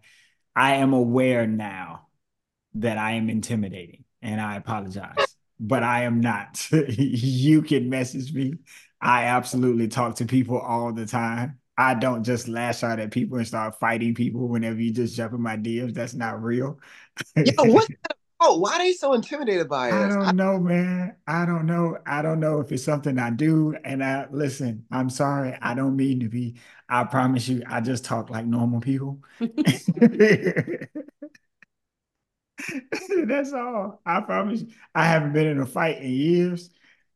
I 0.55 0.75
am 0.75 0.93
aware 0.93 1.47
now 1.47 2.07
that 2.75 2.97
I 2.97 3.13
am 3.13 3.29
intimidating 3.29 4.03
and 4.21 4.41
I 4.41 4.57
apologize, 4.57 5.37
but 5.59 5.83
I 5.83 6.03
am 6.03 6.19
not. 6.19 6.67
you 6.89 7.61
can 7.61 7.89
message 7.89 8.33
me. 8.33 8.55
I 9.01 9.25
absolutely 9.25 9.87
talk 9.87 10.15
to 10.17 10.25
people 10.25 10.57
all 10.59 10.91
the 10.91 11.05
time. 11.05 11.59
I 11.77 11.93
don't 11.93 12.23
just 12.23 12.47
lash 12.47 12.83
out 12.83 12.99
at 12.99 13.11
people 13.11 13.37
and 13.37 13.47
start 13.47 13.79
fighting 13.79 14.15
people 14.15 14.47
whenever 14.47 14.79
you 14.79 14.91
just 14.91 15.15
jump 15.15 15.33
in 15.33 15.41
my 15.41 15.57
DMs. 15.57 15.93
That's 15.93 16.13
not 16.13 16.41
real. 16.41 16.79
Yo, 17.35 17.51
what? 17.65 17.87
Oh, 18.39 18.59
why 18.59 18.73
are 18.73 18.79
they 18.79 18.93
so 18.93 19.13
intimidated 19.13 19.69
by 19.69 19.91
us? 19.91 20.13
I 20.13 20.15
don't 20.15 20.35
know, 20.35 20.59
man. 20.59 21.15
I 21.25 21.45
don't 21.45 21.65
know. 21.65 21.97
I 22.05 22.21
don't 22.21 22.39
know 22.39 22.59
if 22.59 22.71
it's 22.71 22.83
something 22.83 23.17
I 23.17 23.29
do. 23.29 23.75
And 23.83 24.03
I 24.03 24.27
listen, 24.29 24.85
I'm 24.91 25.09
sorry. 25.09 25.57
I 25.61 25.73
don't 25.73 25.95
mean 25.95 26.19
to 26.19 26.29
be. 26.29 26.55
I 26.89 27.05
promise 27.05 27.47
you, 27.47 27.63
I 27.67 27.81
just 27.81 28.03
talk 28.03 28.29
like 28.29 28.45
normal 28.45 28.81
people. 28.81 29.19
That's 33.25 33.53
all. 33.53 34.01
I 34.05 34.21
promise 34.21 34.61
you. 34.61 34.67
I 34.93 35.05
haven't 35.05 35.33
been 35.33 35.47
in 35.47 35.59
a 35.59 35.65
fight 35.65 36.01
in 36.01 36.09
years. 36.09 36.69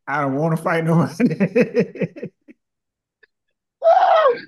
I 0.07 0.21
don't 0.21 0.35
want 0.35 0.57
to 0.57 0.63
fight 0.63 0.85
nobody. 0.85 1.13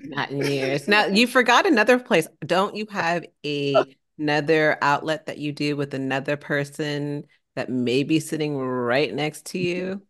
Not 0.04 0.30
in 0.30 0.42
years. 0.42 0.88
Now 0.88 1.06
you 1.06 1.26
forgot 1.26 1.66
another 1.66 1.98
place. 1.98 2.28
Don't 2.44 2.76
you 2.76 2.86
have 2.90 3.24
a 3.44 3.96
another 4.22 4.78
outlet 4.82 5.26
that 5.26 5.38
you 5.38 5.50
do 5.50 5.76
with 5.76 5.94
another 5.94 6.36
person 6.36 7.24
that 7.56 7.68
may 7.68 8.04
be 8.04 8.20
sitting 8.20 8.56
right 8.56 9.12
next 9.12 9.46
to 9.46 9.58
you? 9.58 10.00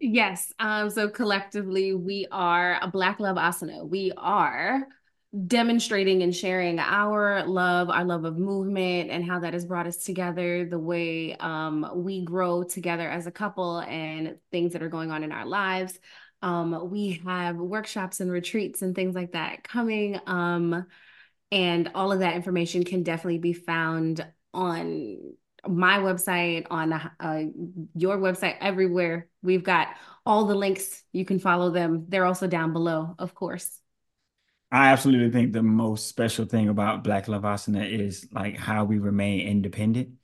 Yes. 0.00 0.52
Um, 0.60 0.88
so 0.88 1.08
collectively 1.08 1.94
we 1.94 2.28
are 2.30 2.78
a 2.80 2.88
Black 2.88 3.18
Love 3.18 3.36
Asana. 3.36 3.86
We 3.86 4.12
are 4.16 4.86
demonstrating 5.48 6.22
and 6.22 6.34
sharing 6.34 6.78
our 6.78 7.44
love, 7.44 7.90
our 7.90 8.04
love 8.04 8.24
of 8.24 8.38
movement, 8.38 9.10
and 9.10 9.24
how 9.24 9.40
that 9.40 9.52
has 9.52 9.66
brought 9.66 9.88
us 9.88 9.96
together, 9.96 10.64
the 10.64 10.78
way 10.78 11.34
um, 11.40 11.90
we 11.96 12.24
grow 12.24 12.62
together 12.62 13.08
as 13.10 13.26
a 13.26 13.32
couple, 13.32 13.80
and 13.80 14.36
things 14.52 14.72
that 14.72 14.82
are 14.82 14.88
going 14.88 15.10
on 15.10 15.24
in 15.24 15.32
our 15.32 15.44
lives. 15.44 15.98
Um, 16.40 16.88
we 16.88 17.20
have 17.26 17.56
workshops 17.56 18.20
and 18.20 18.30
retreats 18.30 18.82
and 18.82 18.94
things 18.94 19.16
like 19.16 19.32
that 19.32 19.64
coming. 19.64 20.20
Um, 20.26 20.86
and 21.54 21.92
all 21.94 22.10
of 22.10 22.18
that 22.18 22.34
information 22.34 22.82
can 22.82 23.04
definitely 23.04 23.38
be 23.38 23.52
found 23.52 24.26
on 24.52 25.34
my 25.66 25.98
website, 25.98 26.66
on 26.68 26.92
uh, 26.92 27.42
your 27.94 28.18
website, 28.18 28.56
everywhere. 28.60 29.28
We've 29.40 29.62
got 29.62 29.88
all 30.26 30.46
the 30.46 30.56
links. 30.56 31.04
You 31.12 31.24
can 31.24 31.38
follow 31.38 31.70
them. 31.70 32.06
They're 32.08 32.26
also 32.26 32.48
down 32.48 32.72
below, 32.72 33.14
of 33.20 33.36
course. 33.36 33.78
I 34.72 34.88
absolutely 34.88 35.30
think 35.30 35.52
the 35.52 35.62
most 35.62 36.08
special 36.08 36.44
thing 36.44 36.68
about 36.68 37.04
Black 37.04 37.28
Love 37.28 37.42
Asana 37.42 37.88
is 37.88 38.26
like 38.32 38.58
how 38.58 38.84
we 38.84 38.98
remain 38.98 39.46
independent. 39.46 40.14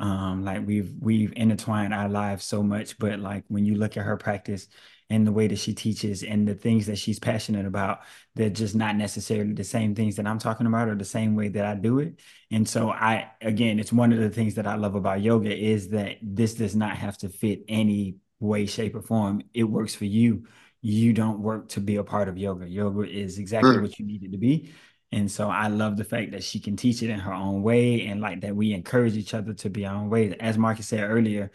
Um, 0.00 0.42
like 0.42 0.66
we've 0.66 0.94
we've 0.98 1.34
intertwined 1.36 1.92
our 1.92 2.08
lives 2.08 2.44
so 2.46 2.62
much, 2.62 2.98
but 2.98 3.18
like 3.18 3.44
when 3.48 3.66
you 3.66 3.74
look 3.74 3.98
at 3.98 4.04
her 4.04 4.16
practice 4.16 4.68
and 5.10 5.26
the 5.26 5.32
way 5.32 5.46
that 5.46 5.58
she 5.58 5.72
teaches 5.72 6.22
and 6.22 6.46
the 6.46 6.54
things 6.54 6.86
that 6.86 6.98
she's 6.98 7.18
passionate 7.18 7.66
about, 7.66 8.00
they're 8.34 8.50
just 8.50 8.74
not 8.74 8.96
necessarily 8.96 9.54
the 9.54 9.64
same 9.64 9.94
things 9.94 10.16
that 10.16 10.26
I'm 10.26 10.38
talking 10.38 10.66
about 10.66 10.88
or 10.88 10.94
the 10.94 11.04
same 11.04 11.34
way 11.34 11.48
that 11.48 11.64
I 11.64 11.74
do 11.74 11.98
it. 11.98 12.20
And 12.50 12.68
so 12.68 12.90
I 12.90 13.30
again, 13.40 13.78
it's 13.78 13.92
one 13.92 14.12
of 14.12 14.18
the 14.18 14.30
things 14.30 14.54
that 14.56 14.66
I 14.66 14.74
love 14.74 14.94
about 14.94 15.22
yoga 15.22 15.56
is 15.56 15.88
that 15.90 16.16
this 16.22 16.54
does 16.54 16.76
not 16.76 16.96
have 16.96 17.16
to 17.18 17.28
fit 17.28 17.64
any 17.68 18.16
way, 18.40 18.66
shape, 18.66 18.94
or 18.94 19.02
form. 19.02 19.42
It 19.54 19.64
works 19.64 19.94
for 19.94 20.04
you 20.04 20.46
you 20.80 21.12
don't 21.12 21.40
work 21.40 21.68
to 21.70 21.80
be 21.80 21.96
a 21.96 22.04
part 22.04 22.28
of 22.28 22.38
yoga. 22.38 22.68
Yoga 22.68 23.02
is 23.02 23.38
exactly 23.38 23.76
mm. 23.76 23.82
what 23.82 23.98
you 23.98 24.06
need 24.06 24.22
it 24.22 24.32
to 24.32 24.38
be. 24.38 24.72
And 25.10 25.30
so 25.30 25.48
I 25.48 25.68
love 25.68 25.96
the 25.96 26.04
fact 26.04 26.32
that 26.32 26.44
she 26.44 26.60
can 26.60 26.76
teach 26.76 27.02
it 27.02 27.10
in 27.10 27.18
her 27.18 27.32
own 27.32 27.62
way 27.62 28.06
and 28.06 28.20
like 28.20 28.42
that 28.42 28.54
we 28.54 28.74
encourage 28.74 29.16
each 29.16 29.34
other 29.34 29.54
to 29.54 29.70
be 29.70 29.86
our 29.86 29.94
own 29.94 30.10
way. 30.10 30.36
As 30.38 30.58
Marcus 30.58 30.86
said 30.86 31.00
earlier, 31.00 31.50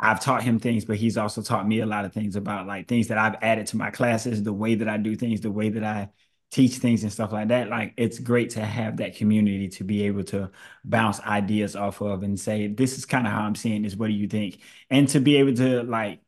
I've 0.00 0.20
taught 0.20 0.42
him 0.42 0.58
things, 0.58 0.84
but 0.86 0.96
he's 0.96 1.18
also 1.18 1.42
taught 1.42 1.68
me 1.68 1.80
a 1.80 1.86
lot 1.86 2.06
of 2.06 2.12
things 2.14 2.34
about 2.34 2.66
like 2.66 2.88
things 2.88 3.08
that 3.08 3.18
I've 3.18 3.36
added 3.42 3.66
to 3.68 3.76
my 3.76 3.90
classes, 3.90 4.42
the 4.42 4.52
way 4.52 4.74
that 4.76 4.88
I 4.88 4.96
do 4.96 5.14
things, 5.14 5.42
the 5.42 5.50
way 5.50 5.68
that 5.68 5.84
I 5.84 6.08
teach 6.50 6.76
things 6.76 7.02
and 7.02 7.12
stuff 7.12 7.32
like 7.32 7.48
that. 7.48 7.68
Like 7.68 7.92
it's 7.98 8.18
great 8.18 8.50
to 8.50 8.64
have 8.64 8.96
that 8.96 9.14
community 9.16 9.68
to 9.68 9.84
be 9.84 10.04
able 10.04 10.24
to 10.24 10.50
bounce 10.84 11.20
ideas 11.20 11.76
off 11.76 12.00
of 12.00 12.22
and 12.22 12.40
say, 12.40 12.66
this 12.68 12.96
is 12.96 13.04
kind 13.04 13.26
of 13.26 13.32
how 13.34 13.42
I'm 13.42 13.54
seeing 13.54 13.82
this. 13.82 13.94
What 13.94 14.06
do 14.08 14.14
you 14.14 14.26
think? 14.26 14.60
And 14.88 15.08
to 15.10 15.20
be 15.20 15.36
able 15.36 15.54
to 15.56 15.82
like 15.82 16.22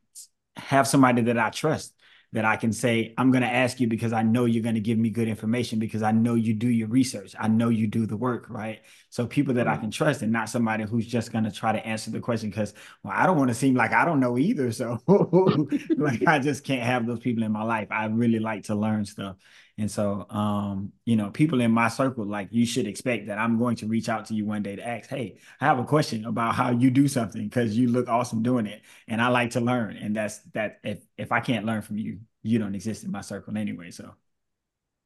have 0.56 0.86
somebody 0.86 1.22
that 1.22 1.38
I 1.38 1.50
trust 1.50 1.94
that 2.32 2.46
I 2.46 2.56
can 2.56 2.72
say, 2.72 3.12
I'm 3.18 3.30
going 3.30 3.42
to 3.42 3.52
ask 3.52 3.78
you 3.78 3.86
because 3.86 4.12
I 4.12 4.22
know 4.22 4.46
you're 4.46 4.62
going 4.62 4.74
to 4.74 4.80
give 4.80 4.98
me 4.98 5.10
good 5.10 5.28
information 5.28 5.78
because 5.78 6.02
I 6.02 6.12
know 6.12 6.34
you 6.34 6.54
do 6.54 6.68
your 6.68 6.88
research. 6.88 7.34
I 7.38 7.48
know 7.48 7.68
you 7.68 7.86
do 7.86 8.06
the 8.06 8.16
work, 8.16 8.46
right? 8.48 8.80
So 9.10 9.26
people 9.26 9.54
that 9.54 9.68
I 9.68 9.76
can 9.76 9.90
trust 9.90 10.22
and 10.22 10.32
not 10.32 10.48
somebody 10.48 10.84
who's 10.84 11.06
just 11.06 11.30
going 11.30 11.44
to 11.44 11.50
try 11.50 11.72
to 11.72 11.86
answer 11.86 12.10
the 12.10 12.20
question 12.20 12.48
because, 12.48 12.72
well, 13.02 13.12
I 13.14 13.26
don't 13.26 13.36
want 13.36 13.48
to 13.48 13.54
seem 13.54 13.74
like 13.74 13.92
I 13.92 14.06
don't 14.06 14.20
know 14.20 14.38
either. 14.38 14.72
So 14.72 14.98
like, 15.96 16.22
I 16.26 16.38
just 16.38 16.64
can't 16.64 16.82
have 16.82 17.06
those 17.06 17.20
people 17.20 17.42
in 17.42 17.52
my 17.52 17.64
life. 17.64 17.88
I 17.90 18.06
really 18.06 18.38
like 18.38 18.64
to 18.64 18.74
learn 18.74 19.04
stuff. 19.04 19.36
And 19.78 19.90
so, 19.90 20.26
um, 20.28 20.92
you 21.04 21.16
know, 21.16 21.30
people 21.30 21.60
in 21.60 21.70
my 21.70 21.88
circle, 21.88 22.26
like 22.26 22.48
you 22.50 22.66
should 22.66 22.86
expect 22.86 23.28
that 23.28 23.38
I'm 23.38 23.58
going 23.58 23.76
to 23.76 23.86
reach 23.86 24.08
out 24.08 24.26
to 24.26 24.34
you 24.34 24.44
one 24.44 24.62
day 24.62 24.76
to 24.76 24.86
ask, 24.86 25.08
Hey, 25.08 25.38
I 25.60 25.66
have 25.66 25.78
a 25.78 25.84
question 25.84 26.26
about 26.26 26.54
how 26.54 26.70
you 26.70 26.90
do 26.90 27.08
something 27.08 27.42
because 27.42 27.76
you 27.76 27.88
look 27.88 28.08
awesome 28.08 28.42
doing 28.42 28.66
it. 28.66 28.82
And 29.08 29.20
I 29.20 29.28
like 29.28 29.52
to 29.52 29.60
learn. 29.60 29.96
And 29.96 30.14
that's 30.14 30.38
that 30.52 30.80
if 30.84 31.00
if 31.16 31.32
I 31.32 31.40
can't 31.40 31.64
learn 31.64 31.82
from 31.82 31.98
you, 31.98 32.20
you 32.42 32.58
don't 32.58 32.74
exist 32.74 33.04
in 33.04 33.10
my 33.10 33.22
circle 33.22 33.56
anyway. 33.56 33.90
So 33.90 34.14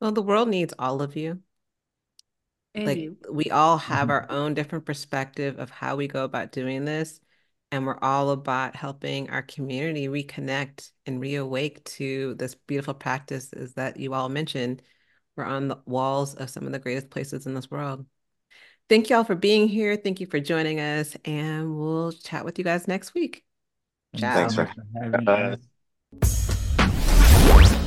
well, 0.01 0.13
the 0.13 0.23
world 0.23 0.49
needs 0.49 0.75
all 0.79 1.01
of 1.01 1.17
you. 1.17 1.41
And 2.75 2.87
like 2.87 2.99
you. 2.99 3.17
we 3.31 3.51
all 3.51 3.79
have 3.79 4.09
mm-hmm. 4.09 4.11
our 4.11 4.31
own 4.31 4.55
different 4.55 4.85
perspective 4.85 5.59
of 5.59 5.71
how 5.71 5.97
we 5.97 6.09
go 6.09 6.25
about 6.25 6.53
doing 6.53 6.85
this 6.85 7.21
and 7.77 7.87
we're 7.87 7.99
all 8.03 8.31
about 8.31 8.75
helping 8.75 9.31
our 9.31 9.43
community 9.43 10.09
reconnect 10.09 10.91
and 11.05 11.21
reawake 11.21 11.85
to 11.85 12.35
this 12.35 12.55
beautiful 12.55 12.95
practice. 12.95 13.27
practices 13.27 13.75
that 13.75 13.99
you 13.99 14.15
all 14.15 14.29
mentioned. 14.29 14.83
We're 15.37 15.45
on 15.45 15.69
the 15.69 15.79
walls 15.85 16.35
of 16.35 16.51
some 16.51 16.67
of 16.67 16.73
the 16.73 16.79
greatest 16.79 17.11
places 17.11 17.47
in 17.47 17.55
this 17.55 17.71
world. 17.71 18.07
Thank 18.89 19.11
you 19.11 19.17
all 19.17 19.25
for 19.25 19.35
being 19.35 19.69
here. 19.69 19.97
Thank 19.97 20.21
you 20.21 20.27
for 20.27 20.41
joining 20.41 20.81
us, 20.81 21.17
and 21.25 21.77
we'll 21.79 22.13
chat 22.13 22.45
with 22.45 22.59
you 22.59 22.65
guys 22.65 22.87
next 22.89 23.15
week. 23.15 23.45
Ciao. 24.17 24.35
Thanks 24.35 24.55
for 24.55 24.71
having 24.95 25.29
us. 26.23 26.46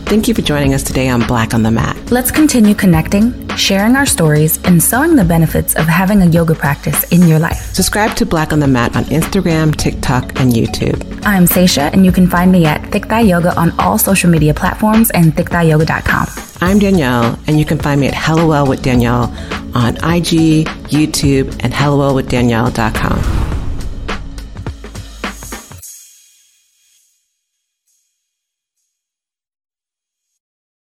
Thank 0.09 0.27
you 0.27 0.33
for 0.33 0.41
joining 0.41 0.73
us 0.73 0.81
today 0.81 1.07
on 1.07 1.27
Black 1.27 1.53
on 1.53 1.61
the 1.61 1.69
Mat. 1.69 1.95
Let's 2.09 2.31
continue 2.31 2.73
connecting, 2.73 3.47
sharing 3.49 3.95
our 3.95 4.07
stories, 4.07 4.57
and 4.63 4.81
sowing 4.81 5.15
the 5.15 5.23
benefits 5.23 5.75
of 5.75 5.85
having 5.85 6.23
a 6.23 6.25
yoga 6.25 6.55
practice 6.55 7.03
in 7.11 7.27
your 7.27 7.37
life. 7.37 7.75
Subscribe 7.75 8.15
to 8.15 8.25
Black 8.25 8.51
on 8.51 8.59
the 8.59 8.67
Mat 8.67 8.95
on 8.95 9.03
Instagram, 9.03 9.75
TikTok, 9.75 10.39
and 10.39 10.51
YouTube. 10.51 10.99
I'm 11.27 11.45
Seisha, 11.45 11.93
and 11.93 12.07
you 12.07 12.11
can 12.11 12.25
find 12.27 12.51
me 12.51 12.65
at 12.65 12.91
Thick 12.91 13.05
Thigh 13.05 13.19
Yoga 13.19 13.55
on 13.55 13.69
all 13.79 13.99
social 13.99 14.31
media 14.31 14.55
platforms 14.55 15.11
and 15.11 15.31
thickthighyoga.com. 15.33 16.27
I'm 16.59 16.79
Danielle, 16.79 17.37
and 17.45 17.59
you 17.59 17.65
can 17.65 17.77
find 17.77 18.01
me 18.01 18.07
at 18.07 18.15
Hellowell 18.15 18.67
with 18.67 18.81
Danielle 18.81 19.31
on 19.75 19.97
IG, 19.97 20.65
YouTube, 20.89 21.55
and 21.63 21.71
hellowellwithdanielle.com. 21.71 23.58